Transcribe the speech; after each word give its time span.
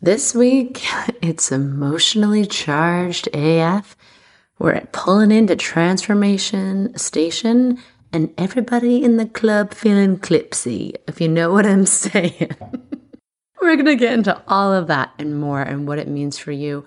This 0.00 0.34
week, 0.34 0.84
it's 1.22 1.50
emotionally 1.50 2.44
charged 2.44 3.28
AF. 3.32 3.96
We're 4.58 4.86
pulling 4.92 5.30
into 5.30 5.56
Transformation 5.56 6.94
Station, 6.98 7.78
and 8.12 8.32
everybody 8.36 9.02
in 9.02 9.16
the 9.16 9.24
club 9.24 9.72
feeling 9.72 10.18
clipsy, 10.18 10.94
if 11.08 11.18
you 11.18 11.28
know 11.28 11.50
what 11.52 11.64
I'm 11.64 11.86
saying. 11.86 12.50
We're 13.62 13.76
going 13.76 13.86
to 13.86 13.96
get 13.96 14.12
into 14.12 14.40
all 14.46 14.72
of 14.72 14.86
that 14.88 15.12
and 15.18 15.40
more 15.40 15.62
and 15.62 15.88
what 15.88 15.98
it 15.98 16.08
means 16.08 16.36
for 16.36 16.52
you. 16.52 16.86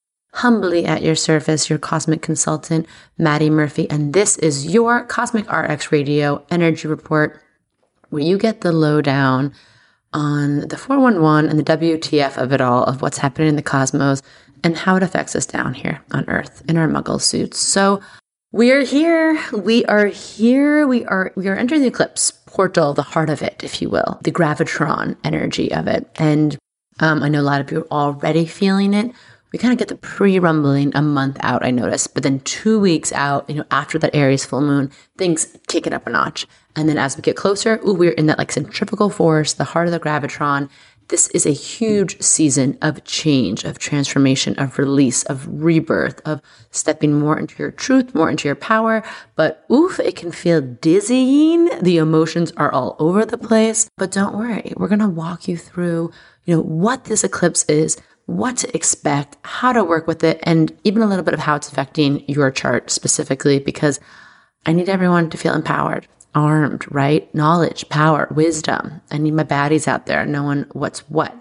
humbly 0.33 0.85
at 0.85 1.01
your 1.01 1.15
service, 1.15 1.69
your 1.69 1.79
cosmic 1.79 2.21
consultant, 2.21 2.87
Maddie 3.17 3.49
Murphy. 3.49 3.89
And 3.89 4.13
this 4.13 4.37
is 4.37 4.73
your 4.73 5.03
Cosmic 5.03 5.51
RX 5.51 5.91
Radio 5.91 6.45
Energy 6.49 6.87
Report, 6.87 7.41
where 8.09 8.23
you 8.23 8.37
get 8.37 8.61
the 8.61 8.71
lowdown 8.71 9.53
on 10.13 10.67
the 10.67 10.77
411 10.77 11.49
and 11.49 11.59
the 11.59 11.77
WTF 11.77 12.37
of 12.37 12.51
it 12.51 12.61
all, 12.61 12.83
of 12.83 13.01
what's 13.01 13.17
happening 13.17 13.49
in 13.49 13.55
the 13.55 13.61
cosmos 13.61 14.21
and 14.63 14.77
how 14.77 14.95
it 14.95 15.03
affects 15.03 15.35
us 15.35 15.45
down 15.45 15.73
here 15.73 16.01
on 16.11 16.27
Earth 16.29 16.63
in 16.67 16.77
our 16.77 16.87
muggle 16.87 17.21
suits. 17.21 17.59
So, 17.59 18.01
we 18.53 18.71
are 18.73 18.81
here. 18.81 19.41
We 19.53 19.85
are 19.85 20.07
here. 20.07 20.85
We 20.85 21.05
are 21.05 21.31
we 21.37 21.47
are 21.47 21.55
entering 21.55 21.81
the 21.81 21.87
eclipse 21.87 22.31
portal, 22.31 22.93
the 22.93 23.01
heart 23.01 23.29
of 23.29 23.41
it, 23.41 23.63
if 23.63 23.81
you 23.81 23.89
will, 23.89 24.19
the 24.23 24.31
gravitron 24.31 25.15
energy 25.23 25.71
of 25.71 25.87
it. 25.87 26.09
And 26.17 26.57
um, 26.99 27.23
I 27.23 27.29
know 27.29 27.39
a 27.39 27.43
lot 27.43 27.61
of 27.61 27.71
you 27.71 27.79
are 27.89 28.09
already 28.09 28.45
feeling 28.45 28.93
it 28.93 29.13
we 29.51 29.59
kind 29.59 29.73
of 29.73 29.77
get 29.77 29.89
the 29.89 29.95
pre-rumbling 29.95 30.95
a 30.95 31.01
month 31.01 31.37
out, 31.41 31.65
I 31.65 31.71
noticed. 31.71 32.13
But 32.13 32.23
then 32.23 32.39
two 32.41 32.79
weeks 32.79 33.11
out, 33.11 33.49
you 33.49 33.55
know, 33.55 33.65
after 33.69 33.99
that 33.99 34.15
Aries 34.15 34.45
full 34.45 34.61
moon, 34.61 34.91
things 35.17 35.57
kick 35.67 35.85
it 35.85 35.93
up 35.93 36.07
a 36.07 36.09
notch. 36.09 36.47
And 36.75 36.87
then 36.87 36.97
as 36.97 37.17
we 37.17 37.21
get 37.21 37.35
closer, 37.35 37.79
ooh, 37.85 37.93
we're 37.93 38.11
in 38.11 38.27
that 38.27 38.37
like 38.37 38.51
centrifugal 38.51 39.09
force, 39.09 39.53
the 39.53 39.65
heart 39.65 39.87
of 39.87 39.91
the 39.91 39.99
gravitron. 39.99 40.69
This 41.09 41.27
is 41.29 41.45
a 41.45 41.51
huge 41.51 42.21
season 42.21 42.77
of 42.81 43.03
change, 43.03 43.65
of 43.65 43.77
transformation, 43.77 44.57
of 44.57 44.79
release, 44.79 45.23
of 45.23 45.45
rebirth, 45.61 46.21
of 46.23 46.41
stepping 46.69 47.19
more 47.19 47.37
into 47.37 47.55
your 47.61 47.71
truth, 47.71 48.15
more 48.15 48.29
into 48.29 48.47
your 48.47 48.55
power. 48.55 49.03
But 49.35 49.65
oof, 49.69 49.99
it 49.99 50.15
can 50.15 50.31
feel 50.31 50.61
dizzying. 50.61 51.69
The 51.81 51.97
emotions 51.97 52.53
are 52.55 52.71
all 52.71 52.95
over 52.97 53.25
the 53.25 53.37
place. 53.37 53.89
But 53.97 54.11
don't 54.11 54.37
worry, 54.37 54.71
we're 54.77 54.87
going 54.87 54.99
to 54.99 55.09
walk 55.09 55.49
you 55.49 55.57
through, 55.57 56.11
you 56.45 56.55
know, 56.55 56.61
what 56.61 57.03
this 57.03 57.25
eclipse 57.25 57.65
is, 57.65 57.97
what 58.37 58.57
to 58.57 58.75
expect, 58.75 59.37
how 59.43 59.71
to 59.73 59.83
work 59.83 60.07
with 60.07 60.23
it, 60.23 60.39
and 60.43 60.71
even 60.83 61.01
a 61.01 61.07
little 61.07 61.23
bit 61.23 61.33
of 61.33 61.41
how 61.41 61.55
it's 61.55 61.71
affecting 61.71 62.27
your 62.27 62.51
chart 62.51 62.89
specifically, 62.89 63.59
because 63.59 63.99
I 64.65 64.73
need 64.73 64.89
everyone 64.89 65.29
to 65.29 65.37
feel 65.37 65.53
empowered, 65.53 66.07
armed, 66.33 66.85
right? 66.91 67.33
Knowledge, 67.33 67.89
power, 67.89 68.27
wisdom. 68.31 69.01
I 69.11 69.17
need 69.17 69.33
my 69.33 69.43
baddies 69.43 69.87
out 69.87 70.05
there 70.05 70.25
knowing 70.25 70.65
what's 70.73 70.99
what. 71.09 71.35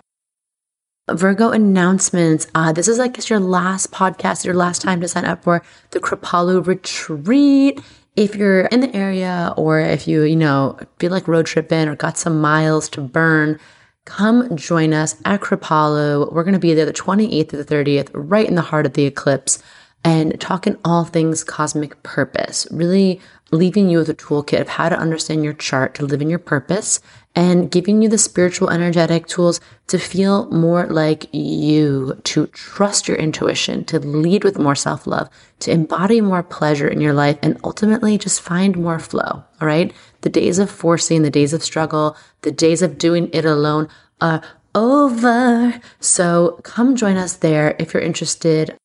Virgo 1.11 1.51
announcements. 1.51 2.47
Uh, 2.55 2.73
this 2.73 2.87
is, 2.87 3.01
I 3.01 3.09
guess, 3.09 3.29
your 3.29 3.41
last 3.41 3.91
podcast, 3.91 4.45
your 4.45 4.55
last 4.55 4.81
time 4.81 5.01
to 5.01 5.09
sign 5.09 5.25
up 5.25 5.43
for 5.43 5.63
the 5.91 6.01
Kripalu 6.01 6.65
retreat. 6.67 7.81
If 8.17 8.37
you're 8.37 8.67
in 8.67 8.81
the 8.81 8.95
area 8.95 9.53
or 9.57 9.81
if 9.81 10.07
you, 10.07 10.23
you 10.23 10.37
know, 10.37 10.79
feel 10.99 11.11
like 11.11 11.27
road 11.27 11.47
tripping 11.47 11.89
or 11.89 11.97
got 11.97 12.17
some 12.17 12.41
miles 12.41 12.89
to 12.91 13.01
burn, 13.01 13.59
Come 14.07 14.57
join 14.57 14.93
us 14.93 15.17
at 15.25 15.41
Kripalu. 15.41 16.33
We're 16.33 16.43
going 16.43 16.55
to 16.55 16.59
be 16.59 16.75
there 16.75 16.87
the 16.87 16.93
28th 16.93 17.51
to 17.51 17.63
the 17.63 17.65
30th, 17.65 18.11
right 18.15 18.49
in 18.49 18.55
the 18.55 18.63
heart 18.63 18.87
of 18.87 18.95
the 18.95 19.05
eclipse, 19.05 19.63
and 20.03 20.41
talking 20.41 20.79
all 20.85 21.05
things 21.05 21.45
cosmic 21.45 22.03
purpose, 22.03 22.67
really 22.71 23.21
leaving 23.53 23.91
you 23.91 23.99
with 23.99 24.09
a 24.09 24.15
toolkit 24.15 24.61
of 24.61 24.69
how 24.69 24.89
to 24.89 24.99
understand 24.99 25.45
your 25.45 25.53
chart 25.53 25.95
to 25.95 26.07
live 26.07 26.23
in 26.23 26.31
your 26.31 26.39
purpose 26.39 27.01
and 27.35 27.71
giving 27.71 28.03
you 28.03 28.09
the 28.09 28.19
spiritual 28.19 28.71
energetic 28.71 29.27
tools 29.27 29.61
to 29.87 29.99
feel 29.99 30.51
more 30.51 30.87
like 30.87 31.33
you, 31.33 32.19
to 32.25 32.47
trust 32.49 33.07
your 33.07 33.17
intuition, 33.17 33.85
to 33.85 33.99
lead 33.99 34.45
with 34.45 34.59
more 34.59 34.75
self 34.75 35.07
love, 35.07 35.29
to 35.61 35.71
embody 35.71 36.21
more 36.21 36.43
pleasure 36.43 36.89
in 36.89 37.01
your 37.01 37.13
life, 37.13 37.39
and 37.43 37.59
ultimately 37.63 38.19
just 38.19 38.41
find 38.41 38.77
more 38.77 38.99
flow. 38.99 39.45
All 39.61 39.69
right. 39.69 39.93
The 40.23 40.29
days 40.29 40.59
of 40.59 40.71
forcing, 40.71 41.23
the 41.23 41.31
days 41.31 41.53
of 41.53 41.63
struggle, 41.63 42.17
the 42.43 42.51
days 42.51 42.83
of 42.83 42.99
doing 42.99 43.31
it 43.33 43.45
alone 43.45 43.89
are 44.21 44.43
over. 44.75 45.81
So 46.01 46.61
come 46.63 46.97
join 46.97 47.17
us 47.17 47.37
there 47.37 47.77
if 47.79 47.95
you're 47.95 48.03
interested. 48.03 48.77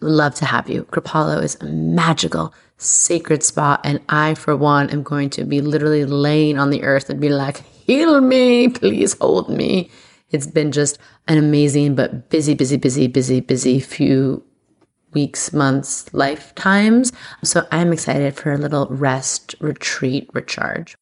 Love 0.00 0.34
to 0.36 0.44
have 0.44 0.68
you. 0.68 0.84
Kripalu 0.84 1.42
is 1.42 1.56
a 1.60 1.64
magical, 1.64 2.54
sacred 2.76 3.42
spot. 3.42 3.80
And 3.84 4.00
I, 4.08 4.34
for 4.34 4.56
one, 4.56 4.90
am 4.90 5.02
going 5.02 5.30
to 5.30 5.44
be 5.44 5.60
literally 5.60 6.04
laying 6.04 6.58
on 6.58 6.70
the 6.70 6.82
earth 6.82 7.10
and 7.10 7.20
be 7.20 7.28
like, 7.28 7.58
heal 7.58 8.20
me, 8.20 8.68
please 8.68 9.16
hold 9.18 9.48
me. 9.48 9.90
It's 10.30 10.46
been 10.46 10.72
just 10.72 10.98
an 11.28 11.38
amazing, 11.38 11.94
but 11.94 12.28
busy, 12.28 12.54
busy, 12.54 12.76
busy, 12.76 13.06
busy, 13.06 13.40
busy 13.40 13.80
few 13.80 14.42
weeks, 15.14 15.52
months, 15.52 16.12
lifetimes. 16.12 17.12
So 17.42 17.66
I'm 17.70 17.92
excited 17.92 18.36
for 18.36 18.52
a 18.52 18.58
little 18.58 18.86
rest, 18.86 19.54
retreat, 19.60 20.28
recharge. 20.32 20.96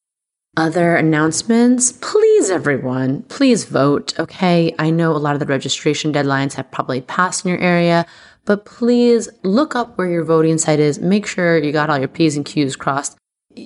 Other 0.56 0.96
announcements, 0.96 1.92
please, 1.92 2.50
everyone, 2.50 3.22
please 3.22 3.64
vote. 3.64 4.18
Okay. 4.18 4.74
I 4.78 4.90
know 4.90 5.12
a 5.12 5.18
lot 5.18 5.34
of 5.34 5.40
the 5.40 5.46
registration 5.46 6.12
deadlines 6.12 6.52
have 6.54 6.70
probably 6.70 7.00
passed 7.00 7.44
in 7.44 7.50
your 7.50 7.60
area, 7.60 8.04
but 8.44 8.66
please 8.66 9.30
look 9.42 9.74
up 9.74 9.96
where 9.96 10.10
your 10.10 10.24
voting 10.24 10.58
site 10.58 10.78
is. 10.78 10.98
Make 10.98 11.26
sure 11.26 11.56
you 11.56 11.72
got 11.72 11.88
all 11.88 11.98
your 11.98 12.08
P's 12.08 12.36
and 12.36 12.44
Q's 12.44 12.76
crossed. 12.76 13.16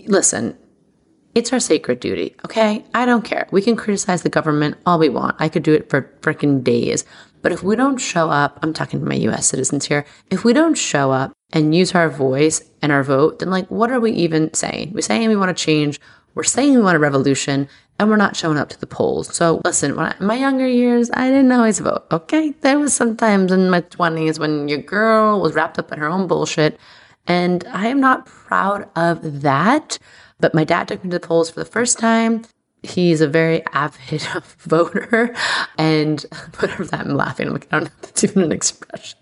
Listen, 0.06 0.56
it's 1.34 1.52
our 1.52 1.60
sacred 1.60 2.00
duty, 2.00 2.34
okay? 2.44 2.84
I 2.94 3.04
don't 3.04 3.24
care. 3.24 3.46
We 3.50 3.62
can 3.62 3.76
criticize 3.76 4.22
the 4.22 4.30
government 4.30 4.78
all 4.86 4.98
we 4.98 5.08
want. 5.08 5.36
I 5.38 5.48
could 5.48 5.62
do 5.62 5.74
it 5.74 5.90
for 5.90 6.10
freaking 6.22 6.64
days. 6.64 7.04
But 7.42 7.52
if 7.52 7.62
we 7.62 7.76
don't 7.76 7.98
show 7.98 8.30
up, 8.30 8.58
I'm 8.62 8.72
talking 8.72 9.00
to 9.00 9.06
my 9.06 9.14
US 9.14 9.47
citizens 9.47 9.86
here, 9.86 10.04
if 10.30 10.44
we 10.44 10.52
don't 10.52 10.76
show 10.76 11.12
up 11.12 11.32
and 11.52 11.74
use 11.74 11.94
our 11.94 12.08
voice 12.08 12.62
and 12.82 12.92
our 12.92 13.02
vote, 13.02 13.38
then 13.38 13.50
like, 13.50 13.70
what 13.70 13.91
are 13.91 14.00
we 14.00 14.12
even 14.12 14.52
saying? 14.54 14.92
We're 14.92 15.00
saying 15.00 15.28
we 15.28 15.36
want 15.36 15.56
to 15.56 15.64
change. 15.64 16.00
We're 16.34 16.42
saying 16.42 16.74
we 16.74 16.82
want 16.82 16.97
a 16.97 17.00
revolution 17.00 17.69
and 17.98 18.10
we're 18.10 18.16
not 18.16 18.36
showing 18.36 18.58
up 18.58 18.69
to 18.70 18.80
the 18.80 18.86
polls. 18.86 19.34
So 19.34 19.60
listen, 19.64 19.98
I, 19.98 20.14
in 20.19 20.26
my 20.26 20.34
younger 20.34 20.66
years, 20.66 21.10
I 21.14 21.28
didn't 21.30 21.52
always 21.52 21.78
vote. 21.78 22.06
Okay. 22.10 22.50
There 22.60 22.78
was 22.78 22.94
sometimes 22.94 23.53
in 23.53 23.70
my 23.70 23.80
twenties 23.80 24.38
when 24.38 24.68
your 24.68 24.78
girl 24.78 25.41
was 25.41 25.54
wrapped 25.54 25.78
up 25.78 25.92
in 25.92 25.98
her 25.98 26.08
own 26.08 26.26
bullshit. 26.26 26.78
And 27.26 27.64
I 27.72 27.88
am 27.88 28.00
not 28.00 28.26
proud 28.26 28.88
of 28.97 29.42
that. 29.42 29.98
But 30.38 30.54
my 30.54 30.64
dad 30.64 30.88
took 30.88 31.03
me 31.03 31.10
to 31.10 31.18
the 31.18 31.26
polls 31.26 31.50
for 31.50 31.60
the 31.60 31.70
first 31.70 31.98
time. 31.98 32.44
He's 32.86 33.20
a 33.20 33.28
very 33.28 33.64
avid 33.72 34.22
voter, 34.58 35.34
and 35.78 36.24
whatever 36.58 36.84
that 36.84 37.00
I'm 37.00 37.14
laughing. 37.14 37.48
I'm 37.48 37.52
like, 37.52 37.69
I 37.70 37.76
don't 37.76 37.84
know 37.84 37.91
if 37.97 38.00
that's 38.02 38.24
even 38.24 38.42
an 38.42 38.52
expression, 38.52 39.18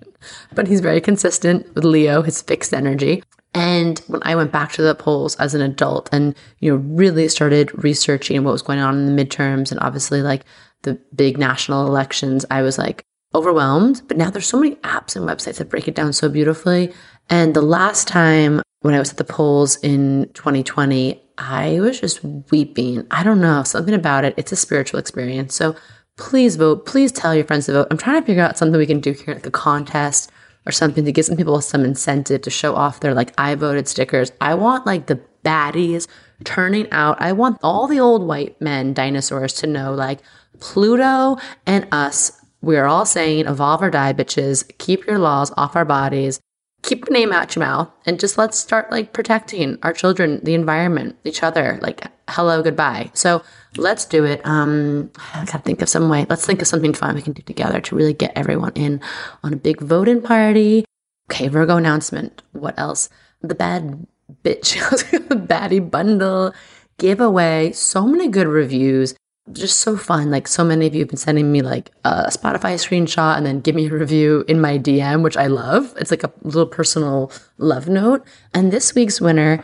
but 0.55 0.69
he's 0.69 0.81
very 0.81 1.01
consistent 1.01 1.75
with 1.75 1.85
Leo, 1.85 2.23
his 2.23 2.43
fixed 2.43 2.75
energy. 2.75 3.23
And 3.55 4.01
when 4.09 4.21
I 4.25 4.35
went 4.35 4.51
back 4.51 4.73
to 4.73 4.83
the 4.83 4.95
polls 4.95 5.37
as 5.37 5.55
an 5.55 5.61
adult 5.61 6.09
and, 6.13 6.35
you 6.59 6.73
know, 6.73 6.77
really 6.77 7.29
started 7.29 7.71
researching 7.85 8.43
what 8.43 8.51
was 8.51 8.63
going 8.63 8.81
on 8.81 8.99
in 8.99 9.15
the 9.15 9.25
midterms 9.25 9.71
and 9.71 9.79
obviously 9.81 10.23
like 10.23 10.45
the 10.83 10.95
big 11.15 11.39
national 11.39 11.87
elections, 11.87 12.45
I 12.51 12.63
was 12.63 12.79
like 12.79 13.05
overwhelmed. 13.33 14.03
But 14.09 14.17
now 14.17 14.31
there's 14.31 14.49
so 14.49 14.59
many 14.61 14.75
apps 14.77 15.15
and 15.15 15.25
websites 15.27 15.59
that 15.59 15.71
break 15.71 15.87
it 15.87 15.95
down 15.95 16.13
so 16.13 16.29
beautifully. 16.29 16.93
And 17.31 17.55
the 17.55 17.63
last 17.63 18.09
time 18.09 18.61
when 18.81 18.95
I 18.95 18.99
was 18.99 19.13
at 19.13 19.19
the 19.19 19.25
polls 19.25 19.77
in 19.77 20.29
2020, 20.35 21.21
I 21.39 21.81
was 21.81 22.01
just 22.01 22.25
weeping. 22.51 23.07
I 23.11 23.23
don't 23.23 23.41
know, 23.41 23.63
something 23.65 23.95
about 23.95 24.25
it. 24.25 24.35
It's 24.37 24.53
a 24.53 24.57
spiritual 24.57 25.01
experience. 25.01 25.55
So 25.55 25.75
please 26.17 26.57
vote. 26.57 26.87
Please 26.87 27.11
tell 27.11 27.35
your 27.35 27.45
friends 27.45 27.67
to 27.67 27.73
vote. 27.73 27.89
I'm 27.91 27.99
trying 27.99 28.21
to 28.21 28.27
figure 28.27 28.43
out 28.43 28.57
something 28.57 28.79
we 28.79 28.87
can 28.87 29.01
do 29.01 29.13
here, 29.13 29.35
like 29.35 29.47
a 29.47 29.51
contest 29.51 30.31
or 30.67 30.73
something 30.73 31.05
to 31.05 31.13
give 31.13 31.25
some 31.25 31.37
people 31.37 31.61
some 31.61 31.85
incentive 31.85 32.43
to 32.43 32.51
show 32.51 32.75
off 32.75 33.01
their 33.01 33.15
like 33.15 33.33
I 33.37 33.55
voted 33.55 33.89
stickers. 33.89 34.33
I 34.41 34.55
want 34.55 34.87
like 34.87 35.07
the 35.07 35.21
baddies 35.45 36.07
turning 36.45 36.91
out. 36.91 37.21
I 37.21 37.33
want 37.33 37.59
all 37.63 37.87
the 37.87 38.01
old 38.01 38.27
white 38.27 38.61
men 38.61 38.95
dinosaurs 38.95 39.53
to 39.55 39.67
know 39.67 39.93
like 39.93 40.21
Pluto 40.61 41.37
and 41.67 41.87
us 41.93 42.41
We 42.65 42.79
are 42.79 42.87
all 42.87 43.05
saying 43.05 43.47
evolve 43.47 43.83
or 43.83 43.91
die, 43.91 44.15
bitches. 44.15 44.67
Keep 44.79 45.07
your 45.07 45.19
laws 45.19 45.53
off 45.57 45.77
our 45.77 45.85
bodies. 45.85 46.41
Keep 46.85 47.11
name 47.11 47.33
out 47.33 47.57
your 47.57 47.65
mouth 47.65 47.89
and 48.05 48.21
just 48.21 48.37
let's 48.37 48.59
start 48.59 48.91
like 48.91 49.15
protecting 49.15 49.79
our 49.83 49.95
children, 49.95 50.39
the 50.43 50.53
environment, 50.53 51.17
each 51.25 51.43
other. 51.43 51.79
Like, 51.81 52.07
hello, 52.29 52.63
goodbye. 52.63 53.11
So 53.15 53.43
let's 53.79 54.05
do 54.05 54.25
it. 54.25 54.43
Um, 54.45 55.11
I 55.33 55.47
gotta 55.47 55.61
think 55.61 55.81
of 55.81 55.89
some 55.89 56.11
way. 56.11 56.27
Let's 56.29 56.45
think 56.45 56.61
of 56.61 56.69
something 56.69 56.93
fun 56.93 57.15
we 57.15 57.23
can 57.23 57.33
do 57.33 57.43
together 57.43 57.81
to 57.81 57.97
really 57.97 58.13
get 58.13 58.37
everyone 58.37 58.73
in 58.75 59.01
on 59.43 59.55
a 59.55 59.57
big 59.57 59.81
voting 59.81 60.21
party. 60.21 60.85
Okay, 61.31 61.49
Virgo 61.49 61.79
announcement. 61.79 62.43
What 62.53 62.79
else? 62.79 63.09
The 63.41 63.55
bad 63.55 64.07
bitch, 64.43 64.79
the 65.29 65.37
baddie 65.37 65.91
bundle 65.91 66.53
giveaway. 66.99 67.73
So 67.73 68.07
many 68.07 68.29
good 68.29 68.47
reviews 68.47 69.15
just 69.53 69.79
so 69.79 69.97
fun. 69.97 70.31
Like 70.31 70.49
so 70.49 70.65
many 70.65 70.87
of 70.87 70.95
you 70.95 71.01
have 71.01 71.09
been 71.09 71.17
sending 71.17 71.53
me 71.53 71.63
like 71.63 71.91
a 72.05 72.27
Spotify 72.31 72.75
screenshot 72.75 73.37
and 73.37 73.45
then 73.45 73.61
give 73.61 73.75
me 73.75 73.87
a 73.87 73.91
review 73.91 74.45
in 74.49 74.61
my 74.61 74.79
DM, 74.79 75.23
which 75.23 75.37
I 75.37 75.47
love. 75.47 75.95
It's 75.99 76.11
like 76.11 76.25
a 76.25 76.33
little 76.43 76.67
personal 76.67 77.31
love 77.59 77.89
note. 77.89 78.25
And 78.53 78.73
this 78.73 78.95
week's 78.95 79.21
winner, 79.21 79.63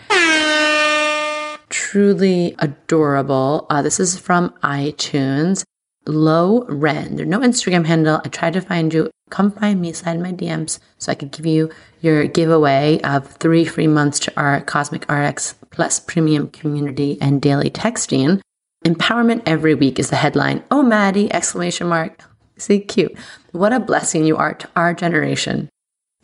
truly 1.71 2.55
adorable. 2.59 3.67
Uh, 3.71 3.83
this 3.83 3.99
is 3.99 4.19
from 4.19 4.51
iTunes. 4.63 5.65
Low 6.07 6.65
Ren. 6.65 7.17
There's 7.17 7.29
no 7.29 7.41
Instagram 7.41 7.87
handle. 7.87 8.21
I 8.25 8.29
tried 8.29 8.55
to 8.55 8.61
find 8.61 8.93
you. 8.93 9.11
Come 9.29 9.53
find 9.53 9.81
me, 9.81 9.93
slide 9.93 10.19
my 10.19 10.33
DMs 10.33 10.81
so 10.99 11.13
I 11.13 11.15
could 11.15 11.31
give 11.31 11.47
you 11.47 11.71
your 12.01 12.27
giveaway 12.27 13.01
of 13.03 13.29
three 13.29 13.65
free 13.65 13.87
months 13.87 14.19
to 14.21 14.33
our 14.37 14.61
Cosmic 14.63 15.09
RX 15.11 15.55
Plus 15.71 16.01
premium 16.01 16.49
community 16.49 17.17
and 17.21 17.41
daily 17.41 17.71
texting. 17.71 18.41
Empowerment 18.87 19.43
every 19.45 19.75
week 19.75 19.99
is 19.99 20.09
the 20.09 20.17
headline. 20.17 20.65
Oh, 20.71 20.83
Maddie! 20.83 21.31
Exclamation 21.33 21.87
mark. 21.87 22.25
See, 22.57 22.81
cute. 22.81 23.15
What 23.53 23.75
a 23.75 23.81
blessing 23.81 24.25
you 24.25 24.39
are 24.39 24.55
to 24.55 24.69
our 24.75 24.95
generation. 24.95 25.69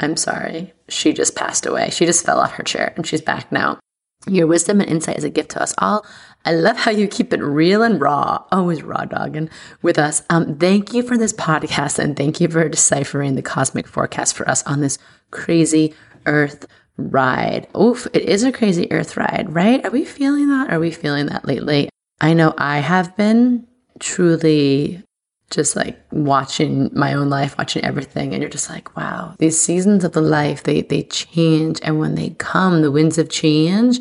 I'm 0.01 0.17
sorry. 0.17 0.73
She 0.89 1.13
just 1.13 1.35
passed 1.35 1.67
away. 1.67 1.91
She 1.91 2.07
just 2.07 2.25
fell 2.25 2.41
off 2.41 2.53
her 2.53 2.63
chair 2.63 2.95
and 2.97 3.07
she's 3.07 3.21
back 3.21 3.53
now. 3.53 3.79
Your 4.27 4.47
wisdom 4.47 4.81
and 4.81 4.89
insight 4.89 5.19
is 5.19 5.25
a 5.25 5.31
gift 5.31 5.51
to 5.51 5.63
us 5.63 5.75
all. 5.79 6.07
I 6.47 6.53
love 6.53 6.79
how 6.79 6.91
you 6.91 7.09
keep 7.09 7.33
it 7.33 7.43
real 7.43 7.83
and 7.83 8.01
raw, 8.01 8.45
always 8.51 8.83
raw 8.83 9.05
dogging 9.05 9.51
with 9.83 9.99
us. 9.99 10.23
Um, 10.31 10.57
thank 10.57 10.95
you 10.95 11.03
for 11.03 11.19
this 11.19 11.33
podcast 11.33 11.99
and 11.99 12.17
thank 12.17 12.41
you 12.41 12.49
for 12.49 12.67
deciphering 12.69 13.35
the 13.35 13.43
cosmic 13.43 13.87
forecast 13.87 14.35
for 14.35 14.49
us 14.49 14.63
on 14.65 14.81
this 14.81 14.99
crazy 15.31 15.95
earth 16.25 16.67
ride. 16.97 17.69
Oof, 17.77 18.07
it 18.15 18.23
is 18.23 18.45
a 18.45 18.53
crazy 18.53 18.91
earth 18.91 19.17
ride, 19.17 19.47
right? 19.55 19.85
Are 19.85 19.91
we 19.91 20.05
feeling 20.05 20.49
that? 20.49 20.73
Are 20.73 20.81
we 20.81 20.91
feeling 20.91 21.27
that 21.27 21.45
lately? 21.45 21.91
I 22.21 22.33
know 22.33 22.55
I 22.57 22.79
have 22.79 23.17
been 23.17 23.67
truly 23.99 25.03
just 25.51 25.77
like 25.77 25.99
watching 26.11 26.91
my 26.93 27.15
own 27.15 27.31
life, 27.31 27.57
watching 27.57 27.85
everything, 27.85 28.33
and 28.33 28.43
you're 28.43 28.51
just 28.51 28.69
like, 28.69 28.97
wow, 28.97 29.35
these 29.39 29.61
seasons 29.61 30.03
of 30.03 30.13
the 30.13 30.21
life, 30.21 30.63
they 30.65 30.83
they 30.83 31.03
change. 31.05 31.79
And 31.83 32.01
when 32.01 32.15
they 32.15 32.31
come, 32.31 32.83
the 32.83 32.91
winds 32.91 33.19
of 33.19 33.29
change, 33.29 34.01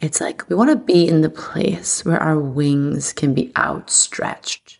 it's 0.00 0.20
like 0.20 0.48
we 0.48 0.56
want 0.56 0.70
to 0.70 0.76
be 0.76 1.06
in 1.06 1.20
the 1.20 1.30
place 1.30 2.04
where 2.04 2.22
our 2.22 2.38
wings 2.38 3.12
can 3.12 3.34
be 3.34 3.52
outstretched, 3.56 4.78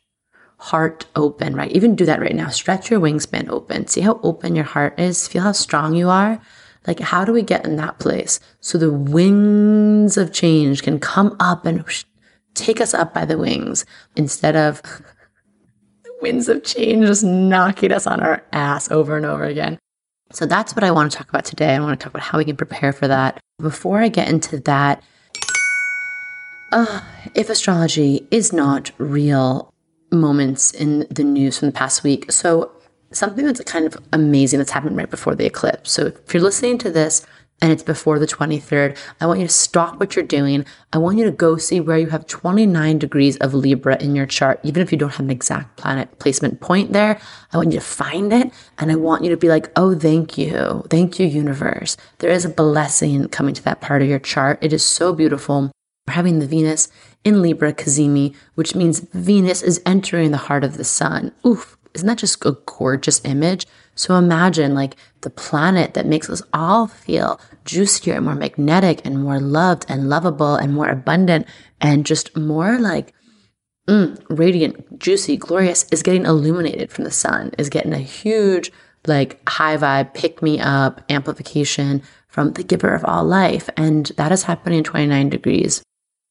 heart 0.57 1.07
open, 1.17 1.55
right? 1.55 1.73
Even 1.73 1.95
do 1.95 2.07
that 2.07 2.21
right 2.21 2.35
now. 2.35 2.49
Stretch 2.49 2.91
your 2.91 3.01
wingspan 3.01 3.49
open. 3.51 3.87
See 3.87 4.01
how 4.01 4.21
open 4.23 4.55
your 4.55 4.65
heart 4.65 4.99
is. 4.99 5.29
Feel 5.29 5.43
how 5.43 5.53
strong 5.53 5.95
you 5.95 6.09
are. 6.09 6.41
Like, 6.87 7.01
how 7.01 7.27
do 7.27 7.33
we 7.33 7.43
get 7.43 7.67
in 7.67 7.77
that 7.77 7.99
place 7.99 8.41
so 8.61 8.79
the 8.79 8.91
wings 8.91 10.17
of 10.17 10.33
change 10.33 10.83
can 10.83 10.99
come 10.99 11.37
up 11.39 11.67
and 11.67 11.83
whoosh, 11.83 12.05
take 12.55 12.81
us 12.81 12.95
up 12.95 13.15
by 13.15 13.25
the 13.25 13.39
wings 13.39 13.85
instead 14.17 14.57
of 14.57 14.83
the 14.83 16.13
winds 16.21 16.49
of 16.49 16.65
change 16.65 17.07
just 17.07 17.25
knocking 17.25 17.93
us 17.93 18.07
on 18.07 18.21
our 18.21 18.45
ass 18.53 18.91
over 18.91 19.17
and 19.17 19.27
over 19.27 19.45
again. 19.45 19.79
So 20.33 20.47
that's 20.47 20.77
what 20.77 20.85
I 20.85 20.91
want 20.91 21.11
to 21.11 21.19
talk 21.19 21.29
about 21.29 21.45
today. 21.45 21.75
I 21.75 21.81
want 21.81 21.99
to 21.99 22.05
talk 22.05 22.13
about 22.13 22.23
how 22.23 22.39
we 22.39 22.45
can 22.45 22.57
prepare 22.57 22.93
for 22.93 23.09
that. 23.09 23.41
Before 23.59 23.99
I 23.99 24.09
get 24.09 24.29
into 24.29 24.61
that, 24.61 25.03
uh, 26.73 27.01
if 27.35 27.51
astrology 27.51 28.27
is 28.31 28.53
not 28.53 28.93
real 28.99 29.73
moments 30.13 30.73
in 30.73 31.07
the 31.11 31.25
news 31.25 31.59
from 31.59 31.69
the 31.69 31.73
past 31.73 32.03
week. 32.03 32.31
So 32.33 32.71
something 33.13 33.45
that's 33.45 33.61
kind 33.63 33.87
of 33.87 33.97
amazing 34.13 34.59
that's 34.59 34.71
happened 34.71 34.97
right 34.97 35.11
before 35.11 35.35
the 35.35 35.47
eclipse. 35.47 35.91
So 35.91 36.07
if 36.07 36.35
you're 36.35 36.43
listening 36.43 36.79
to 36.79 36.91
this 36.91 37.27
and 37.61 37.71
it's 37.71 37.83
before 37.83 38.19
the 38.19 38.27
23rd, 38.27 38.97
I 39.21 39.27
want 39.27 39.41
you 39.41 39.47
to 39.47 39.53
stop 39.53 40.01
what 40.01 40.17
you're 40.17 40.25
doing. 40.25 40.65
I 40.93 40.99
want 40.99 41.19
you 41.19 41.25
to 41.25 41.31
go 41.31 41.57
see 41.57 41.81
where 41.81 41.99
you 41.99 42.09
have 42.09 42.27
29 42.27 42.99
degrees 42.99 43.37
of 43.37 43.53
Libra 43.53 44.03
in 44.03 44.17
your 44.17 44.27
chart, 44.27 44.61
even 44.63 44.83
if 44.83 44.91
you 44.91 44.99
don't 44.99 45.11
have 45.11 45.21
an 45.21 45.31
exact 45.31 45.77
planet 45.77 46.19
placement 46.19 46.61
point 46.61 46.93
there. 46.93 47.21
I 47.53 47.57
want 47.57 47.73
you 47.73 47.79
to 47.79 47.85
find 47.85 48.33
it 48.33 48.53
and 48.79 48.91
I 48.91 48.97
want 48.97 49.25
you 49.25 49.31
to 49.31 49.37
be 49.37 49.49
like, 49.49 49.71
oh, 49.77 49.95
thank 49.95 50.39
you. 50.39 50.85
Thank 50.89 51.19
you, 51.19 51.27
universe. 51.27 51.97
There 52.19 52.31
is 52.31 52.45
a 52.45 52.51
blessing 52.51 53.29
coming 53.29 53.55
to 53.55 53.63
that 53.65 53.81
part 53.81 54.01
of 54.01 54.09
your 54.09 54.19
chart. 54.19 54.59
It 54.63 54.73
is 54.73 54.85
so 54.85 55.13
beautiful. 55.13 55.71
We're 56.07 56.15
having 56.15 56.39
the 56.39 56.47
Venus 56.47 56.89
in 57.25 57.43
Libra 57.43 57.75
Cazimi, 57.75 58.35
which 58.55 58.75
means 58.75 59.01
Venus 59.13 59.63
is 59.63 59.83
entering 59.85 60.31
the 60.31 60.39
heart 60.39 60.65
of 60.65 60.79
the 60.79 60.85
sun. 60.85 61.33
Oof, 61.47 61.77
isn't 61.95 62.07
that 62.07 62.19
just 62.19 62.45
a 62.45 62.57
gorgeous 62.67 63.21
image? 63.25 63.67
So 64.01 64.15
imagine 64.15 64.75
like 64.75 64.97
the 65.21 65.29
planet 65.29 65.93
that 65.93 66.07
makes 66.07 66.31
us 66.31 66.41
all 66.55 66.87
feel 66.87 67.39
juicier 67.67 68.15
and 68.15 68.25
more 68.25 68.35
magnetic 68.35 69.05
and 69.05 69.23
more 69.23 69.39
loved 69.39 69.85
and 69.91 70.09
lovable 70.09 70.55
and 70.55 70.73
more 70.73 70.89
abundant 70.89 71.47
and 71.83 72.07
just 72.07 72.35
more 72.35 72.79
like 72.79 73.13
mm, 73.87 74.19
radiant, 74.31 74.99
juicy, 74.99 75.37
glorious 75.37 75.85
is 75.93 76.03
getting 76.03 76.25
illuminated 76.25 76.91
from 76.91 77.05
the 77.05 77.11
sun, 77.11 77.51
is 77.59 77.69
getting 77.69 77.93
a 77.93 77.99
huge 77.99 78.73
like 79.07 79.47
high 79.47 79.77
vibe, 79.77 80.15
pick 80.15 80.41
me 80.41 80.59
up, 80.59 81.03
amplification 81.11 82.03
from 82.27 82.55
the 82.55 82.65
giver 82.65 82.95
of 82.95 83.05
all 83.05 83.25
life. 83.25 83.69
And 83.77 84.07
that 84.17 84.33
is 84.33 84.45
happening 84.45 84.79
in 84.79 84.85
29 84.85 85.29
degrees 85.29 85.83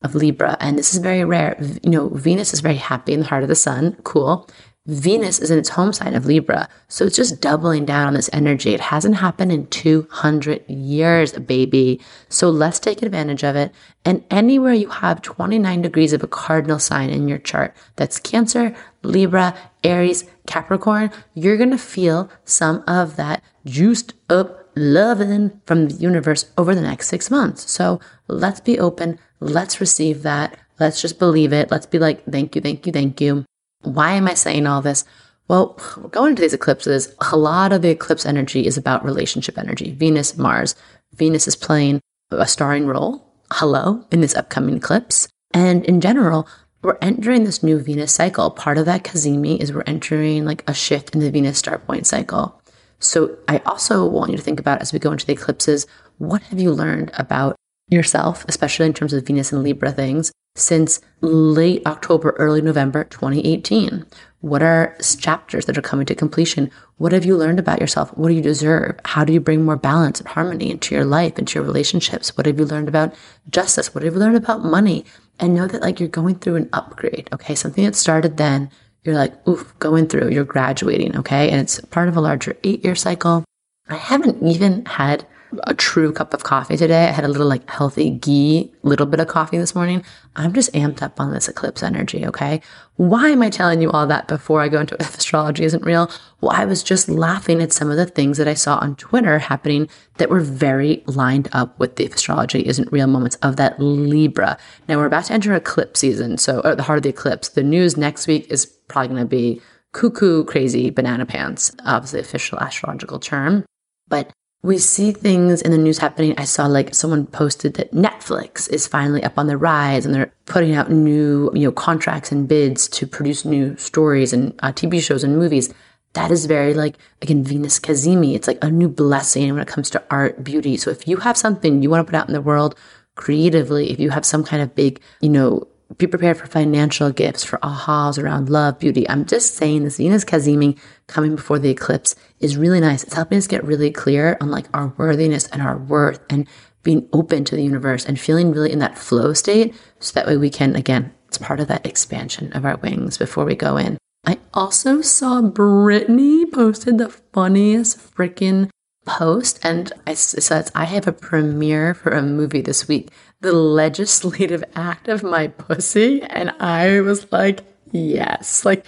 of 0.02 0.16
Libra. 0.16 0.58
And 0.60 0.76
this 0.76 0.92
is 0.92 1.02
very 1.02 1.24
rare. 1.24 1.56
You 1.84 1.92
know, 1.92 2.10
Venus 2.10 2.52
is 2.52 2.62
very 2.62 2.78
happy 2.78 3.14
in 3.14 3.20
the 3.20 3.28
heart 3.28 3.44
of 3.44 3.50
the 3.50 3.56
sun. 3.56 3.96
Cool. 4.04 4.50
Venus 4.90 5.40
is 5.40 5.52
in 5.52 5.60
its 5.60 5.70
home 5.70 5.94
sign 5.94 6.16
of 6.16 6.26
Libra. 6.26 6.68
So 6.88 7.06
it's 7.06 7.16
just 7.16 7.42
doubling 7.42 7.86
down 7.86 8.08
on 8.08 8.16
this 8.16 8.30
energy. 8.34 8.74
It 8.74 8.80
hasn't 8.80 9.18
happened 9.18 9.52
in 9.52 9.68
200 9.68 10.68
years, 10.68 11.34
baby. 11.34 12.02
So 12.28 12.50
let's 12.50 12.80
take 12.80 13.04
advantage 13.04 13.44
of 13.44 13.56
it. 13.56 13.72
And 14.04 14.24
anywhere 14.32 14.74
you 14.74 14.90
have 14.90 15.22
29 15.22 15.84
degrees 15.84 16.12
of 16.12 16.24
a 16.24 16.28
cardinal 16.28 16.80
sign 16.80 17.12
in 17.12 17.28
your 17.28 17.38
chart, 17.38 17.76
that's 17.98 18.20
Cancer, 18.20 18.76
Libra, 19.04 19.56
Aries, 19.84 20.26
Capricorn, 20.48 21.12
you're 21.36 21.58
going 21.58 21.70
to 21.70 21.78
feel 21.78 22.30
some 22.44 22.84
of 22.88 23.16
that 23.18 23.44
juiced 23.66 24.16
up 24.28 24.70
loving 24.76 25.62
from 25.66 25.88
the 25.88 25.94
universe 25.96 26.52
over 26.58 26.74
the 26.74 26.82
next 26.82 27.10
six 27.10 27.30
months. 27.30 27.70
So 27.70 28.00
let's 28.28 28.60
be 28.60 28.80
open. 28.80 29.20
Let's 29.40 29.80
receive 29.80 30.24
that. 30.24 30.58
Let's 30.80 31.00
just 31.00 31.20
believe 31.20 31.54
it. 31.54 31.70
Let's 31.70 31.86
be 31.86 32.00
like, 32.00 32.26
thank 32.26 32.56
you, 32.56 32.62
thank 32.62 32.88
you, 32.88 32.92
thank 32.92 33.22
you. 33.22 33.46
Why 33.82 34.14
am 34.14 34.28
I 34.28 34.34
saying 34.34 34.68
all 34.68 34.82
this? 34.82 35.06
Well, 35.48 35.80
going 36.12 36.32
into 36.32 36.42
these 36.42 36.54
eclipses, 36.54 37.14
a 37.32 37.38
lot 37.38 37.74
of 37.74 37.82
the 37.82 37.90
eclipse 37.90 38.26
energy 38.26 38.68
is 38.68 38.78
about 38.78 39.04
relationship 39.04 39.58
energy. 39.58 39.92
Venus, 39.92 40.38
Mars. 40.38 40.76
Venus 41.16 41.48
is 41.48 41.56
playing 41.56 42.02
a 42.30 42.48
starring 42.48 42.86
role, 42.86 43.26
hello, 43.52 44.06
in 44.12 44.22
this 44.22 44.36
upcoming 44.36 44.78
eclipse. 44.78 45.28
And 45.54 45.84
in 45.86 46.02
general, 46.02 46.48
we're 46.82 46.98
entering 47.02 47.44
this 47.44 47.64
new 47.64 47.80
Venus 47.80 48.14
cycle. 48.14 48.52
Part 48.52 48.78
of 48.78 48.86
that 48.86 49.04
Cazimi 49.04 49.60
is 49.60 49.74
we're 49.74 49.84
entering 49.88 50.46
like 50.46 50.64
a 50.68 50.74
shift 50.74 51.16
in 51.16 51.22
the 51.22 51.32
Venus 51.32 51.58
star 51.58 51.80
point 51.80 52.06
cycle. 52.06 52.62
So 53.00 53.38
I 53.48 53.58
also 53.66 54.06
want 54.06 54.32
you 54.32 54.38
to 54.38 54.44
think 54.44 54.60
about 54.60 54.82
as 54.82 54.94
we 54.94 55.00
go 55.00 55.12
into 55.12 55.26
the 55.26 55.34
eclipses, 55.34 55.88
what 56.18 56.42
have 56.44 56.60
you 56.60 56.72
learned 56.72 57.12
about 57.18 57.56
yourself, 57.90 58.46
especially 58.48 58.86
in 58.86 58.94
terms 58.94 59.14
of 59.14 59.26
Venus 59.26 59.52
and 59.52 59.64
Libra 59.64 59.92
things? 59.92 60.32
since 60.60 61.00
late 61.22 61.82
October, 61.86 62.32
early 62.38 62.62
November 62.62 63.06
2018? 63.06 64.06
What 64.42 64.62
are 64.64 64.96
chapters 65.20 65.66
that 65.66 65.78
are 65.78 65.82
coming 65.82 66.06
to 66.06 66.16
completion? 66.16 66.72
What 66.98 67.12
have 67.12 67.26
you 67.26 67.36
learned 67.36 67.60
about 67.60 67.82
yourself? 67.82 68.10
What 68.18 68.30
do 68.30 68.36
you 68.36 68.42
deserve? 68.42 68.98
How 69.04 69.26
do 69.26 69.34
you 69.34 69.42
bring 69.42 69.66
more 69.66 69.76
balance 69.76 70.20
and 70.20 70.30
harmony 70.30 70.72
into 70.72 70.96
your 70.96 71.04
life, 71.04 71.38
into 71.38 71.56
your 71.56 71.66
relationships? 71.66 72.36
What 72.38 72.46
have 72.46 72.58
you 72.58 72.66
learned 72.66 72.88
about 72.88 73.14
justice? 73.50 73.94
What 73.94 74.04
have 74.04 74.14
you 74.14 74.20
learned 74.20 74.38
about 74.38 74.64
money? 74.64 75.06
And 75.40 75.56
know 75.56 75.68
that 75.68 75.82
like 75.82 76.00
you're 76.00 76.10
going 76.10 76.36
through 76.36 76.56
an 76.56 76.70
upgrade, 76.72 77.30
okay? 77.34 77.56
Something 77.56 77.84
that 77.86 77.96
started 77.96 78.38
then, 78.38 78.70
you're 79.04 79.16
like, 79.16 79.48
oof, 79.48 79.78
going 79.80 80.08
through, 80.08 80.30
you're 80.30 80.44
graduating, 80.44 81.18
okay? 81.18 81.50
And 81.50 81.60
it's 81.60 81.80
part 81.82 82.08
of 82.08 82.16
a 82.16 82.22
larger 82.22 82.56
eight 82.64 82.84
year 82.84 82.96
cycle. 82.96 83.44
I 83.90 83.96
haven't 83.96 84.46
even 84.46 84.86
had 84.86 85.26
a 85.64 85.74
true 85.74 86.12
cup 86.12 86.34
of 86.34 86.44
coffee 86.44 86.78
today. 86.78 87.06
I 87.08 87.12
had 87.12 87.26
a 87.26 87.28
little 87.28 87.48
like 87.48 87.68
healthy 87.70 88.12
ghee, 88.12 88.72
little 88.84 89.06
bit 89.06 89.20
of 89.20 89.28
coffee 89.28 89.58
this 89.58 89.74
morning. 89.74 90.04
I'm 90.36 90.54
just 90.54 90.72
amped 90.74 91.02
up 91.02 91.20
on 91.20 91.34
this 91.34 91.48
eclipse 91.48 91.82
energy, 91.82 92.26
okay? 92.28 92.62
Why 92.98 93.30
am 93.30 93.42
I 93.42 93.50
telling 93.50 93.82
you 93.82 93.90
all 93.90 94.06
that 94.08 94.28
before 94.28 94.62
I 94.62 94.68
go 94.68 94.82
into 94.82 94.96
if 95.00 95.18
astrology 95.18 95.64
isn't 95.64 95.84
real? 95.84 96.12
Well, 96.42 96.52
I 96.52 96.66
was 96.66 96.84
just 96.84 97.10
laughing 97.10 97.62
at 97.62 97.74
some 97.74 97.90
of 97.90 97.98
the 97.98 98.06
things 98.06 98.38
that 98.38 98.48
I 98.48 98.54
saw 98.54 98.78
on 98.78 98.96
Twitter 98.96 99.40
happening 99.40 99.90
that 100.18 100.30
were 100.30 100.40
very 100.40 101.04
lined 101.08 101.50
up 101.52 101.78
with 101.80 101.96
the 101.96 102.06
astrology 102.06 102.68
isn't 102.68 102.92
real 102.92 103.08
moments 103.08 103.38
of 103.38 103.56
that 103.56 103.80
Libra. 103.80 104.58
Now 104.88 104.98
we're 104.98 105.06
about 105.06 105.26
to 105.26 105.34
enter 105.34 105.54
eclipse 105.54 106.00
season, 106.00 106.38
so 106.38 106.62
at 106.64 106.78
the 106.78 106.84
heart 106.84 106.98
of 106.98 107.04
the 107.04 107.10
eclipse. 107.10 107.50
The 107.50 107.64
news 107.64 107.98
next 107.98 108.28
week 108.28 108.48
is 108.52 108.66
probably 108.66 109.08
going 109.10 109.22
to 109.22 109.26
be 109.26 109.62
cuckoo 109.94 110.44
crazy 110.44 110.90
banana 110.90 111.26
pants, 111.26 111.76
obviously 111.86 112.20
official 112.20 112.60
astrological 112.60 113.20
term. 113.20 113.66
But 114.08 114.32
we 114.62 114.78
see 114.78 115.12
things 115.12 115.62
in 115.62 115.72
the 115.72 115.78
news 115.78 116.00
happening. 116.00 116.34
I 116.38 116.44
saw 116.44 116.66
like 116.66 116.94
someone 116.94 117.28
posted 117.28 117.76
that 117.76 117.94
Netflix 117.94 118.70
is 118.70 118.88
finally 118.88 119.24
up 119.24 119.38
on 119.38 119.48
the 119.48 119.58
rise 119.58 120.06
and 120.06 120.14
they're 120.14 120.34
putting 120.46 120.76
out 120.76 120.92
new, 120.92 121.50
you 121.54 121.64
know, 121.64 121.72
contracts 121.72 122.32
and 122.32 122.48
bids 122.48 122.90
to 122.90 123.08
produce 123.08 123.46
new 123.46 123.78
stories 123.78 124.34
and 124.34 124.54
uh, 124.60 124.74
TV 124.74 125.02
shows 125.02 125.24
and 125.24 125.38
movies. 125.38 125.74
That 126.14 126.30
is 126.30 126.46
very 126.46 126.74
like, 126.74 126.98
again, 127.22 127.44
Venus 127.44 127.80
Cazimi. 127.80 128.36
It's 128.36 128.48
like 128.48 128.62
a 128.62 128.70
new 128.70 128.90
blessing 128.90 129.50
when 129.54 129.62
it 129.62 129.68
comes 129.68 129.90
to 129.92 130.04
art, 130.10 130.44
beauty. 130.44 130.76
So 130.76 130.92
if 130.92 131.08
you 131.08 131.18
have 131.18 131.38
something 131.38 131.82
you 131.82 131.90
want 131.90 132.06
to 132.06 132.12
put 132.12 132.18
out 132.18 132.28
in 132.28 132.34
the 132.34 132.42
world 132.42 132.76
creatively, 133.16 133.92
if 133.92 134.00
you 134.00 134.10
have 134.10 134.26
some 134.26 134.44
kind 134.44 134.62
of 134.62 134.76
big, 134.76 135.00
you 135.22 135.30
know, 135.30 135.68
be 135.98 136.08
prepared 136.08 136.38
for 136.38 136.46
financial 136.46 137.12
gifts, 137.12 137.44
for 137.44 137.58
ahas 137.60 138.22
around 138.22 138.50
love, 138.50 138.80
beauty. 138.80 139.10
I'm 139.10 139.26
just 139.26 139.56
saying 139.56 139.84
this 139.84 139.98
Venus 139.98 140.24
Cazimi 140.24 140.78
coming 141.08 141.36
before 141.36 141.60
the 141.60 141.70
eclipse 141.70 142.16
is 142.40 142.58
really 142.58 142.80
nice. 142.80 143.04
It's 143.04 143.16
helping 143.16 143.38
us 143.38 143.48
get 143.48 143.64
really 143.64 143.92
clear 143.92 144.38
on 144.40 144.52
like 144.52 144.68
our 144.74 144.94
worthiness 144.98 145.48
and 145.48 145.62
our 145.62 145.78
worth 145.78 146.20
and 146.30 146.48
being 146.84 147.10
open 147.12 147.44
to 147.46 147.56
the 147.56 147.64
universe 147.64 148.06
and 148.06 148.20
feeling 148.20 148.52
really 148.52 148.72
in 148.72 148.80
that 148.80 148.98
flow 148.98 149.34
state. 149.34 149.76
So 150.00 150.14
that 150.14 150.28
way 150.28 150.38
we 150.38 150.50
can, 150.50 150.76
again, 150.76 151.14
it's 151.28 151.38
part 151.38 151.60
of 151.60 151.68
that 151.68 151.86
expansion 151.86 152.54
of 152.54 152.66
our 152.66 152.78
wings 152.78 153.18
before 153.18 153.46
we 153.46 153.56
go 153.56 153.78
in. 153.78 153.98
I 154.26 154.40
also 154.54 155.02
saw 155.02 155.42
Britney 155.42 156.52
posted 156.52 156.98
the 156.98 157.10
funniest 157.10 157.98
freaking 158.16 158.70
post 159.18 159.60
and 159.64 159.92
I 160.06 160.14
says 160.14 160.72
I 160.76 160.86
have 160.86 161.08
a 161.08 161.12
premiere 161.12 161.94
for 161.94 162.12
a 162.12 162.22
movie 162.22 162.62
this 162.62 162.88
week 162.88 163.10
the 163.42 163.54
legislative 163.54 164.64
act 164.76 165.08
of 165.08 165.24
my 165.24 165.48
pussy. 165.48 166.22
And 166.22 166.52
I 166.60 167.02
was 167.02 167.32
like, 167.32 167.62
yes. 167.92 168.66
Like, 168.66 168.86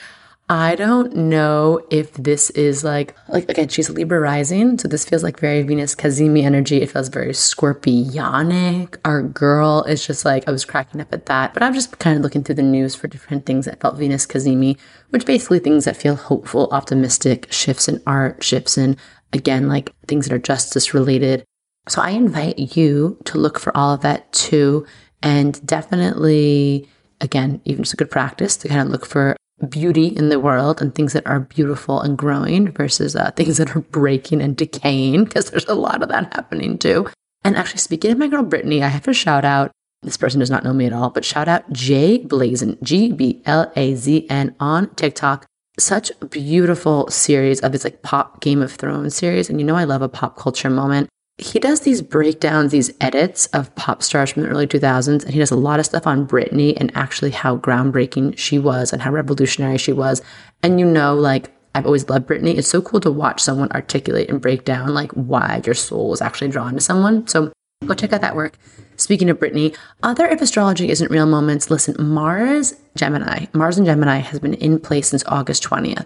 I 0.50 0.76
don't 0.76 1.16
know 1.16 1.80
if 1.90 2.12
this 2.16 2.50
is 2.50 2.84
like, 2.84 3.16
like 3.30 3.48
again, 3.50 3.70
she's 3.70 3.90
Libra 3.90 4.20
rising. 4.20 4.78
So 4.78 4.90
this 4.90 5.06
feels 5.06 5.24
like 5.24 5.40
very 5.40 5.62
Venus 5.62 5.96
Cazimi 5.96 6.44
energy. 6.44 6.82
It 6.82 6.92
feels 6.92 7.08
very 7.08 7.32
scorpionic. 7.32 8.98
Our 9.06 9.22
girl 9.24 9.84
is 9.84 10.06
just 10.06 10.26
like, 10.26 10.46
I 10.50 10.52
was 10.52 10.66
cracking 10.66 11.00
up 11.00 11.14
at 11.14 11.28
that. 11.28 11.54
But 11.54 11.64
I'm 11.64 11.74
just 11.74 12.00
kind 12.00 12.18
of 12.18 12.24
looking 12.24 12.44
through 12.44 12.56
the 12.56 12.64
news 12.64 12.96
for 12.96 13.08
different 13.08 13.46
things 13.46 13.64
that 13.64 13.80
felt 13.80 13.96
Venus 13.96 14.28
Cazimi, 14.28 14.78
which 15.12 15.26
basically 15.26 15.60
things 15.60 15.86
that 15.86 15.96
feel 15.96 16.18
hopeful, 16.18 16.68
optimistic, 16.74 17.50
shifts 17.50 17.88
in 17.88 18.04
art, 18.06 18.44
shifts 18.44 18.78
in, 18.78 18.98
again, 19.34 19.68
like 19.68 19.94
things 20.08 20.28
that 20.28 20.36
are 20.36 20.40
justice 20.40 20.94
related. 20.94 21.44
So 21.88 22.02
I 22.02 22.12
invite 22.12 22.76
you 22.76 23.18
to 23.26 23.38
look 23.38 23.60
for 23.60 23.76
all 23.76 23.94
of 23.94 24.02
that 24.02 24.32
too. 24.34 24.86
And 25.24 25.66
definitely, 25.66 26.88
again, 27.20 27.62
even 27.66 27.84
just 27.84 27.94
a 27.94 27.98
good 27.98 28.12
practice 28.12 28.58
to 28.58 28.68
kind 28.68 28.82
of 28.82 28.90
look 28.90 29.06
for 29.06 29.36
beauty 29.70 30.08
in 30.08 30.30
the 30.30 30.40
world 30.40 30.82
and 30.82 30.94
things 30.94 31.14
that 31.14 31.26
are 31.28 31.40
beautiful 31.40 32.02
and 32.02 32.18
growing 32.18 32.72
versus 32.72 33.16
uh, 33.16 33.32
things 33.36 33.58
that 33.58 33.76
are 33.76 33.82
breaking 33.82 34.42
and 34.42 34.58
decaying, 34.58 35.26
because 35.26 35.50
there's 35.50 35.66
a 35.66 35.76
lot 35.76 36.02
of 36.02 36.10
that 36.10 36.34
happening 36.34 36.78
too. 36.78 37.08
And 37.44 37.56
actually, 37.56 37.80
speaking 37.80 38.12
of 38.12 38.18
my 38.18 38.28
girl 38.28 38.44
Britney, 38.44 38.84
I 38.84 38.88
have 38.88 39.04
to 39.04 39.14
shout 39.14 39.46
out 39.46 39.72
this 40.04 40.18
person 40.18 40.40
does 40.40 40.50
not 40.50 40.64
know 40.64 40.74
me 40.74 40.88
at 40.88 40.94
all, 40.94 41.12
but 41.12 41.26
shout 41.26 41.48
out 41.48 41.72
Jay 41.72 42.18
Blazin, 42.18 42.78
G 42.82 43.12
B 43.12 43.42
L 43.46 43.72
A 43.76 43.96
Z 43.96 44.28
N 44.30 44.56
on 44.60 44.94
TikTok. 44.96 45.46
Such 45.82 46.12
a 46.22 46.26
beautiful 46.26 47.10
series 47.10 47.60
of 47.62 47.72
this 47.72 47.84
like 47.84 48.02
pop 48.02 48.42
Game 48.42 48.62
of 48.62 48.72
Thrones 48.72 49.16
series. 49.16 49.50
And 49.50 49.60
you 49.60 49.66
know, 49.66 49.76
I 49.76 49.84
love 49.84 50.02
a 50.02 50.10
pop 50.10 50.38
culture 50.38 50.70
moment 50.70 51.10
he 51.42 51.60
does 51.60 51.82
these 51.82 52.04
breakdowns, 52.04 52.72
these 52.72 52.92
edits 53.02 53.48
of 53.48 53.74
pop 53.76 54.04
stars 54.04 54.32
from 54.32 54.44
the 54.44 54.50
early 54.50 54.68
2000s, 54.68 55.24
and 55.24 55.34
he 55.34 55.40
does 55.40 55.50
a 55.50 55.56
lot 55.56 55.80
of 55.80 55.88
stuff 55.88 56.06
on 56.06 56.28
Britney 56.28 56.76
and 56.78 56.96
actually 56.96 57.32
how 57.32 57.58
groundbreaking 57.58 58.38
she 58.38 58.60
was 58.60 58.94
and 58.94 59.02
how 59.02 59.12
revolutionary 59.12 59.80
she 59.80 59.92
was. 59.92 60.22
And 60.62 60.80
you 60.80 60.86
know, 60.86 61.16
like, 61.16 61.52
I've 61.74 61.88
always 61.88 62.08
loved 62.10 62.28
Britney. 62.28 62.58
It's 62.58 62.68
so 62.68 62.82
cool 62.82 63.00
to 63.00 63.12
watch 63.12 63.42
someone 63.42 63.72
articulate 63.72 64.30
and 64.30 64.40
break 64.40 64.66
down 64.66 64.94
like 64.94 65.12
why 65.14 65.62
your 65.66 65.74
soul 65.74 66.10
was 66.10 66.22
actually 66.22 66.50
drawn 66.50 66.76
to 66.76 66.82
someone. 66.82 67.28
So 67.28 67.52
go 67.92 68.00
check 68.00 68.14
out 68.14 68.22
that 68.22 68.36
work. 68.36 68.58
Speaking 68.98 69.30
of 69.30 69.40
Britney, 69.40 69.76
other 70.04 70.28
if 70.28 70.42
astrology 70.42 70.90
isn't 70.90 71.12
real 71.12 71.26
moments, 71.26 71.70
listen, 71.70 71.96
Mars 72.00 72.74
Gemini, 72.96 73.46
Mars 73.54 73.78
and 73.78 73.86
Gemini 73.86 74.18
has 74.18 74.40
been 74.40 74.54
in 74.56 74.80
place 74.80 75.10
since 75.10 75.24
August 75.28 75.64
20th. 75.64 76.06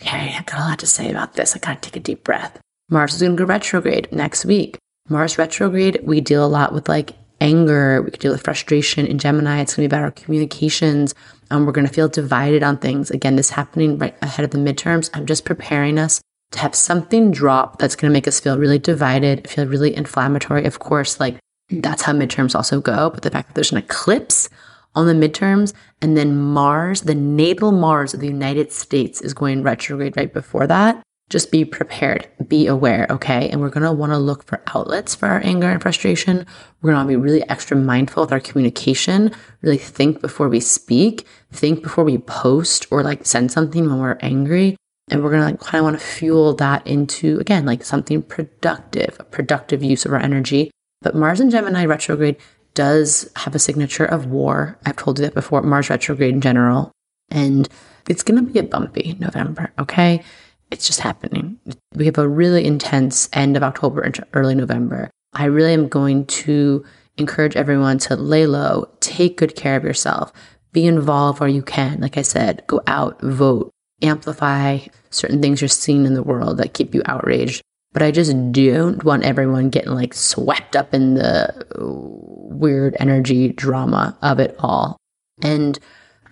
Okay, 0.00 0.34
I 0.38 0.42
got 0.42 0.58
a 0.58 0.62
lot 0.62 0.78
to 0.80 0.86
say 0.86 1.10
about 1.10 1.34
this. 1.34 1.56
I 1.56 1.58
gotta 1.58 1.80
take 1.80 1.96
a 1.96 2.00
deep 2.00 2.24
breath. 2.24 2.60
Mars 2.88 3.14
is 3.14 3.20
to 3.20 3.34
go 3.34 3.44
retrograde 3.44 4.12
next 4.12 4.44
week. 4.44 4.78
Mars 5.08 5.38
retrograde, 5.38 6.00
we 6.02 6.20
deal 6.20 6.44
a 6.44 6.48
lot 6.48 6.72
with 6.72 6.88
like 6.88 7.12
anger. 7.40 8.02
We 8.02 8.10
could 8.10 8.20
deal 8.20 8.32
with 8.32 8.44
frustration. 8.44 9.06
In 9.06 9.18
Gemini, 9.18 9.60
it's 9.60 9.74
to 9.74 9.80
be 9.80 9.86
about 9.86 10.02
our 10.02 10.10
communications. 10.10 11.14
Um, 11.50 11.64
we're 11.64 11.72
to 11.86 11.92
feel 11.92 12.08
divided 12.08 12.62
on 12.62 12.78
things. 12.78 13.10
Again, 13.10 13.36
this 13.36 13.50
happening 13.50 13.98
right 13.98 14.16
ahead 14.22 14.44
of 14.44 14.50
the 14.50 14.58
midterms. 14.58 15.10
I'm 15.14 15.26
just 15.26 15.44
preparing 15.44 15.98
us 15.98 16.20
have 16.56 16.74
something 16.74 17.30
drop 17.30 17.78
that's 17.78 17.96
going 17.96 18.10
to 18.10 18.12
make 18.12 18.28
us 18.28 18.40
feel 18.40 18.58
really 18.58 18.78
divided, 18.78 19.48
feel 19.48 19.66
really 19.66 19.94
inflammatory. 19.94 20.64
Of 20.64 20.78
course, 20.78 21.20
like 21.20 21.38
that's 21.70 22.02
how 22.02 22.12
midterms 22.12 22.54
also 22.54 22.80
go. 22.80 23.10
But 23.10 23.22
the 23.22 23.30
fact 23.30 23.48
that 23.48 23.54
there's 23.54 23.72
an 23.72 23.78
eclipse 23.78 24.48
on 24.94 25.06
the 25.06 25.28
midterms 25.28 25.74
and 26.00 26.16
then 26.16 26.36
Mars, 26.36 27.02
the 27.02 27.14
natal 27.14 27.72
Mars 27.72 28.14
of 28.14 28.20
the 28.20 28.26
United 28.26 28.72
States 28.72 29.20
is 29.20 29.34
going 29.34 29.62
retrograde 29.62 30.16
right 30.16 30.32
before 30.32 30.66
that 30.66 31.02
just 31.28 31.50
be 31.50 31.64
prepared, 31.64 32.28
be 32.46 32.68
aware, 32.68 33.06
okay? 33.10 33.48
And 33.48 33.60
we're 33.60 33.70
gonna 33.70 33.92
wanna 33.92 34.18
look 34.18 34.44
for 34.44 34.62
outlets 34.74 35.14
for 35.14 35.26
our 35.26 35.40
anger 35.42 35.68
and 35.68 35.82
frustration. 35.82 36.46
We're 36.82 36.92
gonna 36.92 37.08
be 37.08 37.16
really 37.16 37.48
extra 37.48 37.76
mindful 37.76 38.22
of 38.22 38.30
our 38.30 38.38
communication, 38.38 39.32
really 39.60 39.78
think 39.78 40.20
before 40.20 40.48
we 40.48 40.60
speak, 40.60 41.26
think 41.50 41.82
before 41.82 42.04
we 42.04 42.18
post 42.18 42.86
or 42.92 43.02
like 43.02 43.26
send 43.26 43.50
something 43.50 43.88
when 43.88 43.98
we're 43.98 44.18
angry. 44.20 44.76
And 45.08 45.22
we're 45.22 45.30
gonna 45.30 45.44
like 45.44 45.60
kind 45.60 45.80
of 45.80 45.84
wanna 45.84 45.98
fuel 45.98 46.54
that 46.54 46.86
into, 46.86 47.38
again, 47.38 47.64
like 47.64 47.84
something 47.84 48.22
productive, 48.22 49.16
a 49.20 49.24
productive 49.24 49.82
use 49.82 50.04
of 50.04 50.12
our 50.12 50.18
energy. 50.18 50.70
But 51.02 51.14
Mars 51.14 51.40
and 51.40 51.50
Gemini 51.50 51.84
retrograde 51.84 52.36
does 52.74 53.30
have 53.36 53.54
a 53.54 53.58
signature 53.58 54.04
of 54.04 54.26
war. 54.26 54.78
I've 54.84 54.96
told 54.96 55.18
you 55.18 55.24
that 55.24 55.34
before, 55.34 55.62
Mars 55.62 55.90
retrograde 55.90 56.34
in 56.34 56.40
general. 56.40 56.92
And 57.30 57.68
it's 58.08 58.22
gonna 58.22 58.42
be 58.42 58.58
a 58.58 58.62
bumpy 58.62 59.16
November, 59.18 59.72
okay? 59.78 60.22
it's 60.70 60.86
just 60.86 61.00
happening. 61.00 61.58
We 61.94 62.06
have 62.06 62.18
a 62.18 62.28
really 62.28 62.64
intense 62.64 63.28
end 63.32 63.56
of 63.56 63.62
October 63.62 64.02
into 64.02 64.26
early 64.34 64.54
November. 64.54 65.10
I 65.32 65.44
really 65.44 65.74
am 65.74 65.88
going 65.88 66.26
to 66.26 66.84
encourage 67.16 67.56
everyone 67.56 67.98
to 67.98 68.16
lay 68.16 68.46
low, 68.46 68.90
take 69.00 69.36
good 69.36 69.54
care 69.54 69.76
of 69.76 69.84
yourself, 69.84 70.32
be 70.72 70.86
involved 70.86 71.40
where 71.40 71.48
you 71.48 71.62
can. 71.62 72.00
Like 72.00 72.18
I 72.18 72.22
said, 72.22 72.64
go 72.66 72.80
out, 72.86 73.20
vote, 73.22 73.70
amplify 74.02 74.78
certain 75.10 75.40
things 75.40 75.60
you're 75.60 75.68
seeing 75.68 76.06
in 76.06 76.14
the 76.14 76.22
world 76.22 76.58
that 76.58 76.74
keep 76.74 76.94
you 76.94 77.02
outraged. 77.06 77.62
But 77.92 78.02
I 78.02 78.10
just 78.10 78.52
don't 78.52 79.02
want 79.04 79.24
everyone 79.24 79.70
getting 79.70 79.92
like 79.92 80.12
swept 80.12 80.76
up 80.76 80.92
in 80.92 81.14
the 81.14 81.66
weird 81.76 82.96
energy 83.00 83.52
drama 83.52 84.16
of 84.20 84.38
it 84.38 84.54
all. 84.58 84.98
And 85.42 85.78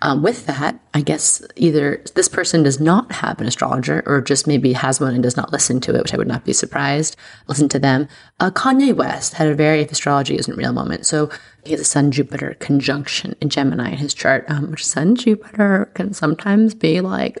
um, 0.01 0.21
with 0.21 0.45
that, 0.45 0.79
I 0.93 1.01
guess 1.01 1.41
either 1.55 2.03
this 2.13 2.27
person 2.27 2.61
does 2.61 2.79
not 2.79 3.11
have 3.11 3.39
an 3.41 3.47
astrologer 3.47 4.03
or 4.05 4.21
just 4.21 4.45
maybe 4.45 4.73
has 4.73 4.99
one 4.99 5.13
and 5.13 5.23
does 5.23 5.37
not 5.37 5.51
listen 5.51 5.79
to 5.81 5.95
it, 5.95 6.01
which 6.01 6.13
I 6.13 6.17
would 6.17 6.27
not 6.27 6.45
be 6.45 6.53
surprised. 6.53 7.15
Listen 7.47 7.69
to 7.69 7.79
them. 7.79 8.07
Uh, 8.39 8.51
Kanye 8.51 8.93
West 8.95 9.33
had 9.33 9.47
a 9.47 9.55
very, 9.55 9.81
if 9.81 9.91
astrology 9.91 10.37
isn't 10.37 10.57
real 10.57 10.73
moment. 10.73 11.05
So 11.05 11.31
he 11.63 11.71
has 11.71 11.79
a 11.79 11.85
Sun 11.85 12.11
Jupiter 12.11 12.55
conjunction 12.59 13.35
in 13.41 13.49
Gemini 13.49 13.91
in 13.91 13.97
his 13.97 14.13
chart, 14.13 14.45
um, 14.49 14.71
which 14.71 14.85
Sun 14.85 15.15
Jupiter 15.15 15.89
can 15.95 16.13
sometimes 16.13 16.75
be 16.75 17.01
like 17.01 17.39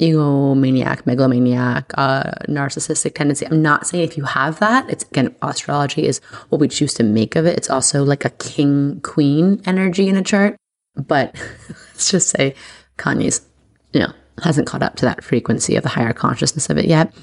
egomaniac, 0.00 1.06
megalomaniac, 1.06 1.92
uh, 1.96 2.32
narcissistic 2.48 3.14
tendency. 3.14 3.46
I'm 3.46 3.62
not 3.62 3.86
saying 3.86 4.04
if 4.04 4.16
you 4.16 4.24
have 4.24 4.58
that, 4.58 4.88
it's 4.90 5.04
again, 5.04 5.34
astrology 5.42 6.06
is 6.06 6.20
what 6.48 6.60
we 6.60 6.68
choose 6.68 6.94
to 6.94 7.04
make 7.04 7.36
of 7.36 7.46
it. 7.46 7.56
It's 7.56 7.70
also 7.70 8.04
like 8.04 8.24
a 8.24 8.30
king 8.30 9.00
queen 9.02 9.62
energy 9.66 10.08
in 10.08 10.16
a 10.16 10.22
chart. 10.22 10.56
But 10.96 11.34
let's 11.68 12.10
just 12.10 12.28
say 12.30 12.54
Kanye's, 12.98 13.46
you 13.92 14.00
know, 14.00 14.12
hasn't 14.42 14.66
caught 14.66 14.82
up 14.82 14.96
to 14.96 15.04
that 15.04 15.22
frequency 15.22 15.76
of 15.76 15.82
the 15.82 15.88
higher 15.88 16.12
consciousness 16.12 16.68
of 16.70 16.78
it 16.78 16.86
yet. 16.86 17.14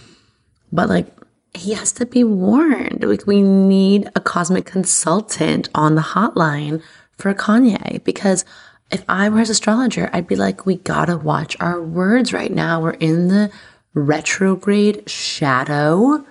But 0.71 0.87
like, 0.87 1.07
he 1.53 1.73
has 1.73 1.91
to 1.93 2.05
be 2.05 2.23
warned. 2.23 3.03
Like, 3.03 3.27
we 3.27 3.41
need 3.41 4.09
a 4.15 4.21
cosmic 4.21 4.65
consultant 4.65 5.67
on 5.75 5.95
the 5.95 6.01
hotline 6.01 6.81
for 7.17 7.33
Kanye 7.33 8.01
because 8.05 8.45
if 8.91 9.03
I 9.07 9.29
were 9.29 9.39
his 9.39 9.49
astrologer, 9.49 10.09
I'd 10.13 10.27
be 10.27 10.35
like, 10.35 10.65
we 10.65 10.75
gotta 10.77 11.17
watch 11.17 11.55
our 11.59 11.81
words 11.81 12.33
right 12.33 12.51
now. 12.51 12.81
We're 12.81 12.91
in 12.91 13.29
the 13.29 13.51
retrograde 13.93 15.09
shadow 15.09 16.25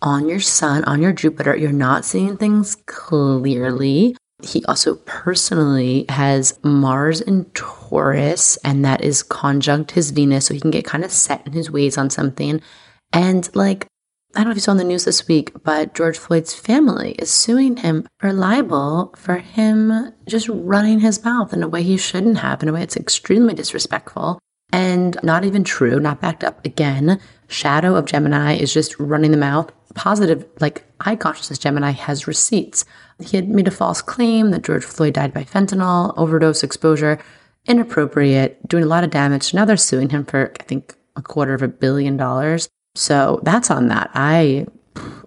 on 0.00 0.28
your 0.28 0.40
sun, 0.40 0.84
on 0.84 1.00
your 1.00 1.12
Jupiter. 1.12 1.56
You're 1.56 1.72
not 1.72 2.04
seeing 2.04 2.36
things 2.36 2.76
clearly. 2.86 4.16
He 4.42 4.64
also 4.64 4.96
personally 4.96 6.04
has 6.08 6.58
Mars 6.64 7.20
in 7.20 7.44
Taurus, 7.54 8.56
and 8.64 8.84
that 8.84 9.02
is 9.02 9.22
conjunct 9.22 9.92
his 9.92 10.10
Venus, 10.10 10.46
so 10.46 10.54
he 10.54 10.60
can 10.60 10.72
get 10.72 10.84
kind 10.84 11.04
of 11.04 11.12
set 11.12 11.46
in 11.46 11.52
his 11.52 11.70
ways 11.70 11.96
on 11.96 12.10
something. 12.10 12.60
And 13.12 13.48
like, 13.54 13.86
I 14.34 14.38
don't 14.38 14.46
know 14.46 14.50
if 14.52 14.56
you 14.56 14.60
saw 14.62 14.70
on 14.70 14.78
the 14.78 14.84
news 14.84 15.04
this 15.04 15.28
week, 15.28 15.52
but 15.62 15.94
George 15.94 16.16
Floyd's 16.16 16.54
family 16.54 17.12
is 17.18 17.30
suing 17.30 17.76
him 17.76 18.08
for 18.18 18.32
libel 18.32 19.12
for 19.16 19.36
him 19.36 20.12
just 20.26 20.48
running 20.48 21.00
his 21.00 21.22
mouth 21.22 21.52
in 21.52 21.62
a 21.62 21.68
way 21.68 21.82
he 21.82 21.98
shouldn't 21.98 22.38
have, 22.38 22.62
in 22.62 22.68
a 22.70 22.72
way 22.72 22.82
it's 22.82 22.96
extremely 22.96 23.52
disrespectful. 23.54 24.38
and 24.72 25.18
not 25.22 25.44
even 25.44 25.62
true, 25.64 26.00
not 26.00 26.20
backed 26.20 26.42
up 26.42 26.64
again. 26.64 27.20
Shadow 27.46 27.94
of 27.94 28.06
Gemini 28.06 28.54
is 28.54 28.72
just 28.72 28.98
running 28.98 29.30
the 29.30 29.36
mouth. 29.36 29.70
Positive, 29.94 30.46
like 30.60 30.84
high 31.02 31.16
consciousness 31.16 31.58
Gemini 31.58 31.90
has 31.90 32.26
receipts. 32.26 32.86
He 33.20 33.36
had 33.36 33.48
made 33.50 33.68
a 33.68 33.70
false 33.70 34.00
claim 34.00 34.50
that 34.50 34.62
George 34.62 34.84
Floyd 34.84 35.12
died 35.12 35.34
by 35.34 35.44
fentanyl, 35.44 36.14
overdose 36.16 36.62
exposure, 36.62 37.18
inappropriate, 37.66 38.66
doing 38.66 38.82
a 38.82 38.86
lot 38.86 39.04
of 39.04 39.10
damage. 39.10 39.52
Now 39.52 39.66
they're 39.66 39.76
suing 39.76 40.08
him 40.08 40.24
for, 40.24 40.52
I 40.58 40.62
think, 40.62 40.94
a 41.14 41.22
quarter 41.22 41.52
of 41.52 41.60
a 41.62 41.68
billion 41.68 42.16
dollars. 42.16 42.70
So 42.94 43.40
that's 43.42 43.70
on 43.70 43.88
that. 43.88 44.10
I 44.14 44.66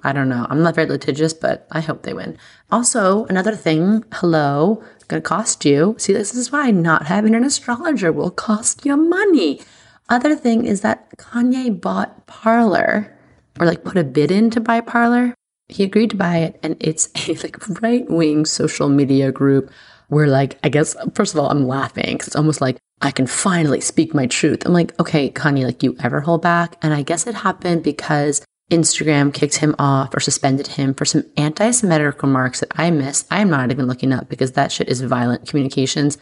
I 0.03 0.13
don't 0.13 0.29
know. 0.29 0.45
I'm 0.49 0.61
not 0.61 0.75
very 0.75 0.87
litigious, 0.87 1.33
but 1.33 1.67
I 1.71 1.81
hope 1.81 2.03
they 2.03 2.13
win. 2.13 2.37
Also, 2.71 3.25
another 3.25 3.55
thing, 3.55 4.05
hello, 4.13 4.83
gonna 5.07 5.21
cost 5.21 5.65
you. 5.65 5.95
See, 5.97 6.13
this 6.13 6.35
is 6.35 6.51
why 6.51 6.69
not 6.71 7.07
having 7.07 7.33
an 7.33 7.43
astrologer 7.43 8.11
will 8.11 8.29
cost 8.29 8.85
you 8.85 8.95
money. 8.95 9.61
Other 10.09 10.35
thing 10.35 10.65
is 10.65 10.81
that 10.81 11.09
Kanye 11.17 11.81
bought 11.81 12.27
Parler 12.27 13.17
or 13.59 13.65
like 13.65 13.83
put 13.83 13.97
a 13.97 14.03
bid 14.03 14.29
in 14.29 14.51
to 14.51 14.59
buy 14.59 14.81
Parler. 14.81 15.33
He 15.67 15.83
agreed 15.83 16.11
to 16.11 16.15
buy 16.15 16.37
it, 16.37 16.59
and 16.61 16.77
it's 16.79 17.09
a 17.27 17.33
like 17.35 17.81
right 17.81 18.07
wing 18.09 18.45
social 18.45 18.89
media 18.89 19.31
group 19.31 19.71
where 20.09 20.27
like 20.27 20.59
I 20.63 20.69
guess 20.69 20.95
first 21.15 21.33
of 21.33 21.39
all 21.39 21.49
I'm 21.49 21.67
laughing 21.67 22.13
because 22.13 22.27
it's 22.27 22.35
almost 22.35 22.61
like 22.61 22.77
I 23.01 23.11
can 23.11 23.27
finally 23.27 23.81
speak 23.81 24.13
my 24.13 24.25
truth. 24.25 24.65
I'm 24.65 24.73
like, 24.73 24.97
okay, 24.99 25.29
Kanye, 25.29 25.65
like 25.65 25.83
you 25.83 25.95
ever 26.01 26.21
hold 26.21 26.41
back? 26.41 26.77
And 26.81 26.93
I 26.93 27.01
guess 27.01 27.27
it 27.27 27.35
happened 27.35 27.83
because 27.83 28.43
Instagram 28.71 29.33
kicked 29.33 29.57
him 29.57 29.75
off 29.77 30.15
or 30.15 30.19
suspended 30.19 30.67
him 30.67 30.93
for 30.93 31.05
some 31.05 31.23
anti 31.37 31.71
Semitic 31.71 32.23
remarks 32.23 32.61
that 32.61 32.71
I 32.75 32.89
missed. 32.91 33.27
I'm 33.29 33.49
not 33.49 33.71
even 33.71 33.85
looking 33.85 34.11
up 34.11 34.27
because 34.29 34.53
that 34.53 34.71
shit 34.71 34.89
is 34.89 35.01
violent 35.01 35.47
communications. 35.47 36.17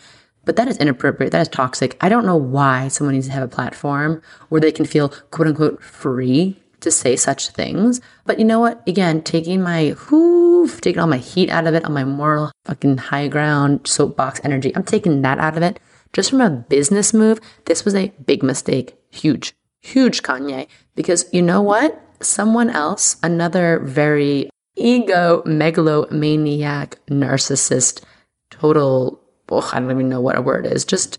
But 0.46 0.58
that 0.58 0.68
is 0.68 0.77
inappropriate. 0.77 1.32
That 1.32 1.44
is 1.44 1.48
toxic. 1.48 1.96
I 2.01 2.10
don't 2.10 2.25
know 2.25 2.36
why 2.36 2.89
someone 2.89 3.15
needs 3.15 3.27
to 3.27 3.34
have 3.34 3.44
a 3.44 3.48
platform 3.48 4.22
where 4.50 4.60
they 4.60 4.74
can 4.74 4.84
feel 4.86 5.10
quote 5.32 5.48
unquote 5.48 5.82
free 5.82 6.60
to 6.82 6.92
say 6.92 7.15
such 7.15 7.50
things. 7.50 8.01
But 8.25 8.39
you 8.39 8.46
know 8.46 8.60
what? 8.60 8.86
Again, 8.86 9.22
taking 9.22 9.62
my 9.62 9.89
hoof, 9.92 10.82
taking 10.82 11.00
all 11.00 11.08
my 11.08 11.18
heat 11.18 11.50
out 11.50 11.65
of 11.65 11.74
it, 11.75 11.86
on 11.86 11.94
my 11.94 12.03
moral 12.03 12.51
fucking 12.65 12.98
high 12.98 13.30
ground 13.30 13.88
soapbox 13.88 14.42
energy, 14.44 14.75
I'm 14.75 14.84
taking 14.84 15.22
that 15.22 15.39
out 15.39 15.56
of 15.56 15.63
it. 15.63 15.80
Just 16.13 16.29
from 16.29 16.41
a 16.41 16.50
business 16.50 17.13
move, 17.13 17.39
this 17.65 17.84
was 17.84 17.96
a 17.96 18.13
big 18.25 18.43
mistake. 18.43 18.96
Huge, 19.10 19.53
huge 19.82 20.24
Kanye. 20.24 20.67
Because 20.96 21.25
you 21.34 21.41
know 21.41 21.62
what? 21.62 22.00
someone 22.25 22.70
else, 22.70 23.17
another 23.24 23.79
very 23.79 24.50
ego 24.75 25.43
megalomaniac 25.46 27.00
narcissist, 27.08 28.01
total, 28.50 29.22
oh, 29.50 29.70
I 29.74 29.79
don't 29.79 29.91
even 29.91 30.10
know 30.10 30.22
what 30.22 30.38
a 30.38 30.41
word 30.41 30.65
is, 30.65 30.86
just 30.86 31.17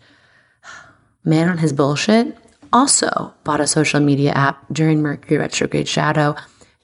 man 1.24 1.48
on 1.48 1.58
his 1.58 1.72
bullshit, 1.72 2.36
also 2.72 3.34
bought 3.44 3.60
a 3.60 3.66
social 3.66 4.00
media 4.00 4.32
app 4.32 4.64
during 4.72 5.00
Mercury 5.00 5.38
retrograde 5.38 5.88
shadow. 5.88 6.34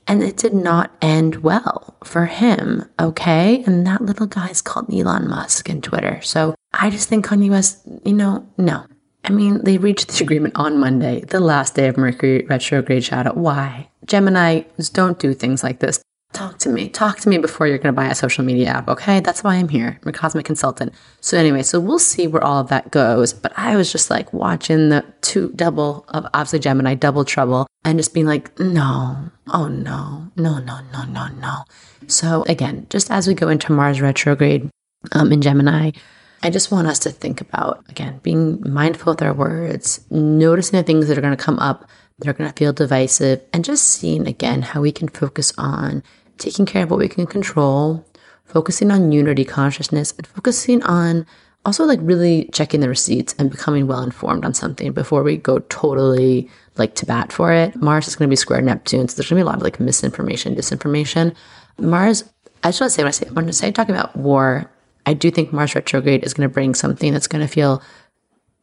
And 0.07 0.23
it 0.23 0.37
did 0.37 0.55
not 0.55 0.91
end 1.01 1.37
well 1.37 1.97
for 2.03 2.27
him, 2.27 2.85
okay? 2.99 3.63
And 3.65 3.87
that 3.87 4.03
little 4.03 4.27
guy 4.27 4.49
is 4.49 4.61
called 4.61 4.93
Elon 4.93 5.29
Musk 5.29 5.69
and 5.69 5.85
Twitter. 5.85 6.21
So 6.23 6.55
I 6.73 6.91
just 6.91 7.09
think 7.09 7.27
Kanye 7.27 7.51
West, 7.51 7.83
you 8.05 8.13
know, 8.13 8.47
no, 8.57 8.85
I 9.25 9.31
mean, 9.31 9.63
they 9.65 9.79
reached 9.79 10.09
this 10.09 10.21
agreement 10.21 10.55
on 10.57 10.79
Monday, 10.79 11.21
the 11.21 11.41
last 11.41 11.75
day 11.75 11.89
of 11.89 11.97
Mercury 11.97 12.47
retrograde 12.49 13.05
shadow. 13.05 13.33
Why? 13.35 13.89
Gemini, 14.07 14.63
don't 14.93 15.19
do 15.19 15.35
things 15.35 15.63
like 15.63 15.81
this. 15.81 16.01
Talk 16.33 16.59
to 16.59 16.69
me. 16.69 16.89
Talk 16.89 17.19
to 17.21 17.29
me 17.29 17.39
before 17.39 17.67
you're 17.67 17.79
going 17.79 17.93
to 17.95 18.01
buy 18.01 18.07
a 18.07 18.15
social 18.15 18.45
media 18.45 18.69
app, 18.69 18.89
okay? 18.89 19.19
That's 19.19 19.43
why 19.43 19.57
I'm 19.57 19.69
here. 19.69 19.99
I'm 20.01 20.09
a 20.09 20.13
cosmic 20.13 20.47
consultant. 20.47 20.95
So, 21.21 21.37
anyway, 21.37 21.63
so 21.63 21.81
we'll 21.81 21.99
see 21.99 22.29
where 22.29 22.43
all 22.43 22.61
of 22.61 22.69
that 22.69 22.93
goes. 22.93 23.33
But 23.33 23.53
I 23.57 23.77
was 23.77 23.91
just 23.91 24.11
like 24.11 24.33
watching 24.33 24.91
the 24.91 25.05
two 25.23 25.51
double 25.57 26.05
of 26.09 26.27
obviously 26.33 26.61
Gemini, 26.61 26.95
double 26.95 27.25
trouble, 27.25 27.67
and 27.85 27.99
just 27.99 28.15
being 28.15 28.27
like, 28.27 28.59
no, 28.61 29.31
oh 29.53 29.67
no, 29.67 30.31
no, 30.37 30.61
no, 30.61 30.81
no, 30.93 31.05
no, 31.05 31.29
no. 31.29 31.65
So, 32.07 32.45
again, 32.49 32.87
just 32.91 33.11
as 33.11 33.27
we 33.27 33.35
go 33.35 33.49
into 33.49 33.73
Mars 33.73 34.01
retrograde 34.01 34.71
um, 35.13 35.33
in 35.33 35.43
Gemini, 35.43 35.91
I 36.43 36.49
just 36.51 36.71
want 36.71 36.87
us 36.87 36.99
to 37.01 37.11
think 37.11 37.41
about, 37.41 37.85
again, 37.91 38.19
being 38.23 38.63
mindful 38.67 39.13
of 39.13 39.21
our 39.21 39.35
words, 39.35 40.01
noticing 40.11 40.79
the 40.79 40.83
things 40.83 41.09
that 41.09 41.19
are 41.19 41.21
going 41.21 41.37
to 41.37 41.43
come 41.43 41.59
up 41.59 41.87
that 42.19 42.29
are 42.29 42.33
going 42.33 42.51
to 42.51 42.57
feel 42.57 42.73
divisive, 42.73 43.43
and 43.53 43.65
just 43.65 43.87
seeing 43.87 44.27
again 44.27 44.63
how 44.63 44.81
we 44.81 44.93
can 44.93 45.09
focus 45.09 45.53
on 45.59 46.03
taking 46.39 46.65
care 46.65 46.85
of 46.85 46.91
what 46.91 46.99
we 46.99 47.09
can 47.09 47.27
control, 47.27 48.05
focusing 48.47 48.91
on 48.91 49.13
unity 49.13 49.45
consciousness, 49.45 50.15
and 50.17 50.27
focusing 50.27 50.83
on 50.85 51.27
also 51.67 51.85
like 51.85 52.01
really 52.03 52.49
checking 52.53 52.81
the 52.81 52.89
receipts 52.89 53.35
and 53.39 53.51
becoming 53.51 53.87
well 53.87 54.03
informed 54.03 54.45
on 54.47 54.55
something 54.55 54.93
before 54.93 55.23
we 55.23 55.37
go 55.37 55.59
totally 55.69 56.49
like 56.77 56.95
to 56.95 57.05
bat 57.05 57.31
for 57.31 57.53
it. 57.53 57.77
Mars 57.77 58.09
is 58.09 58.17
going 58.17 58.29
to 58.29 58.33
be 58.33 58.37
square 58.37 58.63
Neptune, 58.63 59.09
so 59.09 59.17
there's 59.17 59.29
going 59.29 59.39
to 59.39 59.45
be 59.45 59.47
a 59.47 59.51
lot 59.51 59.57
of 59.57 59.63
like 59.63 59.79
misinformation, 59.79 60.55
disinformation. 60.55 61.35
Mars, 61.79 62.25
I 62.65 62.69
just 62.69 62.81
want 62.81 62.93
to 62.93 62.95
say 62.95 63.03
when 63.03 63.09
I 63.09 63.11
say 63.11 63.29
when 63.31 63.49
I 63.49 63.51
say 63.51 63.73
talking 63.73 63.95
about 63.95 64.17
war, 64.17 64.71
I 65.11 65.13
do 65.13 65.29
think 65.29 65.53
Mars 65.53 65.75
retrograde 65.75 66.23
is 66.23 66.35
going 66.35 66.49
to 66.49 66.53
bring 66.53 66.73
something 66.73 67.13
that's 67.13 67.27
going 67.27 67.45
to 67.45 67.53
feel 67.53 67.83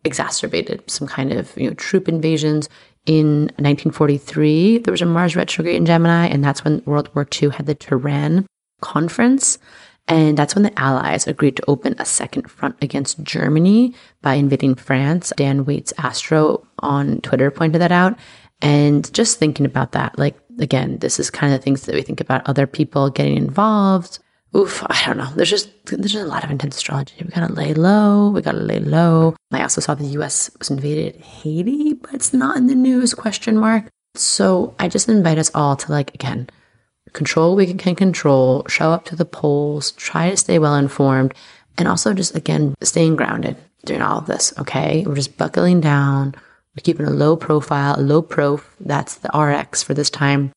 exacerbated, 0.06 0.90
some 0.90 1.06
kind 1.06 1.34
of 1.34 1.52
you 1.58 1.68
know 1.68 1.74
troop 1.74 2.08
invasions. 2.08 2.70
In 3.06 3.48
1943, 3.58 4.78
there 4.80 4.94
was 4.94 5.02
a 5.02 5.06
Mars 5.06 5.36
retrograde 5.36 5.76
in 5.76 5.86
Gemini, 5.86 6.28
and 6.28 6.42
that's 6.42 6.64
when 6.64 6.82
World 6.86 7.10
War 7.14 7.28
II 7.42 7.50
had 7.50 7.66
the 7.66 7.76
Tehran 7.76 8.46
conference. 8.80 9.60
And 10.08 10.38
that's 10.38 10.56
when 10.56 10.64
the 10.64 10.80
Allies 10.80 11.28
agreed 11.28 11.58
to 11.58 11.66
open 11.68 11.96
a 12.00 12.06
second 12.06 12.50
front 12.50 12.78
against 12.82 13.22
Germany 13.24 13.94
by 14.22 14.36
invading 14.36 14.76
France. 14.76 15.34
Dan 15.36 15.66
Waits 15.66 15.92
Astro 15.98 16.66
on 16.80 17.20
Twitter 17.20 17.52
pointed 17.52 17.82
that 17.82 17.92
out. 17.92 18.18
And 18.62 19.14
just 19.14 19.38
thinking 19.38 19.66
about 19.66 19.92
that, 19.92 20.18
like, 20.18 20.38
again, 20.60 21.00
this 21.00 21.20
is 21.20 21.30
kind 21.30 21.54
of 21.54 21.62
things 21.62 21.82
that 21.86 21.96
we 21.96 22.04
think 22.04 22.22
about 22.22 22.48
other 22.48 22.68
people 22.68 23.10
getting 23.10 23.36
involved, 23.36 24.20
oof, 24.58 24.84
I 24.88 25.04
don't 25.06 25.18
know. 25.18 25.30
There's 25.36 25.50
just 25.50 25.70
there's 25.86 26.14
just 26.14 26.26
a 26.26 26.28
lot 26.28 26.44
of 26.44 26.52
intense 26.52 26.76
astrology. 26.76 27.14
We 27.22 27.30
gotta 27.30 27.54
lay 27.54 27.74
low. 27.74 28.30
We 28.32 28.42
gotta 28.42 28.58
lay 28.58 28.80
low. 28.80 29.36
I 29.52 29.62
also 29.62 29.82
saw 29.82 29.94
the 29.94 30.06
U.S. 30.20 30.50
was 30.58 30.70
invaded 30.70 31.22
Haiti, 31.22 31.94
but 31.94 32.14
it's 32.14 32.34
not 32.34 32.58
in 32.58 32.68
the 32.68 32.76
news? 32.76 33.14
Question 33.14 33.58
mark. 33.58 33.86
So 34.16 34.76
I 34.80 34.88
just 34.88 35.10
invite 35.10 35.38
us 35.38 35.52
all 35.54 35.76
to 35.76 35.92
like 35.92 36.14
again, 36.14 36.50
control 37.14 37.56
we 37.56 37.72
can 37.74 37.96
control. 37.96 38.66
Show 38.68 38.92
up 38.92 39.06
to 39.06 39.16
the 39.16 39.26
polls. 39.26 39.92
Try 39.92 40.32
to 40.32 40.38
stay 40.38 40.60
well 40.60 40.76
informed, 40.76 41.34
and 41.78 41.88
also 41.88 42.14
just 42.14 42.36
again 42.36 42.74
staying 42.82 43.16
grounded 43.16 43.58
during 43.86 44.02
all 44.02 44.20
of 44.20 44.26
this. 44.26 44.54
Okay, 44.58 45.04
we're 45.06 45.16
just 45.16 45.38
buckling 45.38 45.82
down. 45.82 46.34
We're 46.76 46.84
keeping 46.84 47.08
a 47.08 47.12
low 47.12 47.36
profile, 47.36 48.00
a 48.00 48.02
low 48.02 48.22
prof. 48.22 48.76
That's 48.80 49.16
the 49.16 49.30
RX 49.30 49.82
for 49.82 49.94
this 49.94 50.10
time. 50.10 50.52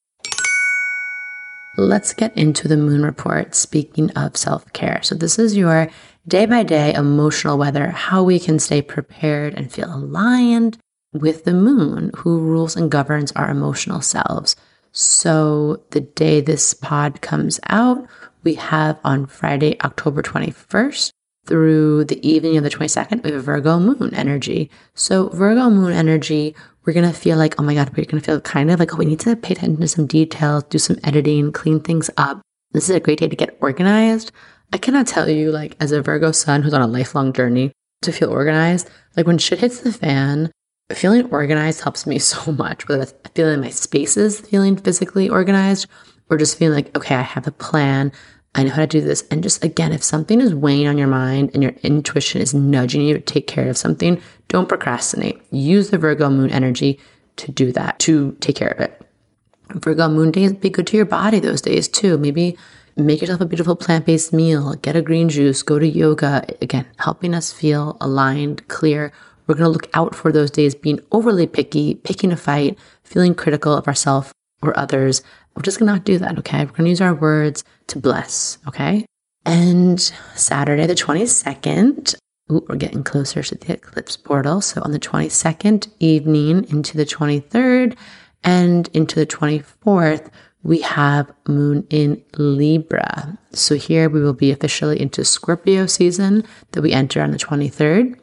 Let's 1.80 2.12
get 2.12 2.36
into 2.36 2.68
the 2.68 2.76
moon 2.76 3.02
report. 3.02 3.54
Speaking 3.54 4.10
of 4.10 4.36
self 4.36 4.70
care. 4.74 5.00
So, 5.02 5.14
this 5.14 5.38
is 5.38 5.56
your 5.56 5.88
day 6.28 6.44
by 6.44 6.62
day 6.62 6.92
emotional 6.92 7.56
weather, 7.56 7.88
how 7.88 8.22
we 8.22 8.38
can 8.38 8.58
stay 8.58 8.82
prepared 8.82 9.54
and 9.54 9.72
feel 9.72 9.94
aligned 9.94 10.76
with 11.14 11.44
the 11.44 11.54
moon, 11.54 12.10
who 12.18 12.38
rules 12.38 12.76
and 12.76 12.90
governs 12.90 13.32
our 13.32 13.50
emotional 13.50 14.02
selves. 14.02 14.56
So, 14.92 15.82
the 15.92 16.00
day 16.02 16.42
this 16.42 16.74
pod 16.74 17.22
comes 17.22 17.58
out, 17.70 18.06
we 18.44 18.56
have 18.56 19.00
on 19.02 19.24
Friday, 19.24 19.80
October 19.80 20.20
21st 20.20 21.12
through 21.46 22.04
the 22.04 22.28
evening 22.28 22.58
of 22.58 22.62
the 22.62 22.70
22nd, 22.70 23.24
we 23.24 23.32
have 23.32 23.42
Virgo 23.42 23.80
moon 23.80 24.14
energy. 24.14 24.70
So, 24.94 25.28
Virgo 25.30 25.70
moon 25.70 25.92
energy 25.92 26.54
we're 26.84 26.92
going 26.92 27.10
to 27.10 27.18
feel 27.18 27.36
like, 27.36 27.60
oh 27.60 27.62
my 27.62 27.74
God, 27.74 27.90
we're 27.90 28.04
going 28.04 28.20
to 28.20 28.26
feel 28.26 28.40
kind 28.40 28.70
of 28.70 28.80
like, 28.80 28.94
oh, 28.94 28.96
we 28.96 29.04
need 29.04 29.20
to 29.20 29.36
pay 29.36 29.52
attention 29.52 29.80
to 29.80 29.88
some 29.88 30.06
details, 30.06 30.64
do 30.64 30.78
some 30.78 30.98
editing, 31.04 31.52
clean 31.52 31.80
things 31.80 32.10
up. 32.16 32.40
This 32.72 32.88
is 32.88 32.96
a 32.96 33.00
great 33.00 33.18
day 33.18 33.28
to 33.28 33.36
get 33.36 33.58
organized. 33.60 34.32
I 34.72 34.78
cannot 34.78 35.06
tell 35.06 35.28
you, 35.28 35.50
like, 35.50 35.76
as 35.80 35.92
a 35.92 36.00
Virgo 36.00 36.32
sun 36.32 36.62
who's 36.62 36.74
on 36.74 36.82
a 36.82 36.86
lifelong 36.86 37.32
journey 37.32 37.72
to 38.02 38.12
feel 38.12 38.30
organized, 38.30 38.88
like 39.16 39.26
when 39.26 39.38
shit 39.38 39.58
hits 39.58 39.80
the 39.80 39.92
fan, 39.92 40.50
feeling 40.92 41.30
organized 41.30 41.82
helps 41.82 42.06
me 42.06 42.18
so 42.18 42.52
much, 42.52 42.88
whether 42.88 43.04
that's 43.04 43.30
feeling 43.34 43.60
my 43.60 43.70
spaces, 43.70 44.40
feeling 44.40 44.76
physically 44.76 45.28
organized, 45.28 45.86
or 46.30 46.36
just 46.36 46.56
feeling 46.58 46.76
like, 46.76 46.96
okay, 46.96 47.16
I 47.16 47.22
have 47.22 47.46
a 47.46 47.52
plan. 47.52 48.12
I 48.54 48.64
know 48.64 48.70
how 48.70 48.82
to 48.82 48.86
do 48.86 49.00
this. 49.00 49.24
And 49.30 49.42
just 49.42 49.62
again, 49.64 49.92
if 49.92 50.02
something 50.02 50.40
is 50.40 50.54
weighing 50.54 50.88
on 50.88 50.98
your 50.98 51.08
mind 51.08 51.50
and 51.54 51.62
your 51.62 51.72
intuition 51.82 52.40
is 52.40 52.52
nudging 52.52 53.02
you 53.02 53.14
to 53.14 53.20
take 53.20 53.46
care 53.46 53.68
of 53.68 53.76
something, 53.76 54.20
don't 54.48 54.68
procrastinate. 54.68 55.40
Use 55.50 55.90
the 55.90 55.98
Virgo 55.98 56.28
moon 56.28 56.50
energy 56.50 56.98
to 57.36 57.52
do 57.52 57.72
that, 57.72 57.98
to 58.00 58.36
take 58.40 58.56
care 58.56 58.70
of 58.70 58.80
it. 58.80 59.00
Virgo 59.74 60.08
moon 60.08 60.32
days 60.32 60.52
be 60.52 60.68
good 60.68 60.86
to 60.88 60.96
your 60.96 61.06
body 61.06 61.38
those 61.38 61.60
days 61.60 61.86
too. 61.86 62.18
Maybe 62.18 62.58
make 62.96 63.20
yourself 63.20 63.40
a 63.40 63.46
beautiful 63.46 63.76
plant 63.76 64.04
based 64.04 64.32
meal, 64.32 64.74
get 64.74 64.96
a 64.96 65.02
green 65.02 65.28
juice, 65.28 65.62
go 65.62 65.78
to 65.78 65.86
yoga. 65.86 66.44
Again, 66.60 66.86
helping 66.98 67.34
us 67.34 67.52
feel 67.52 67.96
aligned, 68.00 68.66
clear. 68.66 69.12
We're 69.46 69.54
going 69.54 69.66
to 69.66 69.70
look 69.70 69.90
out 69.94 70.14
for 70.14 70.32
those 70.32 70.50
days 70.50 70.74
being 70.74 71.00
overly 71.12 71.46
picky, 71.46 71.94
picking 71.94 72.32
a 72.32 72.36
fight, 72.36 72.78
feeling 73.04 73.34
critical 73.34 73.74
of 73.74 73.86
ourselves 73.86 74.32
or 74.60 74.76
others. 74.78 75.22
We're 75.54 75.62
just 75.62 75.78
to 75.78 75.84
not 75.84 76.04
do 76.04 76.18
that, 76.18 76.38
okay? 76.38 76.64
We're 76.64 76.72
to 76.72 76.88
use 76.88 77.00
our 77.00 77.14
words 77.14 77.64
to 77.88 77.98
bless, 77.98 78.58
okay? 78.68 79.04
And 79.44 80.00
Saturday, 80.34 80.86
the 80.86 80.94
22nd, 80.94 82.14
Ooh, 82.50 82.64
we're 82.68 82.76
getting 82.76 83.04
closer 83.04 83.42
to 83.42 83.54
the 83.54 83.74
eclipse 83.74 84.16
portal. 84.16 84.60
So 84.60 84.82
on 84.82 84.90
the 84.90 84.98
22nd 84.98 85.88
evening 86.00 86.64
into 86.68 86.96
the 86.96 87.06
23rd 87.06 87.96
and 88.42 88.88
into 88.88 89.16
the 89.16 89.26
24th, 89.26 90.30
we 90.62 90.80
have 90.80 91.32
moon 91.46 91.86
in 91.90 92.22
Libra. 92.36 93.38
So 93.52 93.76
here 93.76 94.08
we 94.08 94.20
will 94.20 94.34
be 94.34 94.50
officially 94.50 95.00
into 95.00 95.24
Scorpio 95.24 95.86
season 95.86 96.44
that 96.72 96.82
we 96.82 96.92
enter 96.92 97.22
on 97.22 97.30
the 97.30 97.38
23rd 97.38 98.18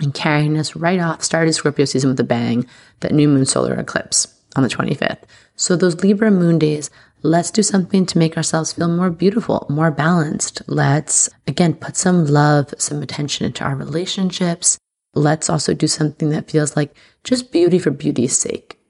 and 0.00 0.14
carrying 0.14 0.56
us 0.56 0.76
right 0.76 1.00
off, 1.00 1.22
started 1.22 1.52
Scorpio 1.52 1.84
season 1.84 2.10
with 2.10 2.20
a 2.20 2.24
bang, 2.24 2.66
that 3.00 3.12
new 3.12 3.28
moon 3.28 3.44
solar 3.46 3.74
eclipse 3.74 4.32
on 4.56 4.62
the 4.62 4.68
25th. 4.68 5.22
So 5.60 5.76
those 5.76 6.02
Libra 6.02 6.30
moon 6.30 6.58
days, 6.58 6.88
let's 7.22 7.50
do 7.50 7.62
something 7.62 8.06
to 8.06 8.18
make 8.18 8.38
ourselves 8.38 8.72
feel 8.72 8.88
more 8.88 9.10
beautiful, 9.10 9.66
more 9.68 9.90
balanced. 9.90 10.62
Let's 10.66 11.28
again 11.46 11.74
put 11.74 11.96
some 11.96 12.24
love, 12.24 12.72
some 12.78 13.02
attention 13.02 13.44
into 13.44 13.62
our 13.64 13.76
relationships. 13.76 14.78
Let's 15.14 15.50
also 15.50 15.74
do 15.74 15.86
something 15.86 16.30
that 16.30 16.50
feels 16.50 16.76
like 16.76 16.96
just 17.24 17.52
beauty 17.52 17.78
for 17.78 17.90
beauty's 17.90 18.38
sake 18.38 18.80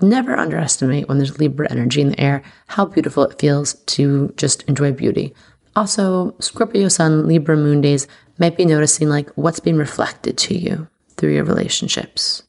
never 0.00 0.36
underestimate 0.36 1.08
when 1.08 1.18
there's 1.18 1.38
Libra 1.38 1.70
energy 1.70 2.00
in 2.00 2.10
the 2.10 2.20
air 2.20 2.42
how 2.66 2.84
beautiful 2.84 3.24
it 3.24 3.38
feels 3.38 3.74
to 3.74 4.32
just 4.36 4.62
enjoy 4.64 4.92
beauty. 4.92 5.32
Also, 5.74 6.34
Scorpio 6.40 6.88
Sun, 6.88 7.28
Libra 7.28 7.56
Moon 7.56 7.80
days 7.80 8.08
might 8.38 8.56
be 8.56 8.64
noticing 8.64 9.08
like 9.08 9.30
what's 9.36 9.60
being 9.60 9.76
reflected 9.76 10.36
to 10.38 10.58
you 10.58 10.88
through 11.16 11.34
your 11.34 11.44
relationships, 11.44 12.42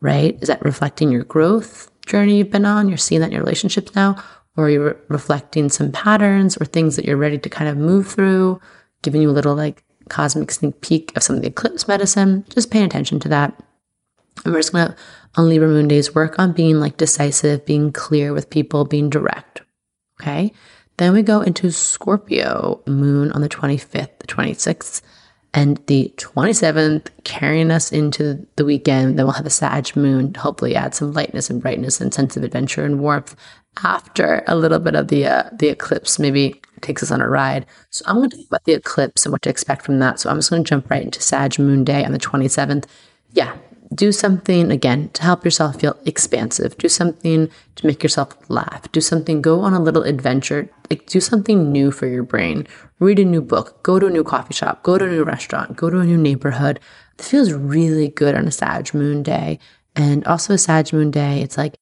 right? 0.00 0.38
Is 0.40 0.48
that 0.48 0.64
reflecting 0.64 1.10
your 1.10 1.24
growth 1.24 1.90
journey 2.06 2.38
you've 2.38 2.50
been 2.50 2.66
on? 2.66 2.88
You're 2.88 2.98
seeing 2.98 3.20
that 3.20 3.26
in 3.26 3.32
your 3.32 3.42
relationships 3.42 3.94
now, 3.94 4.22
or 4.56 4.70
you're 4.70 4.90
re- 4.90 5.00
reflecting 5.08 5.68
some 5.68 5.92
patterns 5.92 6.56
or 6.56 6.64
things 6.64 6.96
that 6.96 7.04
you're 7.04 7.16
ready 7.16 7.38
to 7.38 7.48
kind 7.48 7.68
of 7.68 7.76
move 7.76 8.08
through, 8.08 8.60
giving 9.02 9.22
you 9.22 9.30
a 9.30 9.32
little 9.32 9.54
like 9.54 9.84
cosmic 10.08 10.50
sneak 10.50 10.80
peek 10.80 11.16
of 11.16 11.22
some 11.22 11.36
of 11.36 11.42
the 11.42 11.48
eclipse 11.48 11.88
medicine. 11.88 12.44
Just 12.50 12.70
paying 12.70 12.84
attention 12.84 13.20
to 13.20 13.28
that. 13.28 13.58
And 14.44 14.52
we're 14.52 14.60
just 14.60 14.72
gonna 14.72 14.96
on 15.36 15.48
Libra 15.48 15.68
Moon 15.68 15.88
days, 15.88 16.14
work 16.14 16.38
on 16.38 16.52
being 16.52 16.78
like 16.78 16.96
decisive, 16.96 17.66
being 17.66 17.92
clear 17.92 18.32
with 18.32 18.50
people, 18.50 18.84
being 18.84 19.10
direct. 19.10 19.62
Okay. 20.20 20.52
Then 20.96 21.12
we 21.12 21.22
go 21.22 21.40
into 21.40 21.72
Scorpio 21.72 22.80
moon 22.86 23.32
on 23.32 23.40
the 23.40 23.48
25th, 23.48 24.18
the 24.20 24.26
26th, 24.28 25.02
and 25.54 25.80
the 25.86 26.12
27th, 26.16 27.08
carrying 27.22 27.70
us 27.70 27.92
into 27.92 28.44
the 28.56 28.64
weekend. 28.64 29.18
Then 29.18 29.24
we'll 29.24 29.34
have 29.34 29.46
a 29.46 29.50
Sag 29.50 29.94
moon, 29.96 30.34
hopefully 30.34 30.74
add 30.74 30.94
some 30.94 31.12
lightness 31.12 31.48
and 31.48 31.62
brightness 31.62 32.00
and 32.00 32.12
sense 32.12 32.36
of 32.36 32.42
adventure 32.42 32.84
and 32.84 33.00
warmth 33.00 33.36
after 33.82 34.44
a 34.46 34.56
little 34.56 34.78
bit 34.78 34.94
of 34.94 35.08
the 35.08 35.26
uh, 35.26 35.44
the 35.52 35.68
eclipse 35.68 36.18
maybe 36.18 36.60
takes 36.80 37.02
us 37.02 37.10
on 37.10 37.20
a 37.20 37.28
ride. 37.28 37.66
So 37.90 38.04
I'm 38.06 38.16
going 38.16 38.30
to 38.30 38.36
talk 38.36 38.46
about 38.46 38.64
the 38.64 38.74
eclipse 38.74 39.24
and 39.24 39.32
what 39.32 39.42
to 39.42 39.50
expect 39.50 39.82
from 39.82 40.00
that. 40.00 40.20
So 40.20 40.28
I'm 40.28 40.36
just 40.36 40.50
going 40.50 40.62
to 40.62 40.68
jump 40.68 40.90
right 40.90 41.02
into 41.02 41.22
Sag 41.22 41.58
moon 41.58 41.84
day 41.84 42.04
on 42.04 42.12
the 42.12 42.18
27th. 42.18 42.84
Yeah, 43.32 43.56
do 43.94 44.12
something 44.12 44.70
again 44.70 45.10
to 45.10 45.22
help 45.22 45.44
yourself 45.44 45.80
feel 45.80 45.96
expansive. 46.04 46.76
Do 46.78 46.88
something 46.88 47.50
to 47.76 47.86
make 47.86 48.02
yourself 48.02 48.36
laugh. 48.48 48.90
Do 48.92 49.00
something, 49.00 49.40
go 49.40 49.60
on 49.60 49.72
a 49.72 49.80
little 49.80 50.02
adventure. 50.02 50.68
Like 50.90 51.06
do 51.06 51.20
something 51.20 51.70
new 51.70 51.90
for 51.90 52.06
your 52.06 52.22
brain. 52.22 52.66
Read 52.98 53.18
a 53.18 53.24
new 53.24 53.40
book. 53.40 53.82
Go 53.82 53.98
to 53.98 54.06
a 54.06 54.10
new 54.10 54.24
coffee 54.24 54.54
shop. 54.54 54.82
Go 54.82 54.98
to 54.98 55.04
a 55.04 55.10
new 55.10 55.22
restaurant. 55.22 55.76
Go 55.76 55.90
to 55.90 56.00
a 56.00 56.04
new 56.04 56.18
neighborhood. 56.18 56.80
It 57.18 57.24
feels 57.24 57.52
really 57.52 58.08
good 58.08 58.34
on 58.34 58.46
a 58.46 58.50
Sag 58.50 58.92
Moon 58.94 59.22
day. 59.22 59.58
And 59.94 60.26
also 60.26 60.54
a 60.54 60.58
Sag 60.58 60.92
Moon 60.92 61.10
day, 61.10 61.40
it's 61.40 61.56
like 61.56 61.74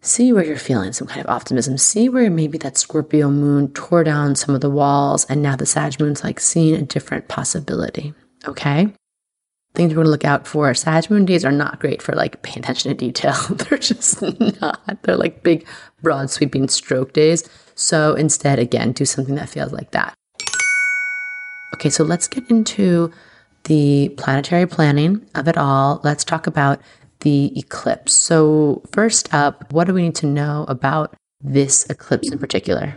see 0.00 0.32
where 0.32 0.44
you're 0.44 0.56
feeling 0.56 0.92
some 0.92 1.08
kind 1.08 1.20
of 1.20 1.30
optimism. 1.30 1.76
See 1.76 2.08
where 2.08 2.30
maybe 2.30 2.56
that 2.58 2.78
Scorpio 2.78 3.30
moon 3.30 3.72
tore 3.72 4.04
down 4.04 4.36
some 4.36 4.54
of 4.54 4.60
the 4.60 4.70
walls 4.70 5.26
and 5.26 5.42
now 5.42 5.56
the 5.56 5.66
Sag 5.66 6.00
moon's 6.00 6.24
like 6.24 6.40
seeing 6.40 6.74
a 6.74 6.82
different 6.82 7.28
possibility. 7.28 8.14
Okay 8.46 8.92
things 9.78 9.92
we're 9.92 10.02
going 10.02 10.06
to 10.06 10.10
look 10.10 10.24
out 10.24 10.46
for. 10.46 10.74
Sag 10.74 11.08
moon 11.08 11.24
days 11.24 11.44
are 11.44 11.52
not 11.52 11.78
great 11.78 12.02
for 12.02 12.12
like 12.14 12.42
paying 12.42 12.58
attention 12.58 12.90
to 12.90 12.96
detail. 12.96 13.34
They're 13.50 13.78
just 13.78 14.20
not. 14.60 15.02
They're 15.02 15.16
like 15.16 15.44
big, 15.44 15.66
broad, 16.02 16.30
sweeping 16.30 16.68
stroke 16.68 17.12
days. 17.12 17.48
So 17.76 18.14
instead, 18.14 18.58
again, 18.58 18.90
do 18.92 19.04
something 19.04 19.36
that 19.36 19.48
feels 19.48 19.72
like 19.72 19.92
that. 19.92 20.14
Okay, 21.74 21.90
so 21.90 22.02
let's 22.02 22.26
get 22.26 22.50
into 22.50 23.12
the 23.64 24.08
planetary 24.16 24.66
planning 24.66 25.24
of 25.36 25.46
it 25.46 25.56
all. 25.56 26.00
Let's 26.02 26.24
talk 26.24 26.48
about 26.48 26.80
the 27.20 27.56
eclipse. 27.56 28.12
So, 28.14 28.82
first 28.92 29.32
up, 29.32 29.72
what 29.72 29.86
do 29.86 29.94
we 29.94 30.02
need 30.02 30.14
to 30.16 30.26
know 30.26 30.64
about 30.68 31.14
this 31.40 31.88
eclipse 31.88 32.32
in 32.32 32.38
particular? 32.38 32.96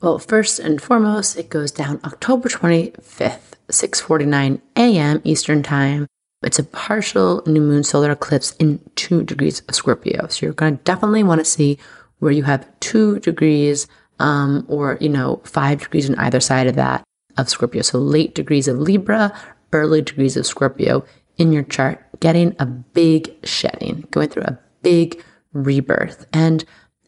Well, 0.00 0.18
first 0.18 0.58
and 0.58 0.80
foremost, 0.80 1.36
it 1.36 1.48
goes 1.48 1.70
down 1.70 2.00
October 2.04 2.48
25th. 2.48 3.56
6:49 3.68 4.60
a.m. 4.76 5.20
Eastern 5.24 5.62
Time. 5.62 6.06
It's 6.42 6.58
a 6.58 6.64
partial 6.64 7.42
new 7.46 7.60
moon 7.60 7.82
solar 7.82 8.12
eclipse 8.12 8.52
in 8.52 8.78
2 8.94 9.24
degrees 9.24 9.62
of 9.68 9.74
Scorpio. 9.74 10.28
So 10.28 10.46
you're 10.46 10.52
going 10.52 10.76
to 10.76 10.84
definitely 10.84 11.22
want 11.22 11.40
to 11.40 11.44
see 11.44 11.78
where 12.18 12.32
you 12.32 12.44
have 12.44 12.68
2 12.80 13.20
degrees 13.20 13.88
um, 14.18 14.64
or, 14.68 14.98
you 15.00 15.08
know, 15.08 15.40
5 15.44 15.80
degrees 15.80 16.08
on 16.08 16.16
either 16.16 16.40
side 16.40 16.66
of 16.66 16.76
that 16.76 17.02
of 17.36 17.48
Scorpio. 17.48 17.82
So 17.82 17.98
late 17.98 18.34
degrees 18.34 18.68
of 18.68 18.78
Libra, 18.78 19.32
early 19.72 20.02
degrees 20.02 20.36
of 20.36 20.46
Scorpio 20.46 21.04
in 21.36 21.52
your 21.52 21.64
chart, 21.64 22.04
getting 22.20 22.54
a 22.58 22.66
big 22.66 23.34
shedding, 23.44 24.06
going 24.10 24.28
through 24.28 24.44
a 24.44 24.58
big 24.82 25.22
rebirth. 25.52 26.26
And 26.32 26.64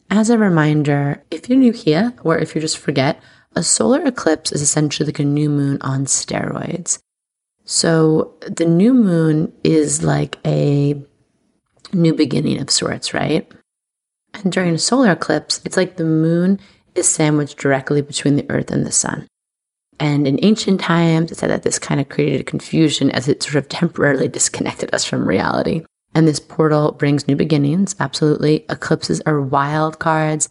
as 0.09 0.29
a 0.29 0.37
reminder, 0.37 1.23
if 1.31 1.49
you're 1.49 1.57
new 1.57 1.71
here 1.71 2.13
or 2.23 2.37
if 2.37 2.55
you 2.55 2.61
just 2.61 2.77
forget, 2.77 3.21
a 3.55 3.63
solar 3.63 4.03
eclipse 4.05 4.51
is 4.51 4.61
essentially 4.61 5.07
like 5.07 5.19
a 5.19 5.25
new 5.25 5.49
moon 5.49 5.77
on 5.81 6.05
steroids. 6.05 6.99
So 7.65 8.33
the 8.41 8.65
new 8.65 8.93
moon 8.93 9.53
is 9.63 10.03
like 10.03 10.37
a 10.45 11.01
new 11.93 12.13
beginning 12.13 12.59
of 12.61 12.69
sorts, 12.69 13.13
right? 13.13 13.51
And 14.33 14.51
during 14.51 14.73
a 14.73 14.79
solar 14.79 15.11
eclipse, 15.11 15.61
it's 15.65 15.77
like 15.77 15.97
the 15.97 16.05
moon 16.05 16.59
is 16.95 17.07
sandwiched 17.07 17.57
directly 17.57 18.01
between 18.01 18.35
the 18.35 18.49
earth 18.49 18.71
and 18.71 18.85
the 18.85 18.91
sun. 18.91 19.27
And 19.99 20.27
in 20.27 20.39
ancient 20.43 20.79
times, 20.79 21.31
it 21.31 21.37
said 21.37 21.49
that 21.49 21.63
this 21.63 21.77
kind 21.77 21.99
of 21.99 22.09
created 22.09 22.41
a 22.41 22.45
confusion 22.45 23.11
as 23.11 23.27
it 23.27 23.43
sort 23.43 23.55
of 23.55 23.67
temporarily 23.67 24.27
disconnected 24.27 24.93
us 24.93 25.03
from 25.03 25.27
reality. 25.27 25.83
And 26.13 26.27
this 26.27 26.39
portal 26.39 26.91
brings 26.91 27.27
new 27.27 27.35
beginnings, 27.35 27.95
absolutely. 27.99 28.65
Eclipses 28.69 29.21
are 29.25 29.41
wild 29.41 29.99
cards. 29.99 30.49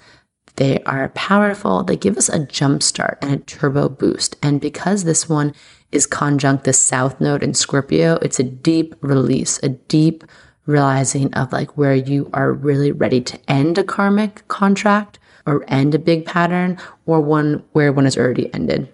They 0.57 0.83
are 0.85 1.09
powerful. 1.11 1.85
They 1.85 1.97
give 1.97 2.16
us 2.16 2.29
a 2.29 2.44
jump 2.44 2.83
start 2.83 3.18
and 3.23 3.33
a 3.33 3.38
turbo 3.38 3.88
boost. 3.88 4.37
And 4.42 4.61
because 4.61 5.05
this 5.05 5.29
one 5.29 5.55
is 5.92 6.07
conjunct 6.07 6.64
the 6.64 6.73
south 6.73 7.21
node 7.21 7.42
in 7.42 7.55
Scorpio, 7.55 8.16
it's 8.16 8.40
a 8.40 8.44
deep 8.44 8.94
release, 9.01 9.59
a 9.62 9.68
deep 9.68 10.25
realizing 10.66 11.33
of 11.35 11.53
like 11.53 11.77
where 11.77 11.94
you 11.94 12.29
are 12.33 12.53
really 12.53 12.92
ready 12.92 13.21
to 13.23 13.38
end 13.49 13.79
a 13.79 13.85
karmic 13.85 14.47
contract 14.49 15.18
or 15.47 15.64
end 15.68 15.94
a 15.94 15.99
big 15.99 16.27
pattern 16.27 16.79
or 17.07 17.21
one 17.21 17.64
where 17.73 17.92
one 17.92 18.05
has 18.05 18.18
already 18.18 18.53
ended 18.53 18.92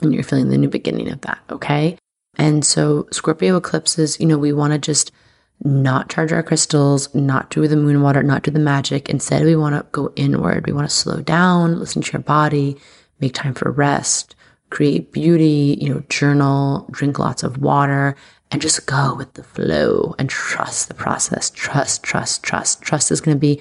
and 0.00 0.14
you're 0.14 0.22
feeling 0.22 0.48
the 0.48 0.58
new 0.58 0.68
beginning 0.68 1.10
of 1.10 1.20
that. 1.22 1.38
Okay. 1.50 1.96
And 2.36 2.64
so 2.64 3.06
Scorpio 3.12 3.56
eclipses, 3.56 4.18
you 4.18 4.26
know, 4.26 4.38
we 4.38 4.52
want 4.52 4.72
to 4.72 4.78
just 4.78 5.12
not 5.62 6.10
charge 6.10 6.32
our 6.32 6.42
crystals, 6.42 7.14
not 7.14 7.50
do 7.50 7.66
the 7.66 7.76
moon 7.76 8.02
water, 8.02 8.22
not 8.22 8.42
do 8.42 8.50
the 8.50 8.58
magic. 8.58 9.08
Instead, 9.08 9.44
we 9.44 9.56
want 9.56 9.74
to 9.74 9.86
go 9.92 10.12
inward. 10.16 10.66
We 10.66 10.72
want 10.72 10.88
to 10.88 10.94
slow 10.94 11.20
down, 11.20 11.78
listen 11.78 12.02
to 12.02 12.12
your 12.12 12.22
body, 12.22 12.76
make 13.20 13.34
time 13.34 13.54
for 13.54 13.70
rest, 13.70 14.34
create 14.70 15.12
beauty, 15.12 15.78
you 15.80 15.88
know, 15.88 16.02
journal, 16.08 16.86
drink 16.90 17.18
lots 17.18 17.42
of 17.42 17.58
water, 17.58 18.16
and 18.50 18.60
just 18.60 18.86
go 18.86 19.14
with 19.14 19.34
the 19.34 19.42
flow 19.42 20.14
and 20.18 20.28
trust 20.28 20.88
the 20.88 20.94
process. 20.94 21.50
Trust, 21.50 22.02
trust, 22.02 22.42
trust. 22.42 22.82
Trust 22.82 23.10
is 23.10 23.20
going 23.20 23.36
to 23.36 23.40
be 23.40 23.60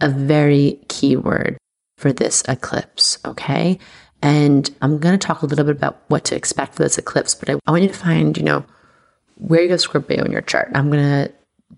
a 0.00 0.08
very 0.08 0.80
key 0.88 1.16
word 1.16 1.58
for 1.98 2.12
this 2.12 2.42
eclipse. 2.48 3.18
Okay. 3.24 3.78
And 4.22 4.70
I'm 4.80 4.98
going 4.98 5.18
to 5.18 5.26
talk 5.26 5.42
a 5.42 5.46
little 5.46 5.64
bit 5.64 5.76
about 5.76 6.02
what 6.08 6.24
to 6.26 6.36
expect 6.36 6.74
for 6.74 6.82
this 6.82 6.98
eclipse, 6.98 7.34
but 7.34 7.50
I, 7.50 7.58
I 7.66 7.70
want 7.72 7.82
you 7.82 7.88
to 7.88 7.94
find, 7.94 8.36
you 8.36 8.44
know, 8.44 8.64
where 9.42 9.62
you 9.62 9.68
go 9.68 9.76
Scorpio 9.76 10.24
in 10.24 10.32
your 10.32 10.42
chart. 10.42 10.70
I'm 10.74 10.90
going 10.90 11.02
to 11.02 11.32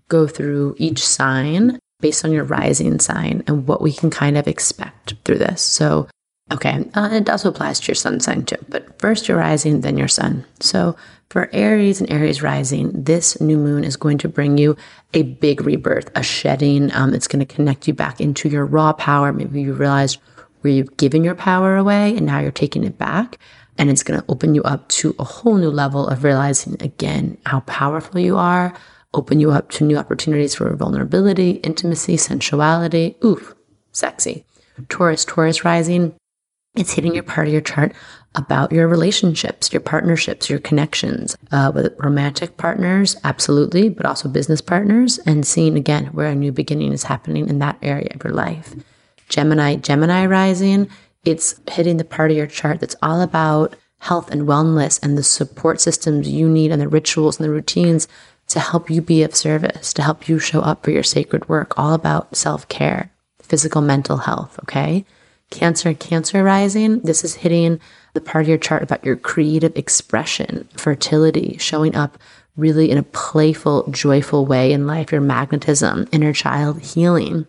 go 0.07 0.27
through 0.27 0.75
each 0.77 1.05
sign 1.05 1.79
based 1.99 2.25
on 2.25 2.31
your 2.31 2.43
rising 2.43 2.99
sign 2.99 3.43
and 3.47 3.67
what 3.67 3.81
we 3.81 3.91
can 3.91 4.09
kind 4.09 4.37
of 4.37 4.47
expect 4.47 5.15
through 5.23 5.39
this. 5.39 5.61
So, 5.61 6.07
okay, 6.51 6.85
uh, 6.93 7.09
it 7.11 7.29
also 7.29 7.49
applies 7.49 7.79
to 7.79 7.87
your 7.87 7.95
sun 7.95 8.19
sign 8.19 8.45
too, 8.45 8.57
but 8.69 8.99
first 8.99 9.27
your 9.27 9.37
rising, 9.37 9.81
then 9.81 9.97
your 9.97 10.07
sun. 10.07 10.45
So, 10.59 10.95
for 11.29 11.49
Aries 11.53 11.99
and 11.99 12.11
Aries 12.11 12.43
rising, 12.43 12.91
this 13.03 13.41
new 13.41 13.57
moon 13.57 13.83
is 13.83 13.97
going 13.97 14.19
to 14.19 14.29
bring 14.29 14.59
you 14.59 14.77
a 15.13 15.23
big 15.23 15.61
rebirth, 15.61 16.11
a 16.15 16.21
shedding. 16.21 16.93
Um, 16.93 17.15
it's 17.15 17.27
going 17.27 17.45
to 17.45 17.51
connect 17.51 17.87
you 17.87 17.93
back 17.95 18.21
into 18.21 18.47
your 18.47 18.65
raw 18.65 18.93
power. 18.93 19.33
Maybe 19.33 19.61
you 19.61 19.73
realized 19.73 20.19
where 20.61 20.71
you've 20.71 20.97
given 20.97 21.23
your 21.23 21.35
power 21.35 21.77
away 21.77 22.15
and 22.15 22.25
now 22.25 22.39
you're 22.39 22.51
taking 22.51 22.83
it 22.83 22.97
back. 22.99 23.39
And 23.77 23.89
it's 23.89 24.03
going 24.03 24.19
to 24.19 24.25
open 24.29 24.55
you 24.55 24.63
up 24.63 24.87
to 24.89 25.15
a 25.19 25.23
whole 25.23 25.57
new 25.57 25.69
level 25.69 26.07
of 26.07 26.23
realizing 26.23 26.81
again 26.81 27.37
how 27.45 27.59
powerful 27.61 28.19
you 28.19 28.37
are, 28.37 28.73
open 29.13 29.39
you 29.39 29.51
up 29.51 29.69
to 29.71 29.83
new 29.83 29.97
opportunities 29.97 30.55
for 30.55 30.73
vulnerability, 30.75 31.51
intimacy, 31.51 32.17
sensuality. 32.17 33.15
Oof, 33.23 33.55
sexy. 33.91 34.45
Taurus, 34.89 35.25
Taurus 35.25 35.63
rising. 35.63 36.13
It's 36.75 36.91
hitting 36.91 37.13
your 37.13 37.23
part 37.23 37.47
of 37.47 37.53
your 37.53 37.61
chart 37.61 37.93
about 38.35 38.73
your 38.73 38.87
relationships, 38.87 39.71
your 39.71 39.79
partnerships, 39.79 40.49
your 40.49 40.59
connections 40.59 41.37
uh, 41.51 41.71
with 41.73 41.95
romantic 41.99 42.57
partners, 42.57 43.15
absolutely, 43.23 43.87
but 43.87 44.05
also 44.05 44.27
business 44.27 44.59
partners, 44.59 45.17
and 45.19 45.47
seeing 45.47 45.77
again 45.77 46.07
where 46.07 46.27
a 46.27 46.35
new 46.35 46.51
beginning 46.51 46.91
is 46.91 47.03
happening 47.03 47.47
in 47.47 47.59
that 47.59 47.77
area 47.81 48.09
of 48.13 48.23
your 48.23 48.33
life. 48.33 48.75
Gemini, 49.29 49.75
Gemini 49.77 50.25
rising, 50.25 50.89
it's 51.25 51.59
hitting 51.69 51.97
the 51.97 52.05
part 52.05 52.31
of 52.31 52.37
your 52.37 52.47
chart 52.47 52.79
that's 52.79 52.95
all 53.01 53.21
about 53.21 53.75
health 53.99 54.29
and 54.29 54.43
wellness 54.43 55.01
and 55.01 55.17
the 55.17 55.23
support 55.23 55.81
systems 55.81 56.29
you 56.29 56.47
need 56.47 56.71
and 56.71 56.81
the 56.81 56.87
rituals 56.87 57.39
and 57.39 57.45
the 57.45 57.51
routines 57.51 58.07
to 58.47 58.59
help 58.59 58.89
you 58.89 59.01
be 59.01 59.23
of 59.23 59.35
service, 59.35 59.91
to 59.93 60.03
help 60.03 60.29
you 60.29 60.37
show 60.37 60.61
up 60.61 60.83
for 60.83 60.91
your 60.91 61.03
sacred 61.03 61.49
work, 61.49 61.77
all 61.77 61.93
about 61.93 62.35
self 62.35 62.67
care, 62.67 63.11
physical, 63.41 63.81
mental 63.81 64.17
health. 64.17 64.59
Okay. 64.63 65.05
Cancer, 65.51 65.93
Cancer 65.93 66.43
rising, 66.43 66.99
this 67.01 67.23
is 67.23 67.35
hitting 67.35 67.79
the 68.13 68.21
part 68.21 68.45
of 68.45 68.49
your 68.49 68.57
chart 68.57 68.81
about 68.81 69.05
your 69.05 69.15
creative 69.15 69.75
expression, 69.77 70.67
fertility, 70.75 71.55
showing 71.59 71.95
up 71.95 72.17
really 72.57 72.89
in 72.89 72.97
a 72.97 73.03
playful, 73.03 73.87
joyful 73.91 74.45
way 74.45 74.71
in 74.71 74.87
life, 74.87 75.11
your 75.11 75.21
magnetism, 75.21 76.07
inner 76.11 76.33
child 76.33 76.81
healing. 76.81 77.45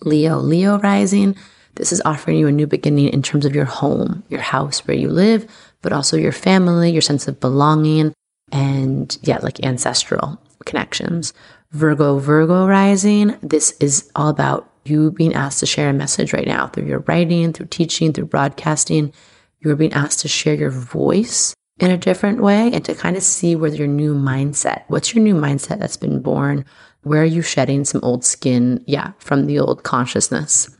Leo, 0.00 0.38
Leo 0.38 0.78
rising, 0.78 1.36
this 1.76 1.92
is 1.92 2.02
offering 2.04 2.36
you 2.36 2.46
a 2.46 2.52
new 2.52 2.66
beginning 2.66 3.08
in 3.08 3.22
terms 3.22 3.44
of 3.44 3.54
your 3.54 3.64
home, 3.64 4.22
your 4.28 4.40
house 4.40 4.86
where 4.86 4.96
you 4.96 5.08
live, 5.08 5.46
but 5.80 5.92
also 5.92 6.16
your 6.16 6.32
family, 6.32 6.90
your 6.90 7.02
sense 7.02 7.26
of 7.28 7.40
belonging, 7.40 8.12
and 8.50 9.18
yeah, 9.22 9.38
like 9.38 9.64
ancestral 9.64 10.38
connections. 10.66 11.32
Virgo, 11.70 12.18
Virgo 12.18 12.66
rising, 12.66 13.36
this 13.42 13.74
is 13.80 14.10
all 14.14 14.28
about 14.28 14.70
you 14.84 15.10
being 15.12 15.34
asked 15.34 15.60
to 15.60 15.66
share 15.66 15.88
a 15.88 15.94
message 15.94 16.32
right 16.32 16.46
now 16.46 16.66
through 16.66 16.86
your 16.86 17.00
writing, 17.00 17.52
through 17.52 17.66
teaching, 17.66 18.12
through 18.12 18.26
broadcasting. 18.26 19.12
You're 19.60 19.76
being 19.76 19.92
asked 19.92 20.20
to 20.20 20.28
share 20.28 20.54
your 20.54 20.70
voice 20.70 21.54
in 21.78 21.90
a 21.90 21.96
different 21.96 22.42
way 22.42 22.70
and 22.72 22.84
to 22.84 22.94
kind 22.94 23.16
of 23.16 23.22
see 23.22 23.56
where 23.56 23.72
your 23.74 23.86
new 23.86 24.14
mindset, 24.14 24.84
what's 24.88 25.14
your 25.14 25.24
new 25.24 25.34
mindset 25.34 25.78
that's 25.78 25.96
been 25.96 26.20
born? 26.20 26.64
Where 27.02 27.22
are 27.22 27.24
you 27.24 27.42
shedding 27.42 27.84
some 27.84 28.02
old 28.04 28.24
skin? 28.24 28.84
Yeah, 28.86 29.12
from 29.18 29.46
the 29.46 29.58
old 29.58 29.82
consciousness. 29.82 30.76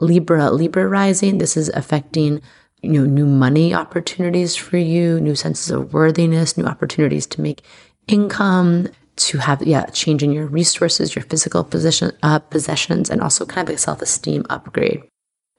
Libra, 0.00 0.50
Libra 0.50 0.86
rising, 0.86 1.38
this 1.38 1.56
is 1.56 1.68
affecting 1.70 2.40
you 2.82 2.90
know 2.90 3.04
new 3.04 3.26
money 3.26 3.74
opportunities 3.74 4.54
for 4.54 4.76
you, 4.76 5.20
new 5.20 5.34
senses 5.34 5.70
of 5.70 5.92
worthiness, 5.92 6.56
new 6.56 6.64
opportunities 6.64 7.26
to 7.26 7.40
make 7.40 7.62
income, 8.06 8.88
to 9.16 9.38
have 9.38 9.62
yeah 9.62 9.86
change 9.86 10.22
in 10.22 10.32
your 10.32 10.46
resources 10.46 11.14
your 11.14 11.24
physical 11.24 11.64
position 11.64 12.12
uh, 12.22 12.38
possessions 12.38 13.10
and 13.10 13.20
also 13.20 13.46
kind 13.46 13.68
of 13.68 13.74
a 13.74 13.78
self-esteem 13.78 14.44
upgrade. 14.50 15.02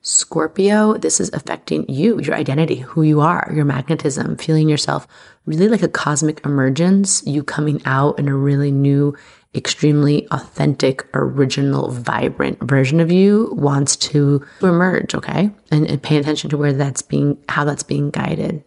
Scorpio 0.02 0.94
this 0.98 1.20
is 1.20 1.32
affecting 1.34 1.90
you 1.90 2.22
your 2.22 2.36
identity 2.36 2.78
who 2.78 3.02
you 3.02 3.20
are 3.20 3.52
your 3.54 3.66
magnetism 3.66 4.38
feeling 4.38 4.70
yourself 4.70 5.08
really 5.46 5.68
like 5.68 5.82
a 5.82 5.88
cosmic 5.88 6.46
emergence 6.46 7.26
you 7.26 7.44
coming 7.44 7.82
out 7.86 8.18
in 8.20 8.28
a 8.30 8.36
really 8.36 8.72
new 8.72 9.16
extremely 9.56 10.28
authentic 10.32 11.08
original 11.14 11.90
vibrant 11.90 12.62
version 12.62 13.00
of 13.00 13.12
you 13.12 13.50
wants 13.54 13.96
to 13.96 14.46
emerge 14.62 15.16
okay 15.16 15.50
and, 15.72 15.88
and 15.88 16.04
pay 16.04 16.18
attention 16.18 16.50
to 16.50 16.58
where 16.58 16.74
that's 16.74 17.02
being 17.02 17.38
how 17.50 17.64
that's 17.64 17.84
being 17.84 18.10
guided 18.10 18.64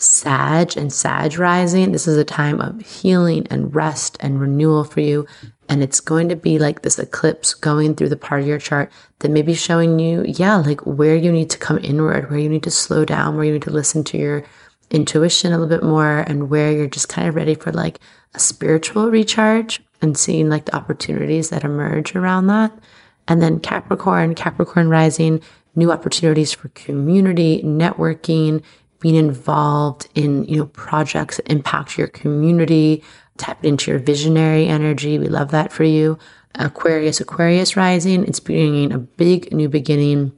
Sag 0.00 0.76
and 0.76 0.92
Sag 0.92 1.38
rising. 1.38 1.90
This 1.90 2.06
is 2.06 2.16
a 2.16 2.24
time 2.24 2.60
of 2.60 2.80
healing 2.80 3.48
and 3.50 3.74
rest 3.74 4.16
and 4.20 4.40
renewal 4.40 4.84
for 4.84 5.00
you. 5.00 5.26
And 5.68 5.82
it's 5.82 5.98
going 5.98 6.28
to 6.28 6.36
be 6.36 6.60
like 6.60 6.82
this 6.82 7.00
eclipse 7.00 7.52
going 7.52 7.96
through 7.96 8.10
the 8.10 8.16
part 8.16 8.40
of 8.40 8.46
your 8.46 8.60
chart 8.60 8.92
that 9.18 9.30
may 9.32 9.42
be 9.42 9.54
showing 9.54 9.98
you, 9.98 10.24
yeah, 10.24 10.54
like 10.56 10.86
where 10.86 11.16
you 11.16 11.32
need 11.32 11.50
to 11.50 11.58
come 11.58 11.80
inward, 11.82 12.30
where 12.30 12.38
you 12.38 12.48
need 12.48 12.62
to 12.62 12.70
slow 12.70 13.04
down, 13.04 13.34
where 13.34 13.44
you 13.44 13.52
need 13.52 13.62
to 13.62 13.72
listen 13.72 14.04
to 14.04 14.16
your 14.16 14.44
intuition 14.88 15.52
a 15.52 15.58
little 15.58 15.68
bit 15.68 15.86
more, 15.86 16.20
and 16.20 16.48
where 16.48 16.70
you're 16.70 16.86
just 16.86 17.08
kind 17.08 17.28
of 17.28 17.34
ready 17.34 17.56
for 17.56 17.72
like 17.72 17.98
a 18.34 18.38
spiritual 18.38 19.10
recharge 19.10 19.82
and 20.00 20.16
seeing 20.16 20.48
like 20.48 20.66
the 20.66 20.76
opportunities 20.76 21.50
that 21.50 21.64
emerge 21.64 22.14
around 22.14 22.46
that. 22.46 22.72
And 23.26 23.42
then 23.42 23.60
Capricorn, 23.60 24.34
Capricorn 24.34 24.88
rising, 24.88 25.40
new 25.74 25.92
opportunities 25.92 26.52
for 26.52 26.68
community, 26.68 27.62
networking, 27.62 28.62
being 29.00 29.14
involved 29.14 30.08
in, 30.14 30.44
you 30.44 30.56
know, 30.56 30.66
projects 30.66 31.36
that 31.36 31.50
impact 31.50 31.98
your 31.98 32.08
community, 32.08 33.04
tap 33.36 33.64
into 33.64 33.90
your 33.90 34.00
visionary 34.00 34.66
energy. 34.66 35.18
We 35.18 35.28
love 35.28 35.50
that 35.52 35.72
for 35.72 35.84
you. 35.84 36.18
Aquarius, 36.56 37.20
Aquarius 37.20 37.76
rising, 37.76 38.24
it's 38.24 38.40
bringing 38.40 38.92
a 38.92 38.98
big 38.98 39.52
new 39.52 39.68
beginning 39.68 40.32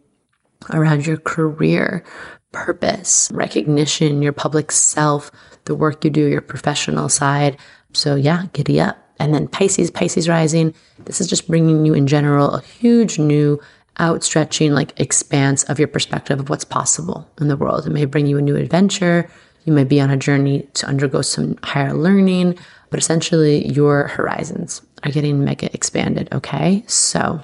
around 0.70 1.06
your 1.06 1.16
career, 1.16 2.04
purpose, 2.52 3.30
recognition, 3.32 4.20
your 4.20 4.32
public 4.32 4.70
self, 4.70 5.30
the 5.64 5.74
work 5.74 6.04
you 6.04 6.10
do, 6.10 6.26
your 6.26 6.42
professional 6.42 7.08
side. 7.08 7.56
So 7.92 8.16
yeah, 8.16 8.46
giddy 8.52 8.80
up. 8.80 8.98
And 9.20 9.34
then 9.34 9.46
Pisces, 9.46 9.90
Pisces 9.90 10.28
rising, 10.28 10.74
this 11.04 11.20
is 11.20 11.28
just 11.28 11.46
bringing 11.46 11.84
you 11.84 11.94
in 11.94 12.06
general 12.06 12.54
a 12.54 12.62
huge 12.62 13.18
new 13.18 13.60
outstretching 13.98 14.72
like 14.72 14.98
expanse 14.98 15.62
of 15.64 15.78
your 15.78 15.88
perspective 15.88 16.40
of 16.40 16.48
what's 16.48 16.64
possible 16.64 17.30
in 17.38 17.48
the 17.48 17.56
world. 17.56 17.86
It 17.86 17.90
may 17.90 18.06
bring 18.06 18.26
you 18.26 18.38
a 18.38 18.42
new 18.42 18.56
adventure. 18.56 19.30
You 19.64 19.74
may 19.74 19.84
be 19.84 20.00
on 20.00 20.10
a 20.10 20.16
journey 20.16 20.66
to 20.74 20.86
undergo 20.86 21.20
some 21.20 21.58
higher 21.62 21.92
learning, 21.92 22.58
but 22.88 22.98
essentially 22.98 23.68
your 23.68 24.08
horizons 24.08 24.80
are 25.04 25.10
getting 25.10 25.44
mega 25.44 25.72
expanded. 25.74 26.28
Okay. 26.32 26.82
So, 26.86 27.42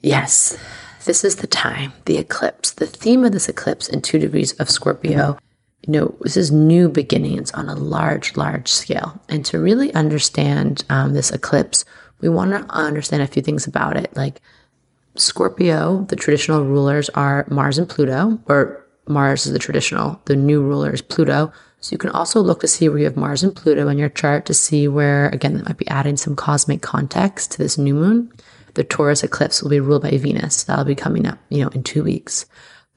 yes, 0.00 0.56
this 1.04 1.24
is 1.24 1.36
the 1.36 1.48
time, 1.48 1.92
the 2.04 2.18
eclipse. 2.18 2.70
The 2.70 2.86
theme 2.86 3.24
of 3.24 3.32
this 3.32 3.48
eclipse 3.48 3.88
in 3.88 4.02
two 4.02 4.20
degrees 4.20 4.52
of 4.54 4.70
Scorpio, 4.70 5.36
you 5.86 5.92
know, 5.92 6.14
this 6.20 6.36
is 6.36 6.50
new 6.50 6.88
beginnings 6.88 7.50
on 7.52 7.68
a 7.68 7.74
large, 7.74 8.36
large 8.36 8.68
scale. 8.68 9.20
And 9.28 9.44
to 9.46 9.58
really 9.58 9.92
understand 9.94 10.84
um, 10.90 11.14
this 11.14 11.30
eclipse, 11.30 11.84
we 12.20 12.28
want 12.28 12.50
to 12.50 12.74
understand 12.74 13.22
a 13.22 13.26
few 13.26 13.42
things 13.42 13.66
about 13.66 13.96
it. 13.96 14.14
Like, 14.16 14.40
Scorpio, 15.14 16.04
the 16.08 16.16
traditional 16.16 16.64
rulers 16.64 17.08
are 17.10 17.46
Mars 17.50 17.78
and 17.78 17.88
Pluto, 17.88 18.38
or 18.46 18.84
Mars 19.06 19.46
is 19.46 19.52
the 19.52 19.58
traditional, 19.58 20.20
the 20.26 20.36
new 20.36 20.62
ruler 20.62 20.92
is 20.92 21.02
Pluto. 21.02 21.52
So 21.80 21.92
you 21.92 21.98
can 21.98 22.10
also 22.10 22.40
look 22.40 22.60
to 22.60 22.68
see 22.68 22.88
where 22.88 22.98
you 22.98 23.04
have 23.04 23.16
Mars 23.16 23.42
and 23.42 23.54
Pluto 23.54 23.88
in 23.88 23.98
your 23.98 24.08
chart 24.08 24.46
to 24.46 24.54
see 24.54 24.88
where, 24.88 25.28
again, 25.28 25.54
that 25.54 25.66
might 25.66 25.76
be 25.76 25.88
adding 25.88 26.16
some 26.16 26.34
cosmic 26.34 26.82
context 26.82 27.52
to 27.52 27.58
this 27.58 27.78
new 27.78 27.94
moon. 27.94 28.32
The 28.74 28.84
Taurus 28.84 29.22
eclipse 29.22 29.62
will 29.62 29.70
be 29.70 29.80
ruled 29.80 30.02
by 30.02 30.16
Venus. 30.18 30.64
That'll 30.64 30.84
be 30.84 30.94
coming 30.94 31.26
up, 31.26 31.38
you 31.48 31.62
know, 31.62 31.68
in 31.70 31.82
two 31.82 32.02
weeks. 32.02 32.46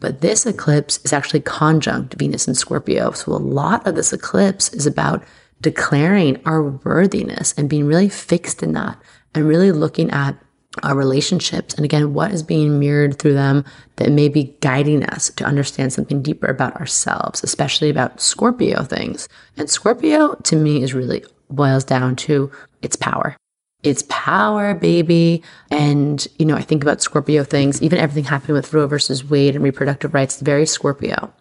But 0.02 0.20
this 0.20 0.46
eclipse 0.46 1.00
is 1.06 1.14
actually 1.14 1.42
conjunct 1.42 2.16
Venus 2.16 2.48
and 2.48 2.58
Scorpio. 2.58 3.12
So 3.12 3.32
a 3.32 3.38
lot 3.38 3.88
of 3.88 3.96
this 3.96 4.12
eclipse 4.12 4.74
is 4.74 4.86
about 4.86 5.24
declaring 5.62 6.42
our 6.44 6.64
worthiness 6.64 7.54
and 7.56 7.70
being 7.70 7.86
really 7.86 8.10
fixed 8.10 8.64
in 8.64 8.74
that 8.74 9.00
and 9.34 9.48
really 9.48 9.72
looking 9.72 10.10
at 10.10 10.36
our 10.82 10.96
relationships. 10.96 11.76
And 11.76 11.86
again 11.86 12.14
what 12.14 12.32
is 12.32 12.42
being 12.42 12.80
mirrored 12.80 13.20
through 13.20 13.34
them 13.34 13.64
that 13.98 14.12
may 14.12 14.28
be 14.28 14.56
guiding 14.62 15.06
us 15.06 15.30
to 15.32 15.46
understand 15.46 15.94
something 15.94 16.22
deeper 16.22 16.48
about 16.48 16.76
ourselves 16.78 17.44
especially 17.44 17.90
about 17.90 18.20
scorpio 18.20 18.84
things. 18.84 19.30
And 19.56 19.70
scorpio 19.70 20.34
to 20.36 20.56
me 20.56 20.82
is 20.82 20.94
really 20.94 21.24
boils 21.50 21.84
down 21.84 22.16
to 22.16 22.52
its 22.82 22.96
power 22.96 23.38
it's 23.84 24.04
power 24.10 24.74
baby 24.74 25.42
and 25.70 26.28
you 26.38 26.46
know 26.46 26.56
i 26.56 26.62
think 26.62 26.84
about 26.84 27.02
scorpio 27.02 27.44
things 27.44 27.82
even 27.82 28.00
everything 28.00 28.24
happening 28.24 28.54
with 28.54 28.74
roe 28.74 28.88
versus 28.88 29.24
wade 29.30 29.56
and 29.56 29.64
reproductive 29.64 30.14
rights 30.14 30.40
very 30.40 30.66
scorpio 30.66 31.34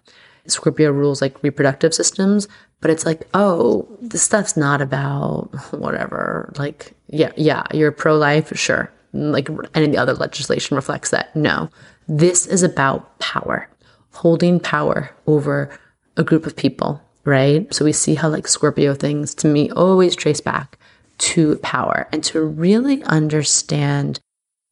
Scorpio 0.47 0.91
rules 0.91 1.23
like 1.23 1.41
reproductive 1.45 1.95
systems, 1.95 2.49
but 2.81 2.91
it's 2.91 3.07
like, 3.07 3.29
oh, 3.35 3.87
this 4.01 4.23
stuff's 4.23 4.57
not 4.57 4.81
about 4.81 5.51
whatever. 5.71 6.53
Like, 6.57 6.93
yeah, 7.09 7.31
yeah, 7.37 7.63
you're 7.73 7.93
pro 7.93 8.17
life, 8.17 8.51
sure 8.59 8.91
like 9.13 9.49
any 9.75 9.87
of 9.87 9.93
the 9.93 9.99
other 9.99 10.15
legislation 10.15 10.77
reflects 10.77 11.11
that. 11.11 11.35
No, 11.35 11.71
this 12.09 12.47
is 12.47 12.63
about 12.63 13.19
power, 13.19 13.69
holding 14.13 14.61
power 14.61 15.11
over 15.27 15.71
a 16.17 16.25
group 16.25 16.47
of 16.47 16.57
people, 16.57 17.01
right? 17.25 17.73
So 17.73 17.85
we 17.85 17.93
see 17.93 18.15
how 18.15 18.29
like 18.29 18.49
Scorpio 18.49 18.95
things 18.95 19.35
to 19.37 19.49
me 19.49 19.71
always 19.71 20.15
trace 20.15 20.41
back 20.41 20.79
to 21.21 21.57
power 21.59 22.09
and 22.13 22.25
to 22.25 22.43
really 22.43 23.03
understand 23.05 24.21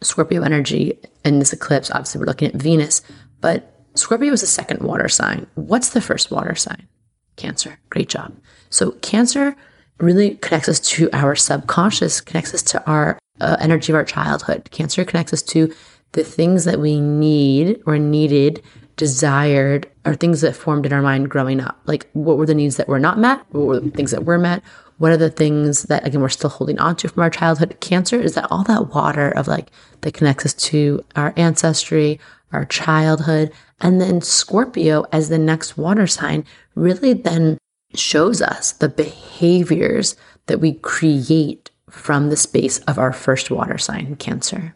Scorpio 0.03 0.43
energy 0.43 0.99
in 1.25 1.39
this 1.39 1.53
eclipse. 1.53 1.91
Obviously, 1.91 2.21
we're 2.21 2.27
looking 2.27 2.49
at 2.49 2.61
Venus, 2.61 3.03
but 3.41 3.85
Scorpio 3.95 4.33
is 4.33 4.41
the 4.41 4.47
second 4.47 4.81
water 4.81 5.09
sign. 5.09 5.47
What's 5.55 5.91
the 5.91 6.01
first 6.01 6.31
water 6.31 6.55
sign? 6.55 6.89
Cancer. 7.37 7.79
Great 7.91 8.09
job. 8.09 8.37
So, 8.71 8.93
Cancer 9.03 9.57
really 9.99 10.37
connects 10.37 10.69
us 10.69 10.81
to 10.81 11.11
our 11.13 11.35
subconscious, 11.35 12.21
connects 12.21 12.55
us 12.55 12.63
to 12.63 12.85
our 12.89 13.19
uh, 13.41 13.57
energy 13.61 13.93
of 13.93 13.97
our 13.97 14.05
childhood. 14.05 14.71
Cancer 14.71 15.05
connects 15.05 15.33
us 15.33 15.43
to 15.43 15.75
the 16.13 16.25
things 16.25 16.65
that 16.65 16.79
we 16.81 17.01
need 17.01 17.83
or 17.87 17.99
needed, 17.99 18.63
desired, 18.97 19.91
or 20.07 20.15
things 20.15 20.41
that 20.41 20.57
formed 20.57 20.87
in 20.87 20.93
our 20.93 21.03
mind 21.03 21.31
growing 21.31 21.61
up. 21.61 21.81
Like, 21.87 22.09
what 22.13 22.39
were 22.39 22.47
the 22.47 22.55
needs 22.55 22.77
that 22.77 22.89
were 22.89 22.99
not 23.01 23.19
met? 23.19 23.45
What 23.51 23.67
were 23.67 23.81
the 23.81 23.91
things 23.91 24.13
that 24.13 24.25
were 24.25 24.39
met? 24.39 24.63
What 24.99 25.13
are 25.13 25.17
the 25.17 25.31
things 25.31 25.85
that, 25.85 26.07
again, 26.07 26.21
we're 26.21 26.29
still 26.29 26.51
holding 26.51 26.79
on 26.79 26.97
to 26.97 27.09
from 27.09 27.23
our 27.23 27.31
childhood? 27.31 27.77
Cancer 27.81 28.21
is 28.21 28.35
that 28.35 28.49
all 28.51 28.65
that 28.65 28.93
water 28.93 29.31
of 29.31 29.49
like 29.49 29.71
that 30.03 30.15
connects 30.15 30.45
us 30.45 30.55
to 30.55 31.05
our 31.17 31.33
ancestry, 31.37 32.21
our 32.53 32.65
childhood. 32.65 33.53
And 33.81 34.01
then 34.01 34.21
Scorpio 34.21 35.07
as 35.13 35.29
the 35.29 35.39
next 35.39 35.79
water 35.79 36.07
sign 36.07 36.45
really 36.75 37.13
then 37.13 37.59
shows 37.95 38.43
us 38.43 38.73
the 38.73 38.89
behaviors 38.89 40.17
that 40.47 40.61
we 40.61 40.75
create 40.75 41.71
from 41.89 42.29
the 42.29 42.37
space 42.37 42.79
of 42.81 42.99
our 42.99 43.13
first 43.13 43.51
water 43.51 43.79
sign, 43.79 44.17
Cancer. 44.17 44.75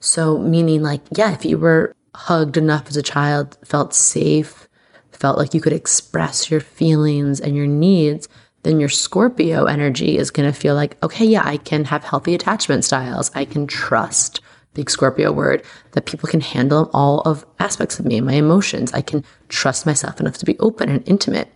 So, 0.00 0.38
meaning 0.38 0.82
like, 0.82 1.02
yeah, 1.14 1.32
if 1.32 1.44
you 1.44 1.58
were 1.58 1.94
hugged 2.14 2.56
enough 2.56 2.88
as 2.88 2.96
a 2.96 3.02
child, 3.02 3.58
felt 3.64 3.94
safe, 3.94 4.68
felt 5.12 5.38
like 5.38 5.52
you 5.52 5.60
could 5.60 5.72
express 5.72 6.50
your 6.50 6.60
feelings 6.60 7.40
and 7.40 7.54
your 7.54 7.66
needs, 7.66 8.26
then 8.62 8.80
your 8.80 8.88
Scorpio 8.88 9.64
energy 9.64 10.18
is 10.18 10.30
going 10.30 10.50
to 10.50 10.58
feel 10.58 10.74
like, 10.74 11.02
okay, 11.02 11.24
yeah, 11.24 11.42
I 11.44 11.56
can 11.56 11.84
have 11.86 12.04
healthy 12.04 12.34
attachment 12.34 12.84
styles. 12.84 13.30
I 13.34 13.44
can 13.44 13.66
trust, 13.66 14.40
big 14.74 14.90
Scorpio 14.90 15.32
word, 15.32 15.64
that 15.92 16.06
people 16.06 16.28
can 16.28 16.40
handle 16.40 16.90
all 16.92 17.20
of 17.22 17.46
aspects 17.58 17.98
of 17.98 18.04
me, 18.04 18.20
my 18.20 18.34
emotions. 18.34 18.92
I 18.92 19.00
can 19.00 19.24
trust 19.48 19.86
myself 19.86 20.20
enough 20.20 20.38
to 20.38 20.44
be 20.44 20.58
open 20.58 20.90
and 20.90 21.08
intimate. 21.08 21.48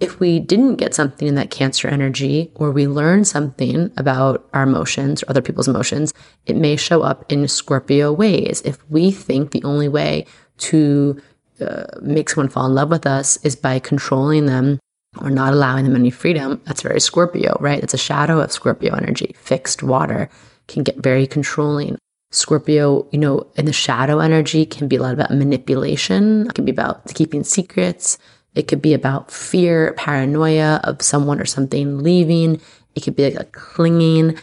If 0.00 0.18
we 0.18 0.40
didn't 0.40 0.76
get 0.76 0.94
something 0.94 1.28
in 1.28 1.34
that 1.34 1.50
Cancer 1.50 1.86
energy, 1.86 2.50
or 2.54 2.70
we 2.70 2.88
learn 2.88 3.24
something 3.24 3.92
about 3.98 4.48
our 4.54 4.62
emotions 4.62 5.22
or 5.22 5.30
other 5.30 5.42
people's 5.42 5.68
emotions, 5.68 6.14
it 6.46 6.56
may 6.56 6.76
show 6.76 7.02
up 7.02 7.30
in 7.30 7.46
Scorpio 7.46 8.10
ways. 8.10 8.62
If 8.64 8.78
we 8.90 9.10
think 9.10 9.50
the 9.50 9.62
only 9.62 9.88
way 9.88 10.26
to 10.58 11.20
uh, 11.60 11.84
make 12.00 12.30
someone 12.30 12.48
fall 12.48 12.66
in 12.66 12.74
love 12.74 12.90
with 12.90 13.06
us 13.06 13.36
is 13.44 13.54
by 13.54 13.78
controlling 13.78 14.46
them 14.46 14.80
or 15.18 15.30
not 15.30 15.52
allowing 15.52 15.84
them 15.84 15.96
any 15.96 16.10
freedom, 16.10 16.60
that's 16.64 16.82
very 16.82 17.00
Scorpio, 17.00 17.56
right? 17.60 17.82
It's 17.82 17.94
a 17.94 17.98
shadow 17.98 18.40
of 18.40 18.52
Scorpio 18.52 18.94
energy. 18.94 19.34
Fixed 19.38 19.82
water 19.82 20.30
can 20.68 20.82
get 20.82 20.98
very 20.98 21.26
controlling. 21.26 21.98
Scorpio, 22.32 23.08
you 23.10 23.18
know, 23.18 23.46
in 23.56 23.64
the 23.64 23.72
shadow 23.72 24.20
energy 24.20 24.64
can 24.64 24.86
be 24.86 24.96
a 24.96 25.02
lot 25.02 25.14
about 25.14 25.32
manipulation. 25.32 26.46
It 26.46 26.54
can 26.54 26.64
be 26.64 26.70
about 26.70 27.12
keeping 27.14 27.42
secrets. 27.42 28.18
It 28.54 28.68
could 28.68 28.80
be 28.80 28.94
about 28.94 29.30
fear, 29.32 29.94
paranoia 29.94 30.80
of 30.84 31.02
someone 31.02 31.40
or 31.40 31.44
something 31.44 31.98
leaving. 31.98 32.60
It 32.94 33.02
could 33.02 33.16
be 33.16 33.24
like 33.24 33.40
a 33.40 33.50
clinging. 33.50 34.38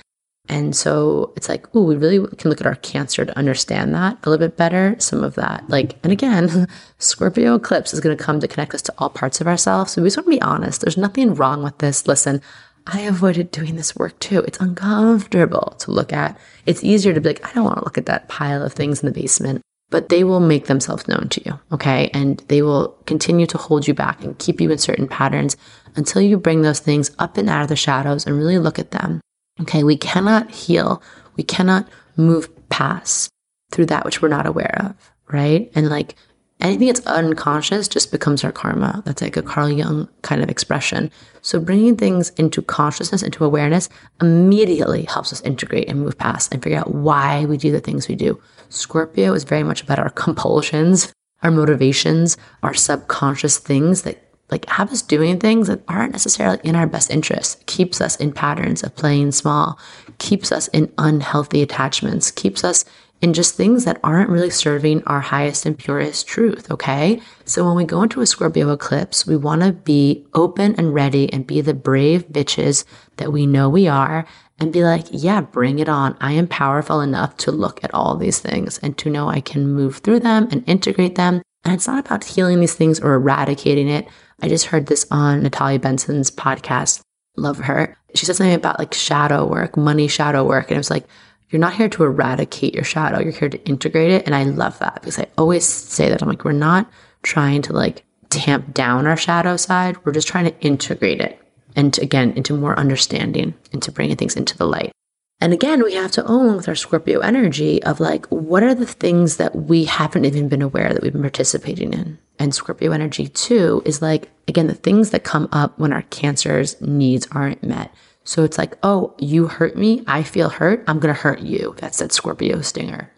And 0.49 0.75
so 0.75 1.33
it's 1.35 1.49
like, 1.49 1.67
oh, 1.75 1.83
we 1.83 1.95
really 1.95 2.25
can 2.37 2.49
look 2.49 2.61
at 2.61 2.67
our 2.67 2.75
cancer 2.75 3.25
to 3.25 3.37
understand 3.37 3.93
that 3.93 4.17
a 4.23 4.29
little 4.29 4.47
bit 4.47 4.57
better. 4.57 4.95
Some 4.99 5.23
of 5.23 5.35
that, 5.35 5.69
like, 5.69 5.97
and 6.03 6.11
again, 6.11 6.67
Scorpio 6.99 7.55
eclipse 7.55 7.93
is 7.93 7.99
going 7.99 8.17
to 8.17 8.23
come 8.23 8.39
to 8.39 8.47
connect 8.47 8.73
us 8.73 8.81
to 8.83 8.93
all 8.97 9.09
parts 9.09 9.41
of 9.41 9.47
ourselves. 9.47 9.91
So 9.91 10.01
we 10.01 10.07
just 10.07 10.17
want 10.17 10.27
to 10.27 10.31
be 10.31 10.41
honest. 10.41 10.81
There's 10.81 10.97
nothing 10.97 11.33
wrong 11.33 11.63
with 11.63 11.77
this. 11.79 12.07
Listen, 12.07 12.41
I 12.85 13.01
avoided 13.01 13.51
doing 13.51 13.75
this 13.75 13.95
work 13.95 14.17
too. 14.19 14.39
It's 14.39 14.59
uncomfortable 14.59 15.75
to 15.79 15.91
look 15.91 16.13
at. 16.13 16.39
It's 16.65 16.83
easier 16.83 17.13
to 17.13 17.19
be 17.19 17.29
like, 17.29 17.45
I 17.45 17.53
don't 17.53 17.65
want 17.65 17.79
to 17.79 17.83
look 17.83 17.97
at 17.97 18.05
that 18.05 18.29
pile 18.29 18.63
of 18.63 18.73
things 18.73 19.01
in 19.03 19.07
the 19.07 19.19
basement, 19.19 19.61
but 19.89 20.07
they 20.07 20.23
will 20.23 20.39
make 20.39 20.67
themselves 20.67 21.07
known 21.07 21.27
to 21.29 21.41
you. 21.45 21.59
Okay. 21.73 22.09
And 22.13 22.41
they 22.47 22.61
will 22.61 22.97
continue 23.05 23.45
to 23.47 23.57
hold 23.57 23.87
you 23.87 23.93
back 23.93 24.23
and 24.23 24.39
keep 24.39 24.61
you 24.61 24.71
in 24.71 24.77
certain 24.77 25.07
patterns 25.07 25.57
until 25.97 26.21
you 26.21 26.37
bring 26.37 26.61
those 26.61 26.79
things 26.79 27.11
up 27.19 27.35
and 27.35 27.49
out 27.49 27.63
of 27.63 27.67
the 27.67 27.75
shadows 27.75 28.25
and 28.25 28.37
really 28.37 28.59
look 28.59 28.79
at 28.79 28.91
them. 28.91 29.19
Okay. 29.61 29.83
We 29.83 29.97
cannot 29.97 30.51
heal. 30.51 31.01
We 31.35 31.43
cannot 31.43 31.87
move 32.15 32.49
past 32.69 33.29
through 33.71 33.87
that 33.87 34.05
which 34.05 34.21
we're 34.21 34.27
not 34.27 34.45
aware 34.45 34.75
of. 34.79 35.11
Right. 35.31 35.71
And 35.75 35.89
like 35.89 36.15
anything 36.59 36.87
that's 36.87 37.05
unconscious 37.05 37.87
just 37.87 38.11
becomes 38.11 38.43
our 38.43 38.51
karma. 38.51 39.03
That's 39.05 39.21
like 39.21 39.37
a 39.37 39.41
Carl 39.41 39.69
Jung 39.69 40.07
kind 40.21 40.41
of 40.41 40.49
expression. 40.49 41.11
So 41.41 41.59
bringing 41.59 41.95
things 41.95 42.29
into 42.31 42.61
consciousness, 42.61 43.23
into 43.23 43.45
awareness 43.45 43.89
immediately 44.21 45.03
helps 45.03 45.31
us 45.31 45.41
integrate 45.41 45.87
and 45.87 45.99
move 45.99 46.17
past 46.17 46.53
and 46.53 46.63
figure 46.63 46.79
out 46.79 46.93
why 46.93 47.45
we 47.45 47.57
do 47.57 47.71
the 47.71 47.79
things 47.79 48.07
we 48.07 48.15
do. 48.15 48.41
Scorpio 48.69 49.33
is 49.33 49.43
very 49.43 49.63
much 49.63 49.81
about 49.81 49.99
our 49.99 50.09
compulsions, 50.09 51.13
our 51.43 51.51
motivations, 51.51 52.37
our 52.63 52.73
subconscious 52.73 53.57
things 53.57 54.01
that 54.01 54.26
like 54.49 54.67
have 54.69 54.91
us 54.91 55.01
doing 55.01 55.39
things 55.39 55.67
that 55.67 55.81
aren't 55.87 56.13
necessarily 56.13 56.59
in 56.63 56.75
our 56.75 56.87
best 56.87 57.09
interest, 57.11 57.65
keeps 57.65 57.99
us 57.99 58.15
in 58.15 58.31
patterns 58.31 58.83
of 58.83 58.95
playing 58.95 59.31
small, 59.31 59.79
keeps 60.19 60.51
us 60.51 60.67
in 60.69 60.91
unhealthy 60.97 61.61
attachments, 61.61 62.31
keeps 62.31 62.63
us 62.63 62.85
in 63.21 63.33
just 63.33 63.55
things 63.55 63.83
that 63.85 63.99
aren't 64.03 64.29
really 64.29 64.49
serving 64.49 65.03
our 65.05 65.19
highest 65.19 65.65
and 65.65 65.77
purest 65.77 66.27
truth. 66.27 66.69
Okay. 66.71 67.19
So 67.45 67.65
when 67.65 67.75
we 67.75 67.83
go 67.83 68.03
into 68.03 68.21
a 68.21 68.27
Scorpio 68.27 68.71
eclipse, 68.71 69.25
we 69.25 69.35
want 69.35 69.61
to 69.63 69.73
be 69.73 70.25
open 70.33 70.75
and 70.75 70.93
ready 70.93 71.31
and 71.33 71.47
be 71.47 71.61
the 71.61 71.73
brave 71.73 72.27
bitches 72.27 72.85
that 73.17 73.33
we 73.33 73.47
know 73.47 73.69
we 73.69 73.87
are 73.87 74.27
and 74.59 74.73
be 74.73 74.83
like, 74.83 75.05
yeah, 75.11 75.41
bring 75.41 75.79
it 75.79 75.89
on. 75.89 76.15
I 76.19 76.33
am 76.33 76.47
powerful 76.47 77.01
enough 77.01 77.37
to 77.37 77.51
look 77.51 77.83
at 77.83 77.93
all 77.93 78.15
these 78.15 78.39
things 78.39 78.77
and 78.79 78.97
to 78.99 79.09
know 79.09 79.29
I 79.29 79.41
can 79.41 79.67
move 79.67 79.97
through 79.97 80.19
them 80.21 80.47
and 80.51 80.63
integrate 80.67 81.15
them. 81.15 81.41
And 81.63 81.73
it's 81.73 81.87
not 81.87 82.05
about 82.05 82.23
healing 82.23 82.59
these 82.59 82.75
things 82.75 82.99
or 82.99 83.15
eradicating 83.15 83.89
it. 83.89 84.07
I 84.41 84.49
just 84.49 84.67
heard 84.67 84.85
this 84.85 85.05
on 85.09 85.43
Natalia 85.43 85.79
Benson's 85.79 86.29
podcast. 86.29 87.01
Love 87.35 87.57
her. 87.59 87.97
She 88.15 88.25
said 88.25 88.35
something 88.35 88.53
about 88.53 88.79
like 88.79 88.93
shadow 88.93 89.45
work, 89.45 89.77
money 89.77 90.07
shadow 90.07 90.45
work. 90.45 90.69
And 90.69 90.75
it 90.75 90.79
was 90.79 90.91
like, 90.91 91.05
you're 91.49 91.59
not 91.59 91.75
here 91.75 91.89
to 91.89 92.03
eradicate 92.03 92.73
your 92.73 92.83
shadow. 92.83 93.19
You're 93.19 93.31
here 93.31 93.49
to 93.49 93.63
integrate 93.65 94.11
it. 94.11 94.25
And 94.25 94.35
I 94.35 94.43
love 94.43 94.79
that 94.79 94.95
because 94.95 95.17
I 95.17 95.27
always 95.37 95.65
say 95.65 96.09
that 96.09 96.21
I'm 96.21 96.27
like, 96.27 96.43
we're 96.43 96.51
not 96.51 96.89
trying 97.23 97.61
to 97.63 97.73
like 97.73 98.03
tamp 98.29 98.73
down 98.73 99.07
our 99.07 99.17
shadow 99.17 99.55
side. 99.57 99.97
We're 100.05 100.11
just 100.11 100.27
trying 100.27 100.45
to 100.45 100.59
integrate 100.59 101.21
it. 101.21 101.41
And 101.75 101.97
again, 101.99 102.31
into 102.31 102.57
more 102.57 102.77
understanding, 102.77 103.53
into 103.71 103.91
bringing 103.91 104.17
things 104.17 104.35
into 104.35 104.57
the 104.57 104.65
light. 104.65 104.91
And 105.39 105.53
again, 105.53 105.83
we 105.83 105.93
have 105.93 106.11
to 106.13 106.25
own 106.25 106.55
with 106.55 106.67
our 106.67 106.75
Scorpio 106.75 107.19
energy 107.19 107.81
of 107.83 107.99
like, 107.99 108.25
what 108.27 108.63
are 108.63 108.73
the 108.73 108.87
things 108.87 109.37
that 109.37 109.55
we 109.55 109.85
haven't 109.85 110.25
even 110.25 110.49
been 110.49 110.63
aware 110.63 110.91
that 110.91 111.03
we've 111.03 111.13
been 111.13 111.21
participating 111.21 111.93
in? 111.93 112.17
And 112.39 112.53
Scorpio 112.53 112.91
energy 112.91 113.27
too 113.27 113.81
is 113.85 114.01
like, 114.01 114.29
again, 114.47 114.67
the 114.67 114.75
things 114.75 115.09
that 115.09 115.23
come 115.23 115.49
up 115.51 115.77
when 115.79 115.93
our 115.93 116.03
Cancer's 116.03 116.79
needs 116.81 117.27
aren't 117.31 117.63
met. 117.63 117.93
So 118.23 118.43
it's 118.43 118.57
like, 118.57 118.77
oh, 118.83 119.15
you 119.17 119.47
hurt 119.47 119.77
me. 119.77 120.03
I 120.05 120.23
feel 120.23 120.49
hurt. 120.49 120.83
I'm 120.87 120.99
going 120.99 121.13
to 121.13 121.19
hurt 121.19 121.39
you. 121.39 121.75
That's 121.77 121.99
that 121.99 122.11
Scorpio 122.11 122.61
stinger. 122.61 123.11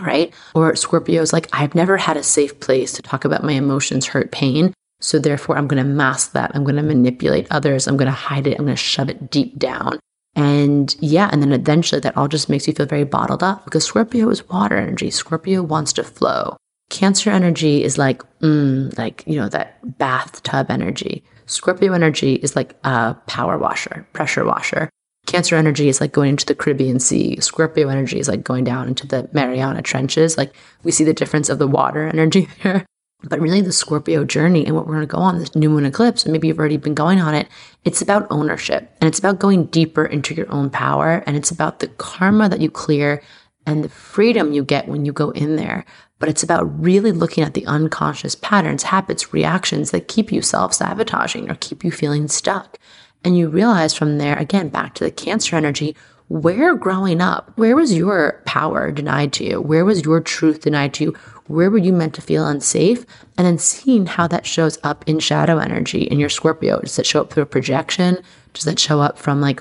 Right. 0.00 0.34
Or 0.54 0.74
Scorpio's 0.74 1.32
like, 1.32 1.48
I've 1.52 1.74
never 1.74 1.96
had 1.96 2.16
a 2.16 2.22
safe 2.22 2.58
place 2.60 2.92
to 2.94 3.02
talk 3.02 3.24
about 3.24 3.44
my 3.44 3.52
emotions, 3.52 4.06
hurt, 4.06 4.32
pain. 4.32 4.74
So 5.00 5.18
therefore, 5.18 5.56
I'm 5.56 5.68
going 5.68 5.82
to 5.82 5.88
mask 5.88 6.32
that. 6.32 6.50
I'm 6.54 6.64
going 6.64 6.76
to 6.76 6.82
manipulate 6.82 7.46
others. 7.50 7.86
I'm 7.86 7.96
going 7.96 8.06
to 8.06 8.12
hide 8.12 8.46
it. 8.46 8.58
I'm 8.58 8.64
going 8.64 8.76
to 8.76 8.82
shove 8.82 9.08
it 9.08 9.30
deep 9.30 9.58
down. 9.58 9.98
And 10.34 10.94
yeah, 11.00 11.28
and 11.30 11.42
then 11.42 11.52
eventually 11.52 12.00
that 12.00 12.16
all 12.16 12.28
just 12.28 12.48
makes 12.48 12.66
you 12.66 12.72
feel 12.72 12.86
very 12.86 13.04
bottled 13.04 13.42
up 13.42 13.64
because 13.64 13.84
Scorpio 13.84 14.28
is 14.30 14.48
water 14.48 14.76
energy. 14.76 15.10
Scorpio 15.10 15.62
wants 15.62 15.92
to 15.94 16.04
flow. 16.04 16.56
Cancer 16.92 17.30
energy 17.30 17.82
is 17.82 17.96
like, 17.96 18.22
mm, 18.40 18.96
like, 18.98 19.24
you 19.26 19.36
know, 19.36 19.48
that 19.48 19.78
bathtub 19.96 20.70
energy. 20.70 21.24
Scorpio 21.46 21.94
energy 21.94 22.34
is 22.34 22.54
like 22.54 22.76
a 22.84 23.14
power 23.26 23.56
washer, 23.56 24.06
pressure 24.12 24.44
washer. 24.44 24.90
Cancer 25.26 25.56
energy 25.56 25.88
is 25.88 26.02
like 26.02 26.12
going 26.12 26.28
into 26.28 26.44
the 26.44 26.54
Caribbean 26.54 27.00
Sea. 27.00 27.40
Scorpio 27.40 27.88
energy 27.88 28.18
is 28.18 28.28
like 28.28 28.44
going 28.44 28.64
down 28.64 28.88
into 28.88 29.06
the 29.06 29.26
Mariana 29.32 29.80
Trenches. 29.80 30.36
Like 30.36 30.54
we 30.82 30.92
see 30.92 31.02
the 31.02 31.14
difference 31.14 31.48
of 31.48 31.58
the 31.58 31.66
water 31.66 32.06
energy 32.06 32.46
there. 32.62 32.84
But 33.24 33.40
really, 33.40 33.62
the 33.62 33.72
Scorpio 33.72 34.24
journey 34.24 34.66
and 34.66 34.76
what 34.76 34.86
we're 34.86 34.96
going 34.96 35.08
to 35.08 35.16
go 35.16 35.22
on 35.22 35.38
this 35.38 35.54
new 35.54 35.70
moon 35.70 35.86
eclipse, 35.86 36.24
and 36.24 36.32
maybe 36.32 36.48
you've 36.48 36.58
already 36.58 36.76
been 36.76 36.92
going 36.92 37.20
on 37.22 37.34
it, 37.34 37.48
it's 37.84 38.02
about 38.02 38.26
ownership 38.30 38.94
and 39.00 39.08
it's 39.08 39.18
about 39.18 39.38
going 39.38 39.64
deeper 39.66 40.04
into 40.04 40.34
your 40.34 40.52
own 40.52 40.68
power. 40.68 41.22
And 41.26 41.38
it's 41.38 41.50
about 41.50 41.78
the 41.78 41.88
karma 41.88 42.50
that 42.50 42.60
you 42.60 42.70
clear 42.70 43.22
and 43.64 43.82
the 43.82 43.88
freedom 43.88 44.52
you 44.52 44.62
get 44.62 44.88
when 44.88 45.06
you 45.06 45.12
go 45.12 45.30
in 45.30 45.56
there 45.56 45.86
but 46.22 46.28
it's 46.28 46.44
about 46.44 46.80
really 46.80 47.10
looking 47.10 47.42
at 47.42 47.54
the 47.54 47.66
unconscious 47.66 48.36
patterns, 48.36 48.84
habits, 48.84 49.32
reactions 49.32 49.90
that 49.90 50.06
keep 50.06 50.30
you 50.30 50.40
self 50.40 50.72
sabotaging 50.72 51.50
or 51.50 51.56
keep 51.56 51.82
you 51.82 51.90
feeling 51.90 52.28
stuck. 52.28 52.78
And 53.24 53.36
you 53.36 53.48
realize 53.48 53.92
from 53.92 54.18
there, 54.18 54.38
again, 54.38 54.68
back 54.68 54.94
to 54.94 55.04
the 55.04 55.10
cancer 55.10 55.56
energy, 55.56 55.96
where 56.28 56.76
growing 56.76 57.20
up, 57.20 57.50
where 57.56 57.74
was 57.74 57.92
your 57.92 58.40
power 58.46 58.92
denied 58.92 59.32
to 59.32 59.44
you? 59.44 59.60
Where 59.60 59.84
was 59.84 60.04
your 60.04 60.20
truth 60.20 60.60
denied 60.60 60.94
to 60.94 61.04
you? 61.06 61.12
Where 61.48 61.72
were 61.72 61.78
you 61.78 61.92
meant 61.92 62.14
to 62.14 62.22
feel 62.22 62.46
unsafe? 62.46 63.04
And 63.36 63.44
then 63.44 63.58
seeing 63.58 64.06
how 64.06 64.28
that 64.28 64.46
shows 64.46 64.78
up 64.84 65.02
in 65.08 65.18
shadow 65.18 65.58
energy 65.58 66.02
in 66.02 66.20
your 66.20 66.28
Scorpio. 66.28 66.78
Does 66.82 67.00
it 67.00 67.06
show 67.06 67.22
up 67.22 67.32
through 67.32 67.42
a 67.42 67.46
projection? 67.46 68.22
Does 68.52 68.68
it 68.68 68.78
show 68.78 69.00
up 69.00 69.18
from 69.18 69.40
like 69.40 69.60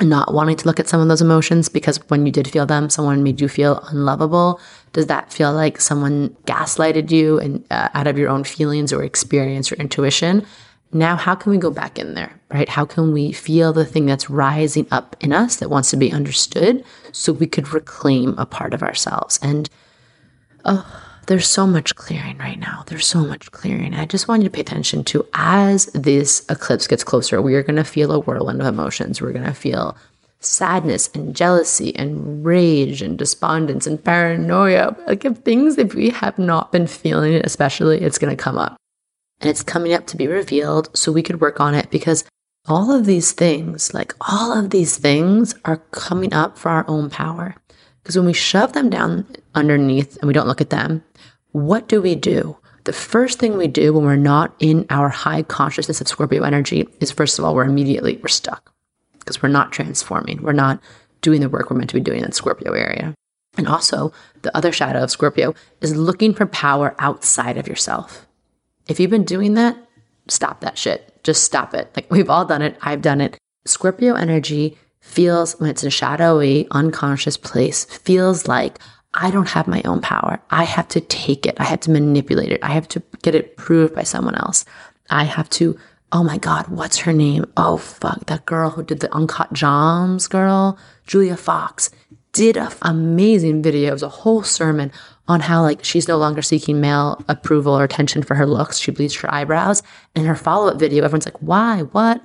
not 0.00 0.34
wanting 0.34 0.56
to 0.56 0.66
look 0.66 0.80
at 0.80 0.88
some 0.88 1.00
of 1.00 1.08
those 1.08 1.22
emotions 1.22 1.68
because 1.68 1.98
when 2.08 2.26
you 2.26 2.32
did 2.32 2.48
feel 2.48 2.66
them, 2.66 2.90
someone 2.90 3.22
made 3.22 3.40
you 3.40 3.48
feel 3.48 3.80
unlovable? 3.88 4.60
Does 4.92 5.06
that 5.06 5.32
feel 5.32 5.52
like 5.52 5.80
someone 5.80 6.30
gaslighted 6.46 7.10
you 7.10 7.38
and 7.38 7.64
uh, 7.70 7.88
out 7.94 8.06
of 8.06 8.18
your 8.18 8.28
own 8.28 8.44
feelings 8.44 8.92
or 8.92 9.02
experience 9.02 9.70
or 9.70 9.76
intuition? 9.76 10.44
Now, 10.92 11.16
how 11.16 11.34
can 11.34 11.50
we 11.50 11.58
go 11.58 11.70
back 11.70 11.98
in 11.98 12.14
there, 12.14 12.32
right? 12.50 12.68
How 12.68 12.84
can 12.84 13.12
we 13.12 13.32
feel 13.32 13.72
the 13.72 13.84
thing 13.84 14.06
that's 14.06 14.30
rising 14.30 14.86
up 14.92 15.16
in 15.20 15.32
us 15.32 15.56
that 15.56 15.68
wants 15.68 15.90
to 15.90 15.96
be 15.96 16.12
understood 16.12 16.84
so 17.10 17.32
we 17.32 17.48
could 17.48 17.72
reclaim 17.72 18.34
a 18.38 18.46
part 18.46 18.72
of 18.74 18.82
ourselves? 18.82 19.40
And 19.42 19.68
oh, 20.64 21.03
there's 21.26 21.48
so 21.48 21.66
much 21.66 21.94
clearing 21.94 22.38
right 22.38 22.58
now. 22.58 22.84
There's 22.86 23.06
so 23.06 23.24
much 23.24 23.50
clearing. 23.52 23.94
I 23.94 24.06
just 24.06 24.28
want 24.28 24.42
you 24.42 24.48
to 24.48 24.52
pay 24.52 24.60
attention 24.60 25.04
to 25.04 25.26
as 25.34 25.86
this 25.86 26.44
eclipse 26.48 26.86
gets 26.86 27.04
closer, 27.04 27.40
we 27.40 27.54
are 27.54 27.62
going 27.62 27.76
to 27.76 27.84
feel 27.84 28.12
a 28.12 28.20
whirlwind 28.20 28.60
of 28.60 28.66
emotions. 28.66 29.20
We're 29.20 29.32
going 29.32 29.44
to 29.44 29.54
feel 29.54 29.96
sadness 30.40 31.10
and 31.14 31.34
jealousy 31.34 31.94
and 31.96 32.44
rage 32.44 33.02
and 33.02 33.18
despondence 33.18 33.86
and 33.86 34.02
paranoia. 34.02 34.96
Like 35.06 35.24
if 35.24 35.38
things 35.38 35.78
if 35.78 35.94
we 35.94 36.10
have 36.10 36.38
not 36.38 36.72
been 36.72 36.86
feeling 36.86 37.32
it, 37.32 37.46
especially, 37.46 38.00
it's 38.00 38.18
going 38.18 38.34
to 38.34 38.42
come 38.42 38.58
up. 38.58 38.76
And 39.40 39.50
it's 39.50 39.62
coming 39.62 39.92
up 39.92 40.06
to 40.08 40.16
be 40.16 40.26
revealed 40.26 40.96
so 40.96 41.12
we 41.12 41.22
could 41.22 41.40
work 41.40 41.60
on 41.60 41.74
it 41.74 41.90
because 41.90 42.24
all 42.66 42.92
of 42.92 43.04
these 43.04 43.32
things, 43.32 43.92
like 43.92 44.14
all 44.20 44.56
of 44.56 44.70
these 44.70 44.96
things 44.96 45.54
are 45.64 45.78
coming 45.90 46.32
up 46.32 46.56
for 46.56 46.70
our 46.70 46.84
own 46.88 47.10
power. 47.10 47.56
Because 48.02 48.16
when 48.16 48.26
we 48.26 48.32
shove 48.34 48.74
them 48.74 48.90
down 48.90 49.26
underneath 49.54 50.18
and 50.18 50.28
we 50.28 50.34
don't 50.34 50.46
look 50.46 50.60
at 50.60 50.70
them, 50.70 51.02
what 51.54 51.86
do 51.86 52.02
we 52.02 52.16
do? 52.16 52.56
The 52.82 52.92
first 52.92 53.38
thing 53.38 53.56
we 53.56 53.68
do 53.68 53.92
when 53.92 54.04
we're 54.04 54.16
not 54.16 54.52
in 54.58 54.86
our 54.90 55.08
high 55.08 55.44
consciousness 55.44 56.00
of 56.00 56.08
Scorpio 56.08 56.42
energy 56.42 56.88
is 56.98 57.12
first 57.12 57.38
of 57.38 57.44
all, 57.44 57.54
we're 57.54 57.64
immediately, 57.64 58.16
we're 58.16 58.28
stuck 58.28 58.72
because 59.20 59.40
we're 59.40 59.48
not 59.48 59.70
transforming. 59.70 60.42
We're 60.42 60.52
not 60.52 60.80
doing 61.20 61.40
the 61.40 61.48
work 61.48 61.70
we're 61.70 61.76
meant 61.76 61.90
to 61.90 61.94
be 61.96 62.00
doing 62.00 62.22
in 62.22 62.26
the 62.26 62.32
Scorpio 62.32 62.72
area. 62.72 63.14
And 63.56 63.68
also, 63.68 64.12
the 64.42 64.54
other 64.56 64.72
shadow 64.72 65.04
of 65.04 65.12
Scorpio 65.12 65.54
is 65.80 65.94
looking 65.94 66.34
for 66.34 66.44
power 66.46 66.96
outside 66.98 67.56
of 67.56 67.68
yourself. 67.68 68.26
If 68.88 68.98
you've 68.98 69.10
been 69.10 69.22
doing 69.22 69.54
that, 69.54 69.76
stop 70.26 70.60
that 70.62 70.76
shit. 70.76 71.22
Just 71.22 71.44
stop 71.44 71.72
it. 71.72 71.88
Like 71.94 72.10
we've 72.10 72.28
all 72.28 72.44
done 72.44 72.62
it. 72.62 72.76
I've 72.82 73.00
done 73.00 73.20
it. 73.20 73.38
Scorpio 73.64 74.14
energy 74.14 74.76
feels 74.98 75.52
when 75.60 75.70
it's 75.70 75.84
in 75.84 75.88
a 75.88 75.90
shadowy, 75.90 76.66
unconscious 76.72 77.36
place, 77.36 77.84
feels 77.84 78.48
like 78.48 78.80
I 79.14 79.30
don't 79.30 79.48
have 79.48 79.66
my 79.66 79.82
own 79.84 80.00
power. 80.00 80.40
I 80.50 80.64
have 80.64 80.88
to 80.88 81.00
take 81.00 81.46
it. 81.46 81.56
I 81.58 81.64
have 81.64 81.80
to 81.80 81.90
manipulate 81.90 82.52
it. 82.52 82.62
I 82.62 82.72
have 82.72 82.88
to 82.88 83.02
get 83.22 83.34
it 83.34 83.56
proved 83.56 83.94
by 83.94 84.02
someone 84.02 84.34
else. 84.34 84.64
I 85.08 85.24
have 85.24 85.48
to 85.50 85.78
oh 86.14 86.22
my 86.22 86.38
God, 86.38 86.68
what's 86.68 86.98
her 86.98 87.12
name? 87.12 87.44
Oh, 87.56 87.76
fuck, 87.76 88.26
that 88.26 88.46
girl 88.46 88.70
who 88.70 88.84
did 88.84 89.00
the 89.00 89.12
Uncut 89.12 89.52
Gems 89.52 90.28
girl, 90.28 90.78
Julia 91.08 91.36
Fox, 91.36 91.90
did 92.32 92.56
an 92.56 92.70
amazing 92.82 93.62
video. 93.62 93.90
It 93.90 93.94
was 93.94 94.04
a 94.04 94.08
whole 94.08 94.44
sermon 94.44 94.92
on 95.26 95.40
how 95.40 95.62
like 95.62 95.84
she's 95.84 96.06
no 96.06 96.16
longer 96.16 96.40
seeking 96.40 96.80
male 96.80 97.20
approval 97.28 97.76
or 97.76 97.82
attention 97.82 98.22
for 98.22 98.36
her 98.36 98.46
looks. 98.46 98.78
She 98.78 98.92
bleached 98.92 99.20
her 99.22 99.34
eyebrows. 99.34 99.82
And 100.14 100.22
in 100.22 100.28
her 100.28 100.36
follow 100.36 100.70
up 100.70 100.78
video, 100.78 101.04
everyone's 101.04 101.26
like, 101.26 101.42
why? 101.42 101.82
What? 101.82 102.22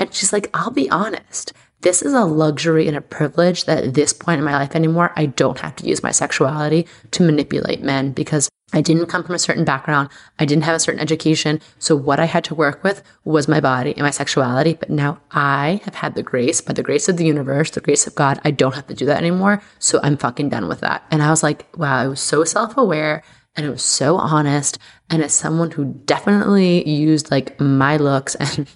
And 0.00 0.12
she's 0.12 0.32
like, 0.32 0.50
I'll 0.52 0.70
be 0.70 0.90
honest. 0.90 1.52
This 1.80 2.02
is 2.02 2.12
a 2.12 2.24
luxury 2.24 2.88
and 2.88 2.96
a 2.96 3.00
privilege 3.00 3.64
that 3.66 3.84
at 3.84 3.94
this 3.94 4.12
point 4.12 4.40
in 4.40 4.44
my 4.44 4.54
life 4.54 4.74
anymore, 4.74 5.12
I 5.14 5.26
don't 5.26 5.60
have 5.60 5.76
to 5.76 5.86
use 5.86 6.02
my 6.02 6.10
sexuality 6.10 6.88
to 7.12 7.22
manipulate 7.22 7.82
men 7.82 8.10
because 8.10 8.48
I 8.72 8.80
didn't 8.80 9.06
come 9.06 9.22
from 9.22 9.36
a 9.36 9.38
certain 9.38 9.64
background. 9.64 10.10
I 10.40 10.44
didn't 10.44 10.64
have 10.64 10.74
a 10.74 10.80
certain 10.80 11.00
education. 11.00 11.60
So 11.78 11.94
what 11.94 12.18
I 12.18 12.24
had 12.24 12.44
to 12.44 12.54
work 12.54 12.82
with 12.82 13.02
was 13.24 13.46
my 13.46 13.60
body 13.60 13.92
and 13.92 14.02
my 14.02 14.10
sexuality. 14.10 14.74
But 14.74 14.90
now 14.90 15.20
I 15.30 15.80
have 15.84 15.94
had 15.94 16.16
the 16.16 16.22
grace, 16.22 16.60
by 16.60 16.72
the 16.72 16.82
grace 16.82 17.08
of 17.08 17.16
the 17.16 17.24
universe, 17.24 17.70
the 17.70 17.80
grace 17.80 18.08
of 18.08 18.14
God, 18.16 18.40
I 18.44 18.50
don't 18.50 18.74
have 18.74 18.88
to 18.88 18.94
do 18.94 19.06
that 19.06 19.18
anymore. 19.18 19.62
So 19.78 20.00
I'm 20.02 20.16
fucking 20.16 20.48
done 20.48 20.66
with 20.66 20.80
that. 20.80 21.04
And 21.12 21.22
I 21.22 21.30
was 21.30 21.44
like, 21.44 21.66
wow, 21.76 21.96
I 21.96 22.08
was 22.08 22.20
so 22.20 22.42
self 22.44 22.76
aware 22.76 23.22
and 23.56 23.66
it 23.66 23.70
was 23.70 23.82
so 23.82 24.16
honest. 24.16 24.78
And 25.10 25.22
as 25.22 25.32
someone 25.32 25.70
who 25.70 25.94
definitely 26.04 26.88
used 26.88 27.30
like 27.30 27.58
my 27.60 27.96
looks 27.96 28.34
and 28.36 28.68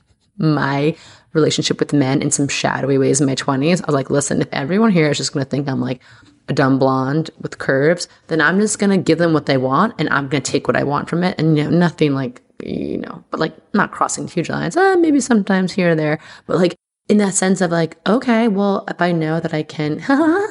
my 0.43 0.95
relationship 1.32 1.80
with 1.80 1.93
men 1.93 2.20
in 2.20 2.30
some 2.30 2.49
shadowy 2.49 2.99
ways 2.99 3.20
in 3.20 3.26
my 3.26 3.34
20s. 3.34 3.80
I 3.82 3.86
was 3.86 3.95
like, 3.95 4.11
listen, 4.11 4.43
if 4.43 4.49
everyone 4.53 4.90
here 4.90 5.11
is 5.11 5.16
just 5.16 5.32
going 5.32 5.45
to 5.45 5.51
think 5.51 5.68
I'm 5.68 5.80
like 5.80 6.03
a 6.49 6.53
dumb 6.53 6.78
blonde 6.78 7.30
with 7.40 7.59
curves, 7.59 8.09
then 8.26 8.40
I'm 8.40 8.61
just 8.61 8.78
going 8.78 8.90
to 8.90 8.99
give 8.99 9.18
them 9.18 9.32
what 9.32 9.47
they 9.47 9.57
want 9.57 9.95
and 9.99 10.09
I'm 10.11 10.28
going 10.28 10.43
to 10.43 10.51
take 10.51 10.66
what 10.66 10.76
I 10.76 10.82
want 10.82 11.09
from 11.09 11.24
it. 11.24 11.38
And, 11.38 11.57
you 11.57 11.64
know, 11.64 11.70
nothing 11.70 12.14
like, 12.14 12.43
you 12.62 12.99
know, 12.99 13.24
but 13.30 13.40
like 13.40 13.55
not 13.74 13.93
crossing 13.93 14.28
huge 14.28 14.51
lines, 14.51 14.76
uh, 14.76 14.97
maybe 14.97 15.20
sometimes 15.20 15.72
here 15.72 15.90
and 15.90 15.99
there, 15.99 16.18
but 16.47 16.59
like 16.59 16.76
in 17.09 17.18
that 17.18 17.34
sense 17.34 17.61
of 17.61 17.70
like, 17.70 17.97
okay, 18.09 18.49
well, 18.49 18.84
if 18.88 19.01
I 19.01 19.12
know 19.12 19.40
that 19.40 19.55
I 19.55 19.62
can 19.62 20.03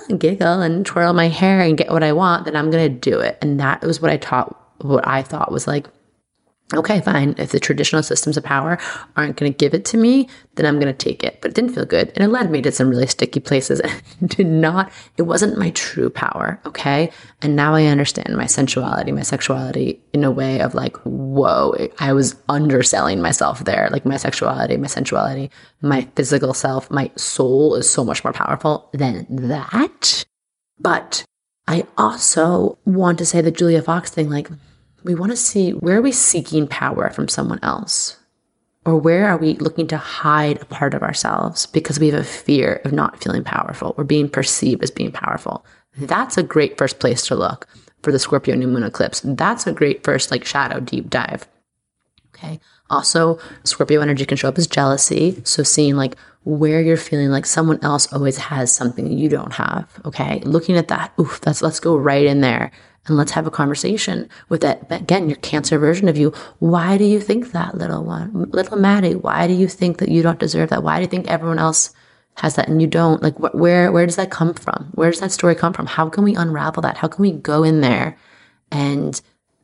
giggle 0.18 0.62
and 0.62 0.86
twirl 0.86 1.14
my 1.14 1.28
hair 1.28 1.62
and 1.62 1.78
get 1.78 1.92
what 1.92 2.04
I 2.04 2.14
want, 2.14 2.46
then 2.46 2.56
I'm 2.56 2.72
going 2.72 2.92
to 2.92 3.12
do 3.12 3.20
it. 3.20 3.38
And 3.42 3.60
that 3.60 3.82
was 3.82 4.02
what 4.02 4.12
I 4.12 4.18
taught, 4.18 4.58
what 4.82 5.08
I 5.08 5.22
thought 5.22 5.52
was 5.52 5.68
like 5.68 5.88
okay, 6.74 7.02
fine. 7.02 7.36
If 7.38 7.52
the 7.52 7.60
traditional 7.60 8.04
systems 8.04 8.38
of 8.38 8.44
power 8.44 8.78
aren't 9.16 9.38
going 9.38 9.52
to 9.52 9.58
give 9.58 9.74
it 9.74 9.86
to 9.86 9.98
me, 9.98 10.28
then 10.56 10.66
I'm 10.66 10.80
going 10.80 10.94
to 10.94 11.06
take 11.06 11.24
it. 11.24 11.40
But 11.42 11.52
it 11.52 11.54
didn't 11.56 11.74
feel 11.74 11.86
good. 11.86 12.12
And 12.16 12.24
it 12.24 12.30
led 12.30 12.52
me 12.52 12.62
to 12.62 12.72
some 12.72 12.90
really 12.90 13.08
sticky 13.08 13.40
places 13.40 13.80
and 14.20 14.30
did 14.30 14.48
not, 14.48 14.92
it 15.18 15.24
wasn't 15.24 15.58
my 15.58 15.72
true 15.72 16.10
power. 16.10 16.60
Okay. 16.66 17.12
And 17.42 17.56
now 17.56 17.76
I 17.76 17.86
understand 17.86 18.36
my 18.36 18.46
sensuality, 18.46 19.12
my 19.12 19.22
sexuality 19.22 20.02
in 20.14 20.24
a 20.24 20.32
way 20.32 20.60
of 20.62 20.76
like, 20.76 20.98
whoa, 20.98 21.76
I 22.00 22.14
was 22.14 22.36
underselling 22.50 23.22
myself 23.22 23.64
there. 23.64 23.90
Like 23.92 24.06
my 24.06 24.18
sexuality, 24.18 24.78
my 24.78 24.88
sensuality, 24.88 25.50
my 25.82 26.08
physical 26.16 26.54
self, 26.54 26.90
my 26.92 27.12
soul 27.16 27.76
is 27.76 27.90
so 27.90 28.04
much 28.04 28.24
more 28.24 28.34
powerful 28.34 28.90
than 28.94 29.26
that. 29.30 30.26
But 30.80 31.24
I 31.68 31.86
also 31.98 32.78
want 32.86 33.18
to 33.20 33.26
say 33.26 33.42
the 33.42 33.52
Julia 33.52 33.82
Fox 33.82 34.12
thing, 34.12 34.30
like, 34.30 34.50
we 35.04 35.16
want 35.16 35.32
to 35.32 35.36
see 35.36 35.72
where 35.72 35.98
are 35.98 36.02
we 36.02 36.12
seeking 36.12 36.68
power 36.68 37.10
from 37.10 37.28
someone 37.28 37.60
else? 37.64 38.18
Or 38.84 38.98
where 38.98 39.28
are 39.28 39.38
we 39.38 39.54
looking 39.56 39.88
to 39.88 39.98
hide 39.98 40.62
a 40.62 40.66
part 40.66 40.94
of 40.94 41.04
ourselves 41.04 41.68
because 41.68 42.00
we 42.00 42.10
have 42.10 42.20
a 42.20 42.24
fear 42.24 42.82
of 42.84 42.92
not 42.92 43.22
feeling 43.24 43.44
powerful 43.44 43.94
or 43.98 44.04
being 44.04 44.28
perceived 44.28 44.82
as 44.82 44.90
being 44.90 45.12
powerful? 45.12 45.64
That's 45.98 46.38
a 46.38 46.44
great 46.44 46.78
first 46.78 47.00
place 47.00 47.26
to 47.28 47.36
look 47.36 47.68
for 48.02 48.12
the 48.12 48.18
Scorpio 48.18 48.56
new 48.56 48.68
moon 48.68 48.84
eclipse. 48.84 49.22
That's 49.24 49.68
a 49.68 49.74
great 49.74 50.04
first 50.04 50.32
like 50.32 50.46
shadow 50.46 50.80
deep 50.80 51.10
dive. 51.10 51.48
Okay. 52.34 52.60
Also, 52.90 53.38
Scorpio 53.64 54.02
energy 54.02 54.26
can 54.26 54.38
show 54.38 54.50
up 54.50 54.58
as 54.58 54.66
jealousy. 54.68 55.42
So 55.44 55.62
seeing 55.62 55.96
like 55.96 56.16
where 56.44 56.82
you're 56.82 56.98
feeling 56.98 57.30
like 57.30 57.46
someone 57.46 57.80
else 57.84 58.12
always 58.12 58.38
has 58.38 58.74
something 58.74 59.12
you 59.12 59.30
don't 59.30 59.54
have. 59.54 59.88
Okay. 60.06 60.40
Looking 60.40 60.76
at 60.76 60.88
that, 60.88 61.14
oof, 61.20 61.40
that's 61.42 61.62
let's 61.62 61.80
go 61.80 61.96
right 61.96 62.26
in 62.26 62.42
there 62.42 62.72
and 63.08 63.18
let's 63.18 63.32
have 63.32 63.48
a 63.48 63.52
conversation 63.52 64.30
with 64.50 64.62
that. 64.62 64.86
Again, 64.92 65.28
your 65.28 65.38
cancer 65.38 65.80
version 65.80 66.08
of 66.08 66.18
you. 66.18 66.32
Why 66.60 66.98
do 66.98 67.04
you 67.04 67.20
think 67.20 67.52
that, 67.52 67.76
little 67.76 68.04
one? 68.04 68.50
Little 68.52 68.78
Maddie, 68.78 69.16
why 69.16 69.48
do 69.48 69.54
you 69.54 69.68
think 69.68 69.98
that 69.98 70.10
you 70.10 70.22
don't 70.22 70.40
deserve 70.40 70.70
that? 70.70 70.84
Why 70.84 70.98
do 70.98 71.02
you 71.04 71.08
think 71.08 71.28
everyone 71.28 71.60
else 71.60 71.92
has 72.36 72.56
that 72.56 72.68
and 72.68 72.80
you 72.82 72.88
don't? 72.88 73.24
Like, 73.24 73.36
wh- 73.38 73.56
where, 73.56 73.92
where 73.92 74.06
does 74.06 74.18
that 74.18 74.30
come 74.30 74.54
from? 74.54 74.92
Where 74.94 75.10
does 75.10 75.20
that 75.20 75.32
story 75.32 75.56
come 75.56 75.74
from? 75.74 75.88
How 75.88 76.10
can 76.10 76.24
we 76.24 76.36
unravel 76.36 76.82
that? 76.84 76.98
How 76.98 77.08
can 77.08 77.24
we 77.24 77.32
go 77.32 77.64
in 77.64 77.82
there 77.82 78.18
and 78.72 79.20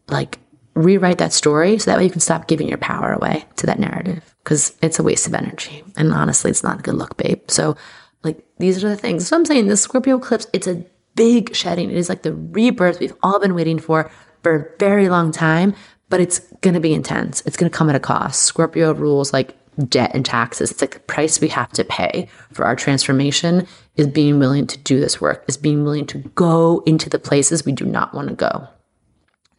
like 0.08 0.40
rewrite 0.74 1.20
that 1.20 1.34
story 1.34 1.78
so 1.78 1.92
that 1.92 1.98
way 1.98 2.06
you 2.06 2.12
can 2.12 2.22
stop 2.22 2.48
giving 2.48 2.68
your 2.68 2.80
power 2.80 3.14
away 3.14 3.46
to 3.58 3.68
that 3.68 3.80
narrative? 3.80 4.36
Because 4.44 4.76
it's 4.82 4.98
a 4.98 5.04
waste 5.04 5.28
of 5.28 5.36
energy. 5.36 5.84
And 5.96 6.12
honestly, 6.12 6.50
it's 6.50 6.64
not 6.64 6.80
a 6.80 6.84
good 6.84 6.96
look, 6.96 7.18
babe. 7.18 7.42
So, 7.50 7.76
like, 8.24 8.44
these 8.58 8.84
are 8.84 8.90
the 8.90 8.98
things. 8.98 9.28
So 9.28 9.38
I'm 9.38 9.46
saying 9.46 9.68
this 9.68 9.84
Scorpio 9.84 10.18
eclipse, 10.18 10.48
it's 10.54 10.66
a 10.66 10.84
big 11.18 11.54
shedding. 11.54 11.90
It 11.92 11.98
is 11.98 12.08
like 12.08 12.22
the 12.22 12.34
rebirth 12.34 13.02
we've 13.02 13.16
all 13.22 13.40
been 13.42 13.56
waiting 13.56 13.80
for 13.80 14.10
for 14.44 14.56
a 14.56 14.80
very 14.80 15.10
long 15.10 15.34
time, 15.34 15.76
but 16.08 16.22
it's 16.22 16.40
going 16.62 16.76
to 16.76 16.80
be 16.80 16.94
intense. 16.94 17.44
It's 17.46 17.58
going 17.58 17.70
to 17.70 17.78
come 17.78 17.90
at 17.90 17.96
a 17.96 18.00
cost. 18.00 18.44
Scorpio 18.44 18.94
rules 18.94 19.34
like 19.34 19.58
debt 19.90 20.12
and 20.14 20.26
taxes. 20.26 20.72
It's 20.72 20.82
like 20.82 20.94
the 20.94 21.00
price 21.02 21.42
we 21.42 21.50
have 21.50 21.72
to 21.74 21.84
pay 21.84 22.30
for 22.54 22.66
our 22.66 22.76
transformation 22.76 23.68
is 23.96 24.08
being 24.08 24.40
willing 24.40 24.68
to 24.68 24.78
do 24.78 25.00
this 25.00 25.20
work, 25.20 25.44
is 25.48 25.58
being 25.58 25.84
willing 25.84 26.06
to 26.08 26.20
go 26.36 26.82
into 26.86 27.10
the 27.10 27.20
places 27.20 27.66
we 27.66 27.74
do 27.74 27.86
not 27.86 28.14
want 28.14 28.30
to 28.30 28.36
go. 28.36 28.68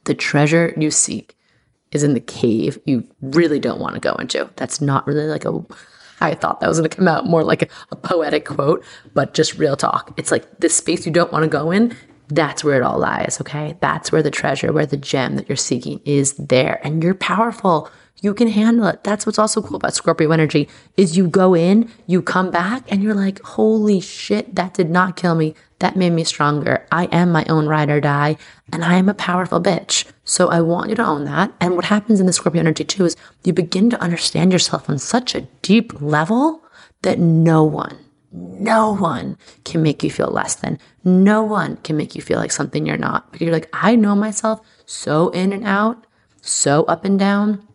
The 0.05 0.15
treasure 0.15 0.73
you 0.77 0.91
seek 0.91 1.37
is 1.93 2.03
in 2.03 2.15
the 2.15 2.21
cave 2.21 2.79
you 2.85 3.07
really 3.21 3.59
don't 3.59 3.81
want 3.81 3.95
to 3.95 4.01
go 4.01 4.15
into. 4.15 4.49
That's 4.57 4.81
not 4.81 5.07
really 5.07 5.27
like 5.27 5.45
a 5.45 5.65
I 6.21 6.35
thought 6.35 6.61
that 6.61 6.69
was 6.69 6.79
going 6.79 6.91
to 6.91 6.97
come 6.97 7.09
out 7.09 7.27
more 7.27 7.45
like 7.45 7.63
a, 7.63 7.69
a 7.91 7.97
poetic 7.97 8.45
quote, 8.47 8.85
but 9.15 9.35
just 9.35 9.59
real 9.59 9.77
talk. 9.77 10.13
It's 10.17 10.31
like 10.31 10.61
this 10.61 10.77
space 10.77 11.07
you 11.07 11.13
don't 11.13 11.33
want 11.33 11.45
to 11.45 11.49
go 11.49 11.71
in. 11.71 11.97
That's 12.29 12.63
where 12.63 12.77
it 12.77 12.83
all 12.83 12.99
lies. 12.99 13.39
Okay. 13.41 13.77
That's 13.81 14.13
where 14.13 14.23
the 14.23 14.31
treasure, 14.31 14.73
where 14.73 14.87
the 14.87 14.97
gem 14.97 15.37
that 15.37 15.49
you're 15.49 15.57
seeking 15.57 16.01
is 16.05 16.35
there. 16.35 16.81
And 16.85 17.03
you're 17.03 17.15
powerful. 17.15 17.91
You 18.21 18.35
can 18.35 18.49
handle 18.49 18.87
it. 18.89 19.05
That's 19.05 19.25
what's 19.25 19.39
also 19.39 19.63
cool 19.63 19.77
about 19.77 19.95
Scorpio 19.95 20.33
energy 20.33 20.69
is 20.97 21.17
you 21.17 21.29
go 21.29 21.55
in, 21.55 21.91
you 22.07 22.21
come 22.21 22.51
back 22.51 22.83
and 22.89 23.03
you're 23.03 23.15
like, 23.15 23.41
holy 23.43 24.01
shit, 24.01 24.57
that 24.57 24.75
did 24.75 24.91
not 24.91 25.17
kill 25.17 25.37
me. 25.37 25.55
That 25.79 25.97
made 25.97 26.11
me 26.11 26.25
stronger. 26.25 26.85
I 26.91 27.05
am 27.07 27.31
my 27.31 27.45
own 27.49 27.67
ride 27.67 27.91
or 27.91 28.01
die 28.01 28.37
and 28.73 28.85
I 28.85 28.97
am 28.97 29.09
a 29.09 29.15
powerful 29.15 29.61
bitch. 29.61 30.05
So 30.29 30.49
I 30.49 30.61
want 30.61 30.91
you 30.91 30.97
to 30.97 31.07
own 31.07 31.25
that. 31.25 31.55
And 31.59 31.75
what 31.75 31.87
happens 31.87 32.21
in 32.21 32.27
the 32.27 32.35
Scorpio 32.35 32.61
energy 32.61 32.85
too 32.85 33.07
is 33.07 33.17
you 33.45 33.55
begin 33.55 33.89
to 33.89 34.01
understand 34.01 34.53
yourself 34.53 34.91
on 34.91 34.99
such 34.99 35.35
a 35.35 35.49
deep 35.63 36.03
level 36.03 36.63
that 37.01 37.19
no 37.19 37.65
one, 37.65 37.97
no 38.31 38.93
one 38.93 39.39
can 39.65 39.83
make 39.83 40.03
you 40.03 40.11
feel 40.11 40.29
less 40.29 40.55
than. 40.55 40.79
No 41.03 41.43
one 41.43 41.79
can 41.79 41.97
make 41.97 42.15
you 42.15 42.21
feel 42.21 42.39
like 42.39 42.53
something 42.53 42.85
you're 42.85 42.99
not. 42.99 43.33
Because 43.33 43.47
you're 43.47 43.55
like, 43.55 43.71
I 43.73 43.97
know 43.97 44.15
myself 44.15 44.61
so 44.85 45.31
in 45.31 45.51
and 45.51 45.65
out, 45.65 46.07
so 46.43 46.85
up 46.85 47.07
and 47.07 47.19
down 47.19 47.67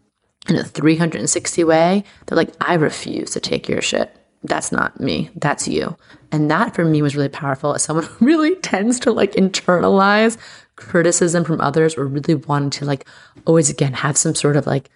in 0.48 0.56
a 0.56 0.64
360 0.64 1.64
way. 1.64 2.04
They're 2.28 2.36
like, 2.36 2.54
I 2.62 2.76
refuse 2.76 3.32
to 3.32 3.40
take 3.40 3.68
your 3.68 3.82
shit. 3.82 4.16
That's 4.44 4.72
not 4.72 5.00
me. 5.00 5.32
That's 5.36 5.68
you. 5.68 5.98
And 6.32 6.52
that 6.52 6.76
for 6.76 6.86
me 6.86 7.02
was 7.02 7.16
really 7.16 7.30
powerful 7.30 7.74
as 7.74 7.82
someone 7.82 8.06
who 8.10 8.26
really 8.26 8.56
tends 8.58 9.00
to 9.02 9.12
like 9.12 9.34
internalize 9.34 10.38
criticism 10.76 11.44
from 11.44 11.62
others 11.62 11.98
or 11.98 12.08
really 12.08 12.36
wanting 12.36 12.70
to 12.72 12.86
like 12.86 13.08
always 13.46 13.70
again 13.70 13.94
have 13.94 14.18
some 14.18 14.36
sort 14.36 14.56
of 14.56 14.66
like 14.66 14.90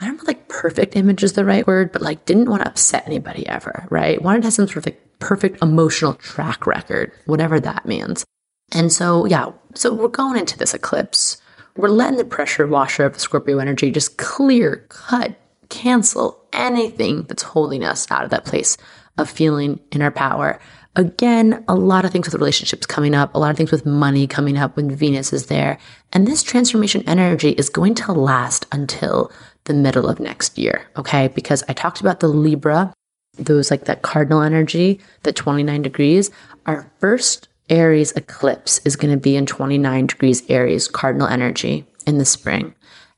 I 0.00 0.06
don't 0.06 0.16
know 0.16 0.24
like 0.26 0.48
perfect 0.48 0.96
image 0.96 1.22
is 1.22 1.34
the 1.34 1.44
right 1.44 1.66
word, 1.66 1.92
but 1.92 2.02
like 2.02 2.24
didn't 2.24 2.50
want 2.50 2.62
to 2.62 2.68
upset 2.68 3.06
anybody 3.06 3.46
ever, 3.46 3.86
right? 3.88 4.20
Wanted 4.20 4.42
to 4.42 4.46
have 4.46 4.54
some 4.54 4.66
sort 4.66 4.78
of 4.78 4.86
like 4.86 5.18
perfect 5.20 5.62
emotional 5.62 6.14
track 6.14 6.66
record, 6.66 7.12
whatever 7.26 7.60
that 7.60 7.86
means. 7.86 8.24
And 8.72 8.92
so, 8.92 9.26
yeah, 9.26 9.52
so 9.74 9.94
we're 9.94 10.08
going 10.08 10.38
into 10.38 10.58
this 10.58 10.74
eclipse. 10.74 11.40
We're 11.76 11.88
letting 11.88 12.18
the 12.18 12.24
pressure 12.24 12.66
washer 12.66 13.04
of 13.04 13.14
the 13.14 13.20
Scorpio 13.20 13.58
energy 13.58 13.90
just 13.92 14.18
clear, 14.18 14.84
cut, 14.88 15.36
cancel 15.68 16.44
anything 16.52 17.22
that's 17.22 17.44
holding 17.44 17.84
us 17.84 18.10
out 18.10 18.24
of 18.24 18.30
that 18.30 18.44
place 18.44 18.76
of 19.18 19.30
feeling 19.30 19.78
in 19.92 20.02
our 20.02 20.10
power. 20.10 20.60
Again, 20.94 21.64
a 21.68 21.74
lot 21.74 22.04
of 22.04 22.10
things 22.10 22.26
with 22.26 22.34
relationships 22.34 22.84
coming 22.84 23.14
up, 23.14 23.34
a 23.34 23.38
lot 23.38 23.50
of 23.50 23.56
things 23.56 23.70
with 23.70 23.86
money 23.86 24.26
coming 24.26 24.58
up 24.58 24.76
when 24.76 24.94
Venus 24.94 25.32
is 25.32 25.46
there. 25.46 25.78
And 26.12 26.26
this 26.26 26.42
transformation 26.42 27.02
energy 27.06 27.50
is 27.50 27.70
going 27.70 27.94
to 27.94 28.12
last 28.12 28.66
until 28.72 29.32
the 29.64 29.74
middle 29.74 30.06
of 30.06 30.20
next 30.20 30.58
year. 30.58 30.86
Okay. 30.96 31.28
Because 31.28 31.64
I 31.68 31.72
talked 31.72 32.00
about 32.00 32.20
the 32.20 32.28
Libra, 32.28 32.92
those 33.38 33.70
like 33.70 33.84
that 33.84 34.02
cardinal 34.02 34.42
energy, 34.42 35.00
the 35.22 35.32
29 35.32 35.80
degrees. 35.80 36.30
Our 36.66 36.90
first 37.00 37.48
Aries 37.70 38.12
eclipse 38.12 38.80
is 38.84 38.96
going 38.96 39.14
to 39.14 39.20
be 39.20 39.36
in 39.36 39.46
29 39.46 40.06
degrees 40.08 40.42
Aries, 40.50 40.88
cardinal 40.88 41.28
energy 41.28 41.86
in 42.06 42.18
the 42.18 42.24
spring. 42.26 42.74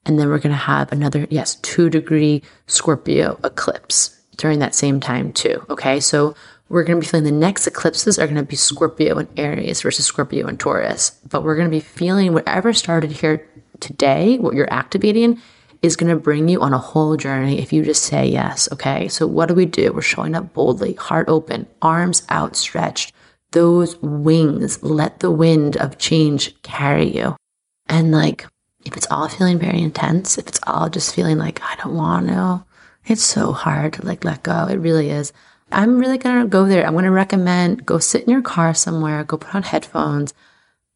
And 0.07 0.19
then 0.19 0.29
we're 0.29 0.39
going 0.39 0.53
to 0.53 0.57
have 0.57 0.93
another, 0.93 1.27
yes, 1.31 1.57
two 1.57 1.91
degree 1.91 2.43
Scorpio 2.67 3.41
eclipse 3.43 4.21
during 4.37 4.59
that 4.59 4.75
same 4.75 5.01
time, 5.01 5.33
too. 5.33 5.65
Okay. 5.71 5.99
So 5.99 6.35
we're 6.75 6.83
going 6.83 7.01
to 7.01 7.07
be 7.07 7.09
feeling 7.09 7.25
the 7.25 7.31
next 7.31 7.69
eclipses 7.69 8.19
are 8.19 8.27
going 8.27 8.37
to 8.37 8.43
be 8.43 8.57
Scorpio 8.57 9.17
and 9.17 9.29
Aries 9.39 9.81
versus 9.81 10.07
Scorpio 10.07 10.49
and 10.49 10.59
Taurus. 10.59 11.11
But 11.31 11.45
we're 11.45 11.55
going 11.55 11.71
to 11.71 11.77
be 11.77 11.79
feeling 11.79 12.33
whatever 12.33 12.73
started 12.73 13.13
here 13.13 13.49
today, 13.79 14.39
what 14.39 14.55
you're 14.55 14.73
activating 14.73 15.41
is 15.83 15.95
going 15.95 16.11
to 16.11 16.21
bring 16.21 16.49
you 16.49 16.61
on 16.61 16.75
a 16.75 16.79
whole 16.79 17.17
journey 17.17 17.61
if 17.61 17.73
you 17.73 17.85
just 17.85 18.03
say 18.03 18.27
yes. 18.27 18.69
Okay. 18.73 19.07
So 19.07 19.25
what 19.25 19.47
do 19.47 19.55
we 19.55 19.67
do? 19.67 19.93
We're 19.93 20.03
showing 20.03 20.35
up 20.35 20.53
boldly, 20.53 20.95
heart 20.95 21.29
open, 21.29 21.69
arms 21.81 22.25
outstretched, 22.29 23.13
those 23.53 23.97
wings. 24.03 24.83
Let 24.83 25.21
the 25.21 25.31
wind 25.31 25.77
of 25.77 25.99
change 25.99 26.61
carry 26.63 27.07
you. 27.07 27.37
And 27.87 28.11
like, 28.11 28.49
if 28.85 28.97
it's 28.97 29.07
all 29.13 29.29
feeling 29.29 29.61
very 29.61 29.81
intense, 29.81 30.39
if 30.39 30.49
it's 30.49 30.61
all 30.67 30.89
just 30.89 31.15
feeling 31.15 31.39
like, 31.39 31.63
I 31.63 31.77
don't 31.77 31.95
want 31.95 32.27
to, 32.29 32.65
it's 33.07 33.23
so 33.23 33.53
hard 33.53 33.93
to 33.93 34.05
like 34.05 34.25
let 34.25 34.43
go. 34.43 34.67
It 34.67 34.79
really 34.79 35.11
is. 35.11 35.33
I'm 35.75 35.99
really 35.99 36.19
going 36.19 36.41
to 36.41 36.49
go 36.49 36.67
there. 36.67 36.87
I'm 36.87 36.93
going 36.93 37.05
to 37.05 37.11
recommend 37.11 37.85
go 37.85 37.99
sit 37.99 38.25
in 38.25 38.31
your 38.31 38.43
car 38.43 38.75
somewhere, 38.75 39.25
go 39.25 39.37
put 39.37 39.55
on 39.55 39.65
headphones 39.65 40.33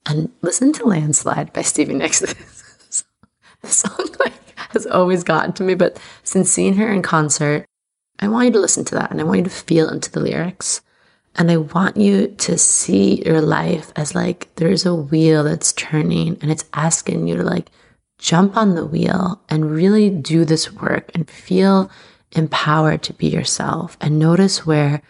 and 0.07 0.31
listen 0.41 0.73
to 0.75 0.87
Landslide 0.87 1.53
by 1.53 1.63
Stevie 1.63 1.95
Nicks. 1.95 2.21
the 3.63 3.69
song 3.69 4.07
like 4.21 4.33
has 4.73 4.87
always 4.87 5.25
gotten 5.25 5.53
to 5.55 5.63
me, 5.63 5.75
but 5.75 6.01
since 6.23 6.51
seeing 6.51 6.75
her 6.75 6.93
in 6.93 7.03
concert, 7.03 7.67
I 8.21 8.29
want 8.29 8.47
you 8.47 8.53
to 8.53 8.61
listen 8.61 8.85
to 8.87 8.95
that 8.97 9.11
and 9.11 9.21
I 9.21 9.25
want 9.25 9.39
you 9.39 9.45
to 9.45 9.51
feel 9.51 9.89
into 9.89 10.11
the 10.11 10.21
lyrics. 10.21 10.81
And 11.35 11.51
I 11.51 11.57
want 11.57 11.97
you 11.97 12.29
to 12.29 12.59
see 12.59 13.23
your 13.25 13.41
life 13.41 13.93
as 13.95 14.15
like 14.15 14.49
there's 14.57 14.87
a 14.87 14.95
wheel 14.95 15.45
that's 15.45 15.73
turning 15.73 16.37
and 16.41 16.51
it's 16.51 16.65
asking 16.73 17.29
you 17.29 17.37
to 17.37 17.43
like 17.43 17.71
jump 18.19 18.57
on 18.57 18.75
the 18.75 18.87
wheel 18.87 19.41
and 19.49 19.71
really 19.71 20.11
do 20.11 20.45
this 20.45 20.73
work 20.73 21.11
and 21.15 21.31
feel 21.31 21.91
empowered 22.33 23.03
to 23.03 23.13
be 23.15 23.29
yourself 23.29 23.97
and 24.01 24.19
notice 24.19 24.67
where 24.67 25.03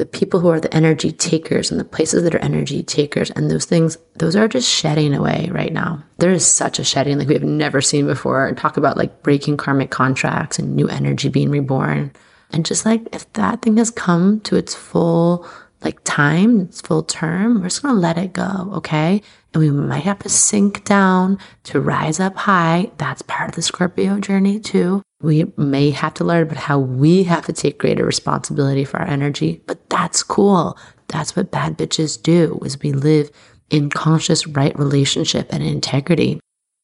the 0.00 0.06
people 0.06 0.40
who 0.40 0.48
are 0.48 0.60
the 0.60 0.74
energy 0.74 1.12
takers 1.12 1.70
and 1.70 1.78
the 1.78 1.84
places 1.84 2.22
that 2.22 2.34
are 2.34 2.38
energy 2.38 2.82
takers 2.82 3.30
and 3.32 3.50
those 3.50 3.66
things, 3.66 3.98
those 4.14 4.34
are 4.34 4.48
just 4.48 4.66
shedding 4.66 5.12
away 5.12 5.50
right 5.52 5.74
now. 5.74 6.02
There 6.16 6.30
is 6.30 6.46
such 6.46 6.78
a 6.78 6.84
shedding 6.84 7.18
like 7.18 7.28
we 7.28 7.34
have 7.34 7.42
never 7.42 7.82
seen 7.82 8.06
before. 8.06 8.46
And 8.46 8.56
talk 8.56 8.78
about 8.78 8.96
like 8.96 9.22
breaking 9.22 9.58
karmic 9.58 9.90
contracts 9.90 10.58
and 10.58 10.74
new 10.74 10.88
energy 10.88 11.28
being 11.28 11.50
reborn. 11.50 12.12
And 12.50 12.64
just 12.64 12.86
like 12.86 13.02
if 13.12 13.30
that 13.34 13.60
thing 13.60 13.76
has 13.76 13.90
come 13.90 14.40
to 14.40 14.56
its 14.56 14.74
full 14.74 15.46
like 15.82 16.02
time, 16.04 16.60
its 16.62 16.80
full 16.80 17.02
term, 17.02 17.60
we're 17.60 17.68
just 17.68 17.82
gonna 17.82 18.00
let 18.00 18.16
it 18.16 18.32
go, 18.32 18.70
okay? 18.76 19.20
And 19.52 19.62
we 19.62 19.70
might 19.70 20.04
have 20.04 20.20
to 20.20 20.30
sink 20.30 20.84
down 20.84 21.38
to 21.64 21.78
rise 21.78 22.20
up 22.20 22.36
high. 22.36 22.90
That's 22.96 23.20
part 23.20 23.50
of 23.50 23.54
the 23.54 23.60
Scorpio 23.60 24.18
journey 24.18 24.60
too. 24.60 25.02
We 25.20 25.52
may 25.56 25.90
have 25.90 26.14
to 26.14 26.24
learn 26.24 26.44
about 26.44 26.56
how 26.56 26.78
we 26.78 27.24
have 27.24 27.46
to 27.46 27.52
take 27.52 27.78
greater 27.78 28.04
responsibility 28.04 28.84
for 28.84 28.98
our 28.98 29.06
energy, 29.06 29.62
but 29.66 29.88
that's 29.90 30.22
cool. 30.22 30.78
That's 31.08 31.36
what 31.36 31.50
bad 31.50 31.76
bitches 31.76 32.20
do 32.20 32.58
is 32.64 32.80
we 32.80 32.92
live 32.92 33.30
in 33.68 33.90
conscious 33.90 34.46
right 34.46 34.76
relationship 34.78 35.52
and 35.52 35.62
integrity. 35.62 36.40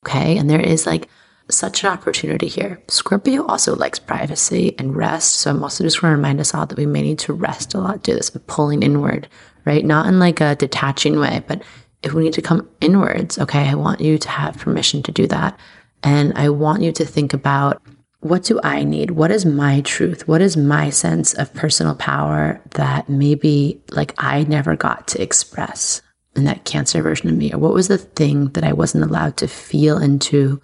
Okay. 0.07 0.37
And 0.37 0.49
there 0.51 0.61
is 0.61 0.87
like 0.87 1.09
such 1.51 1.85
an 1.85 1.91
opportunity 1.91 2.49
here. 2.49 2.83
Scorpio 2.89 3.47
also 3.47 3.75
likes 3.75 3.99
privacy 3.99 4.75
and 4.79 4.97
rest. 4.97 5.35
So 5.35 5.51
I'm 5.51 5.63
also 5.63 5.85
just 5.85 6.01
going 6.01 6.13
to 6.13 6.17
remind 6.17 6.41
us 6.41 6.55
all 6.55 6.67
that 6.67 6.79
we 6.79 6.87
may 6.87 7.03
need 7.03 7.19
to 7.21 7.33
rest 7.33 7.75
a 7.75 7.79
lot, 7.79 8.03
do 8.03 8.15
this 8.15 8.33
with 8.33 8.47
pulling 8.47 8.83
inward, 8.83 9.29
right? 9.65 9.85
Not 9.85 10.07
in 10.07 10.19
like 10.19 10.41
a 10.41 10.57
detaching 10.57 11.19
way, 11.19 11.43
but 11.47 11.63
if 12.03 12.13
we 12.13 12.25
need 12.25 12.35
to 12.35 12.43
come 12.43 12.69
inwards, 12.81 13.39
okay, 13.39 13.69
I 13.69 13.75
want 13.75 14.01
you 14.01 14.19
to 14.19 14.29
have 14.29 14.59
permission 14.59 15.03
to 15.05 15.13
do 15.13 15.27
that. 15.29 15.59
And 16.03 16.33
I 16.37 16.51
want 16.51 16.83
you 16.83 16.93
to 16.93 17.05
think 17.05 17.33
about 17.33 17.83
what 18.29 18.45
do 18.45 18.61
I 18.63 18.85
need? 18.85 19.13
What 19.13 19.31
is 19.31 19.47
my 19.47 19.81
truth? 19.83 20.27
What 20.29 20.41
is 20.41 20.57
my 20.57 20.91
sense 20.91 21.35
of 21.35 21.53
personal 21.55 21.95
power 21.95 22.61
that 22.73 23.09
maybe 23.09 23.81
like 23.91 24.15
I 24.19 24.45
never 24.45 24.77
got 24.77 25.09
to 25.09 25.23
express 25.23 26.03
in 26.35 26.45
that 26.45 26.65
cancer 26.65 27.03
version 27.03 27.29
of 27.29 27.37
me? 27.37 27.53
Or 27.53 27.59
what 27.59 27.75
was 27.75 27.89
the 27.89 27.99
thing 27.99 28.49
that 28.51 28.65
I 28.65 28.73
wasn't 28.73 29.05
allowed 29.05 29.37
to 29.39 29.49
feel 29.49 29.99
into 29.99 30.61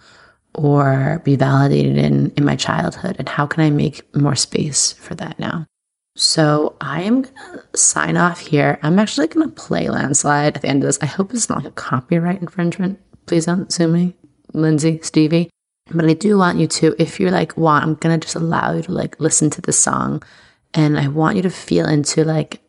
or 0.54 1.20
be 1.24 1.36
validated 1.36 1.96
in 1.96 2.30
in 2.36 2.44
my 2.44 2.56
childhood 2.56 3.16
and 3.18 3.28
how 3.28 3.46
can 3.46 3.62
i 3.62 3.70
make 3.70 4.02
more 4.14 4.34
space 4.34 4.92
for 4.92 5.14
that 5.14 5.38
now 5.38 5.66
so 6.14 6.76
i 6.80 7.02
am 7.02 7.22
gonna 7.22 7.62
sign 7.74 8.16
off 8.16 8.38
here 8.38 8.78
i'm 8.82 8.98
actually 8.98 9.26
gonna 9.26 9.48
play 9.48 9.88
landslide 9.88 10.56
at 10.56 10.62
the 10.62 10.68
end 10.68 10.82
of 10.82 10.88
this 10.88 10.98
i 11.00 11.06
hope 11.06 11.32
it's 11.32 11.48
not 11.48 11.66
a 11.66 11.70
copyright 11.70 12.40
infringement 12.40 13.00
please 13.26 13.46
don't 13.46 13.72
sue 13.72 13.88
me 13.88 14.14
lindsay 14.52 15.00
stevie 15.02 15.48
but 15.94 16.04
i 16.04 16.14
do 16.14 16.38
want 16.38 16.58
you 16.58 16.66
to 16.66 16.94
if 16.98 17.20
you're 17.20 17.30
like 17.30 17.56
well 17.56 17.74
i'm 17.74 17.94
gonna 17.96 18.18
just 18.18 18.34
allow 18.34 18.72
you 18.72 18.82
to 18.82 18.92
like 18.92 19.18
listen 19.20 19.50
to 19.50 19.60
the 19.60 19.72
song 19.72 20.22
and 20.74 20.98
i 20.98 21.08
want 21.08 21.36
you 21.36 21.42
to 21.42 21.50
feel 21.50 21.86
into 21.86 22.24
like 22.24 22.60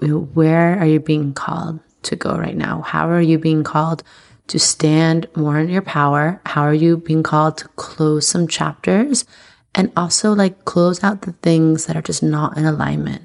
where 0.00 0.78
are 0.78 0.86
you 0.86 0.98
being 0.98 1.32
called 1.32 1.78
to 2.02 2.16
go 2.16 2.36
right 2.36 2.56
now 2.56 2.82
how 2.82 3.08
are 3.08 3.20
you 3.20 3.38
being 3.38 3.62
called 3.62 4.02
to 4.48 4.58
stand 4.58 5.26
more 5.34 5.58
in 5.58 5.68
your 5.68 5.82
power? 5.82 6.40
How 6.46 6.62
are 6.62 6.74
you 6.74 6.98
being 6.98 7.22
called 7.22 7.56
to 7.58 7.68
close 7.68 8.26
some 8.26 8.48
chapters 8.48 9.24
and 9.74 9.90
also 9.96 10.34
like 10.34 10.64
close 10.64 11.02
out 11.02 11.22
the 11.22 11.32
things 11.32 11.86
that 11.86 11.96
are 11.96 12.02
just 12.02 12.22
not 12.22 12.56
in 12.56 12.64
alignment? 12.64 13.22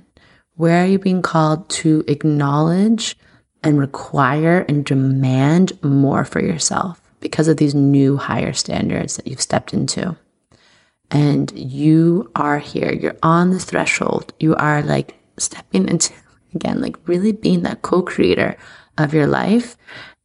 Where 0.55 0.83
are 0.83 0.87
you 0.87 0.99
being 0.99 1.21
called 1.21 1.69
to 1.69 2.03
acknowledge 2.07 3.17
and 3.63 3.79
require 3.79 4.65
and 4.69 4.85
demand 4.85 5.83
more 5.83 6.23
for 6.23 6.41
yourself 6.41 7.01
because 7.19 7.47
of 7.47 7.57
these 7.57 7.75
new 7.75 8.17
higher 8.17 8.53
standards 8.53 9.15
that 9.17 9.27
you've 9.27 9.41
stepped 9.41 9.73
into? 9.73 10.17
And 11.09 11.51
you 11.57 12.29
are 12.35 12.59
here, 12.59 12.91
you're 12.91 13.17
on 13.23 13.51
the 13.51 13.59
threshold. 13.59 14.33
You 14.39 14.55
are 14.55 14.81
like 14.81 15.15
stepping 15.37 15.87
into, 15.87 16.13
again, 16.55 16.81
like 16.81 16.97
really 17.07 17.31
being 17.31 17.63
that 17.63 17.81
co 17.81 18.01
creator 18.01 18.57
of 18.97 19.13
your 19.13 19.27
life 19.27 19.77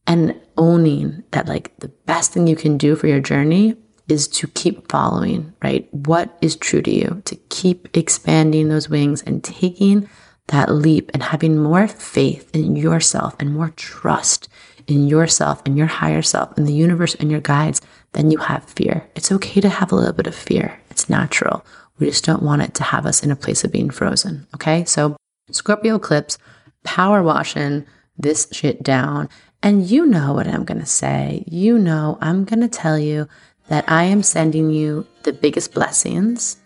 and 0.06 0.38
owning 0.56 1.22
that 1.30 1.46
like 1.46 1.76
the 1.78 1.88
best 1.88 2.32
thing 2.32 2.46
you 2.46 2.56
can 2.56 2.76
do 2.76 2.96
for 2.96 3.06
your 3.06 3.20
journey 3.20 3.76
is 4.08 4.26
to 4.28 4.48
keep 4.48 4.90
following, 4.90 5.54
right? 5.62 5.88
What 5.92 6.36
is 6.40 6.56
true 6.56 6.82
to 6.82 6.90
you, 6.90 7.22
to 7.24 7.36
keep 7.48 7.96
expanding 7.96 8.68
those 8.68 8.88
wings 8.88 9.22
and 9.22 9.42
taking 9.42 10.08
that 10.48 10.70
leap 10.70 11.10
and 11.14 11.22
having 11.22 11.56
more 11.56 11.86
faith 11.86 12.50
in 12.54 12.76
yourself 12.76 13.34
and 13.38 13.54
more 13.54 13.70
trust 13.70 14.48
in 14.86 15.08
yourself 15.08 15.62
and 15.64 15.76
your 15.76 15.86
higher 15.86 16.22
self 16.22 16.56
and 16.56 16.66
the 16.66 16.72
universe 16.72 17.14
and 17.16 17.30
your 17.30 17.40
guides 17.40 17.80
then 18.12 18.30
you 18.30 18.38
have 18.38 18.64
fear. 18.64 19.08
It's 19.14 19.32
okay 19.32 19.60
to 19.60 19.68
have 19.68 19.90
a 19.90 19.94
little 19.94 20.12
bit 20.12 20.26
of 20.26 20.34
fear. 20.34 20.78
It's 20.90 21.08
natural. 21.08 21.64
We 21.98 22.06
just 22.06 22.24
don't 22.24 22.42
want 22.42 22.62
it 22.62 22.74
to 22.74 22.82
have 22.82 23.06
us 23.06 23.22
in 23.22 23.30
a 23.30 23.36
place 23.36 23.64
of 23.64 23.72
being 23.72 23.90
frozen. 23.90 24.46
Okay. 24.54 24.84
So 24.84 25.16
Scorpio 25.50 25.96
eclipse, 25.96 26.38
power 26.84 27.22
washing 27.22 27.86
this 28.18 28.48
shit 28.52 28.82
down 28.82 29.28
and 29.62 29.88
you 29.88 30.06
know 30.06 30.34
what 30.34 30.48
I'm 30.48 30.64
going 30.64 30.80
to 30.80 30.86
say. 30.86 31.44
You 31.46 31.78
know, 31.78 32.18
I'm 32.20 32.44
going 32.44 32.60
to 32.60 32.68
tell 32.68 32.98
you 32.98 33.28
that 33.68 33.84
I 33.88 34.04
am 34.04 34.22
sending 34.22 34.70
you 34.70 35.06
the 35.22 35.32
biggest 35.32 35.72
blessings. 35.72 36.56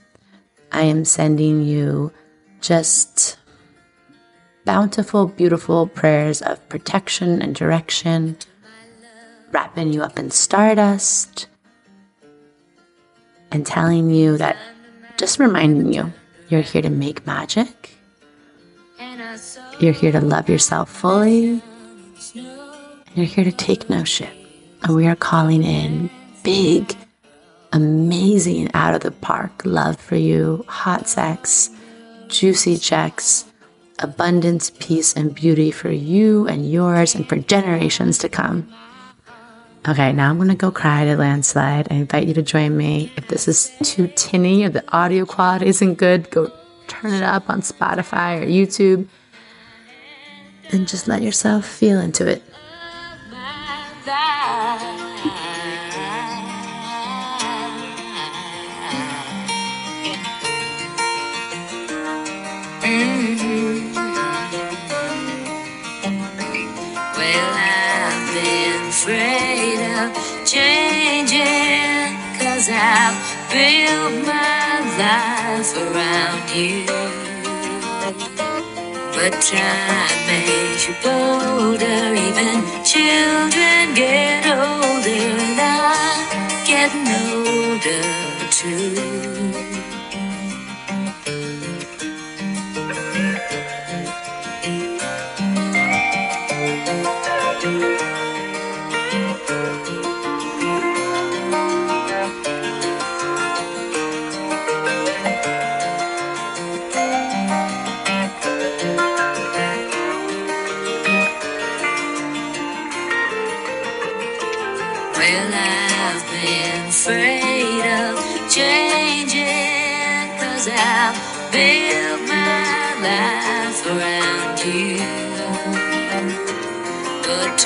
I 0.73 0.83
am 0.83 1.05
sending 1.05 1.63
you 1.63 2.13
just 2.61 3.37
bountiful, 4.67 5.29
beautiful 5.29 5.87
prayers 5.87 6.43
of 6.43 6.69
protection 6.69 7.41
and 7.41 7.55
direction, 7.55 8.37
wrapping 9.53 9.93
you 9.93 10.03
up 10.03 10.19
in 10.19 10.31
stardust, 10.31 11.47
and 13.53 13.65
telling 13.65 14.11
you 14.11 14.37
that, 14.37 14.57
just 15.17 15.39
reminding 15.39 15.93
you, 15.95 16.13
you're 16.49 16.61
here 16.61 16.83
to 16.83 16.91
make 16.91 17.27
magic. 17.27 17.95
You're 19.79 19.93
here 19.93 20.13
to 20.13 20.21
love 20.21 20.49
yourself 20.49 20.91
fully 20.91 21.63
And 22.35 23.15
You're 23.15 23.27
here 23.27 23.45
to 23.45 23.53
take 23.53 23.89
no 23.89 24.05
shit. 24.05 24.33
And 24.83 24.97
we 24.97 25.07
are 25.07 25.17
calling 25.17 25.63
in 25.63 26.11
big, 26.43 26.97
amazing, 27.73 28.71
out 28.75 28.95
of 28.95 29.03
the 29.03 29.11
park 29.11 29.63
love 29.65 29.97
for 29.97 30.17
you, 30.17 30.65
hot 30.67 31.09
sex, 31.09 31.71
juicy 32.29 32.79
checks, 32.79 33.45
abundance, 33.99 34.71
peace, 34.79 35.15
and 35.15 35.35
beauty 35.35 35.71
for 35.71 35.91
you 35.91 36.47
and 36.49 36.71
yours 36.71 37.15
and 37.15 37.29
for 37.29 37.37
generations 37.37 38.19
to 38.19 38.29
come. 38.29 38.73
Okay, 39.89 40.13
now 40.13 40.31
I'm 40.31 40.39
gonna 40.39 40.57
go 40.57 40.71
cry 40.71 41.05
to 41.05 41.17
landslide. 41.17 41.89
I 41.91 41.95
invite 41.95 42.27
you 42.27 42.35
to 42.35 42.43
join 42.43 42.77
me. 42.77 43.13
If 43.17 43.29
this 43.29 43.47
is 43.47 43.73
too 43.83 44.09
tinny 44.17 44.65
or 44.65 44.69
the 44.69 44.85
audio 44.93 45.25
quality 45.25 45.67
isn't 45.67 45.95
good, 45.95 46.29
go 46.31 46.51
turn 46.89 47.15
it 47.15 47.23
up 47.23 47.49
on 47.49 47.61
Spotify 47.61 48.43
or 48.43 48.47
YouTube 48.47 49.07
and 50.73 50.89
just 50.89 51.07
let 51.07 51.23
yourself 51.23 51.65
feel 51.65 52.01
into 52.01 52.27
it. 52.27 52.43
Afraid 69.07 69.79
of 70.03 70.11
changing, 70.45 72.11
cause 72.41 72.69
I've 72.69 73.15
built 73.53 74.27
my 74.27 74.83
life 74.99 75.71
around 75.79 76.51
you. 76.51 76.83
But 79.15 79.33
time 79.41 80.27
makes 80.27 80.89
you 80.89 80.95
bolder, 81.05 82.15
even 82.19 82.67
children 82.83 83.95
get 83.95 84.45
older, 84.45 85.29
and 85.39 85.61
I'm 85.61 86.67
getting 86.67 87.07
older 87.31 88.03
too. 88.51 89.96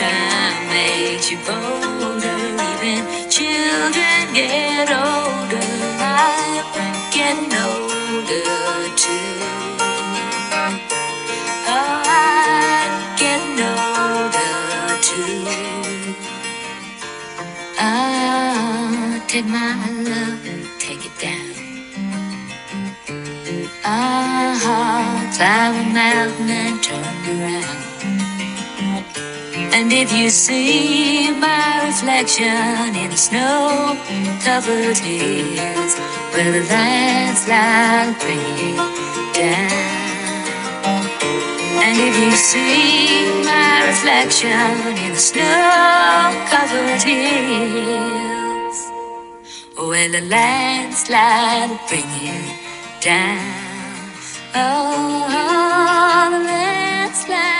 Time 0.00 0.68
makes 0.70 1.30
you 1.30 1.38
bolder, 1.46 2.40
even 2.70 3.00
children 3.36 4.20
get 4.34 4.88
older. 4.88 5.68
I'm 6.00 6.64
getting 7.16 7.52
older 7.66 8.96
too. 9.02 9.36
I'm 11.66 12.92
older 13.72 14.56
too. 15.08 15.44
Ah, 17.78 19.24
take 19.28 19.46
my 19.46 19.74
love 20.10 20.46
and 20.52 20.64
take 20.78 21.04
it 21.08 21.16
down. 21.20 21.52
Ah, 23.84 25.30
climb 25.36 25.74
a 25.82 25.94
mountain 25.94 26.50
and 26.50 26.82
turn 26.82 27.40
around. 27.40 27.79
And 29.90 29.98
if 29.98 30.12
you 30.12 30.30
see 30.30 31.32
my 31.32 31.82
reflection 31.84 32.94
in 32.94 33.10
the 33.10 33.16
snow 33.16 33.98
covered 34.40 34.96
hills, 34.96 35.98
where 36.30 36.52
the 36.52 36.62
landslide 36.70 38.14
bring 38.20 38.38
it 38.38 39.34
down. 39.34 39.72
And 41.82 41.98
if 41.98 42.14
you 42.22 42.30
see 42.30 43.42
my 43.42 43.88
reflection 43.88 44.94
in 44.96 45.10
the 45.10 45.18
snow 45.18 46.30
covered 46.54 47.02
hills, 47.02 48.78
when 49.76 50.12
the 50.12 50.20
landslide 50.20 51.80
bring 51.88 52.06
it 52.22 53.02
down. 53.02 53.42
Oh, 54.54 55.26
the 56.30 56.38
landslide 56.46 57.59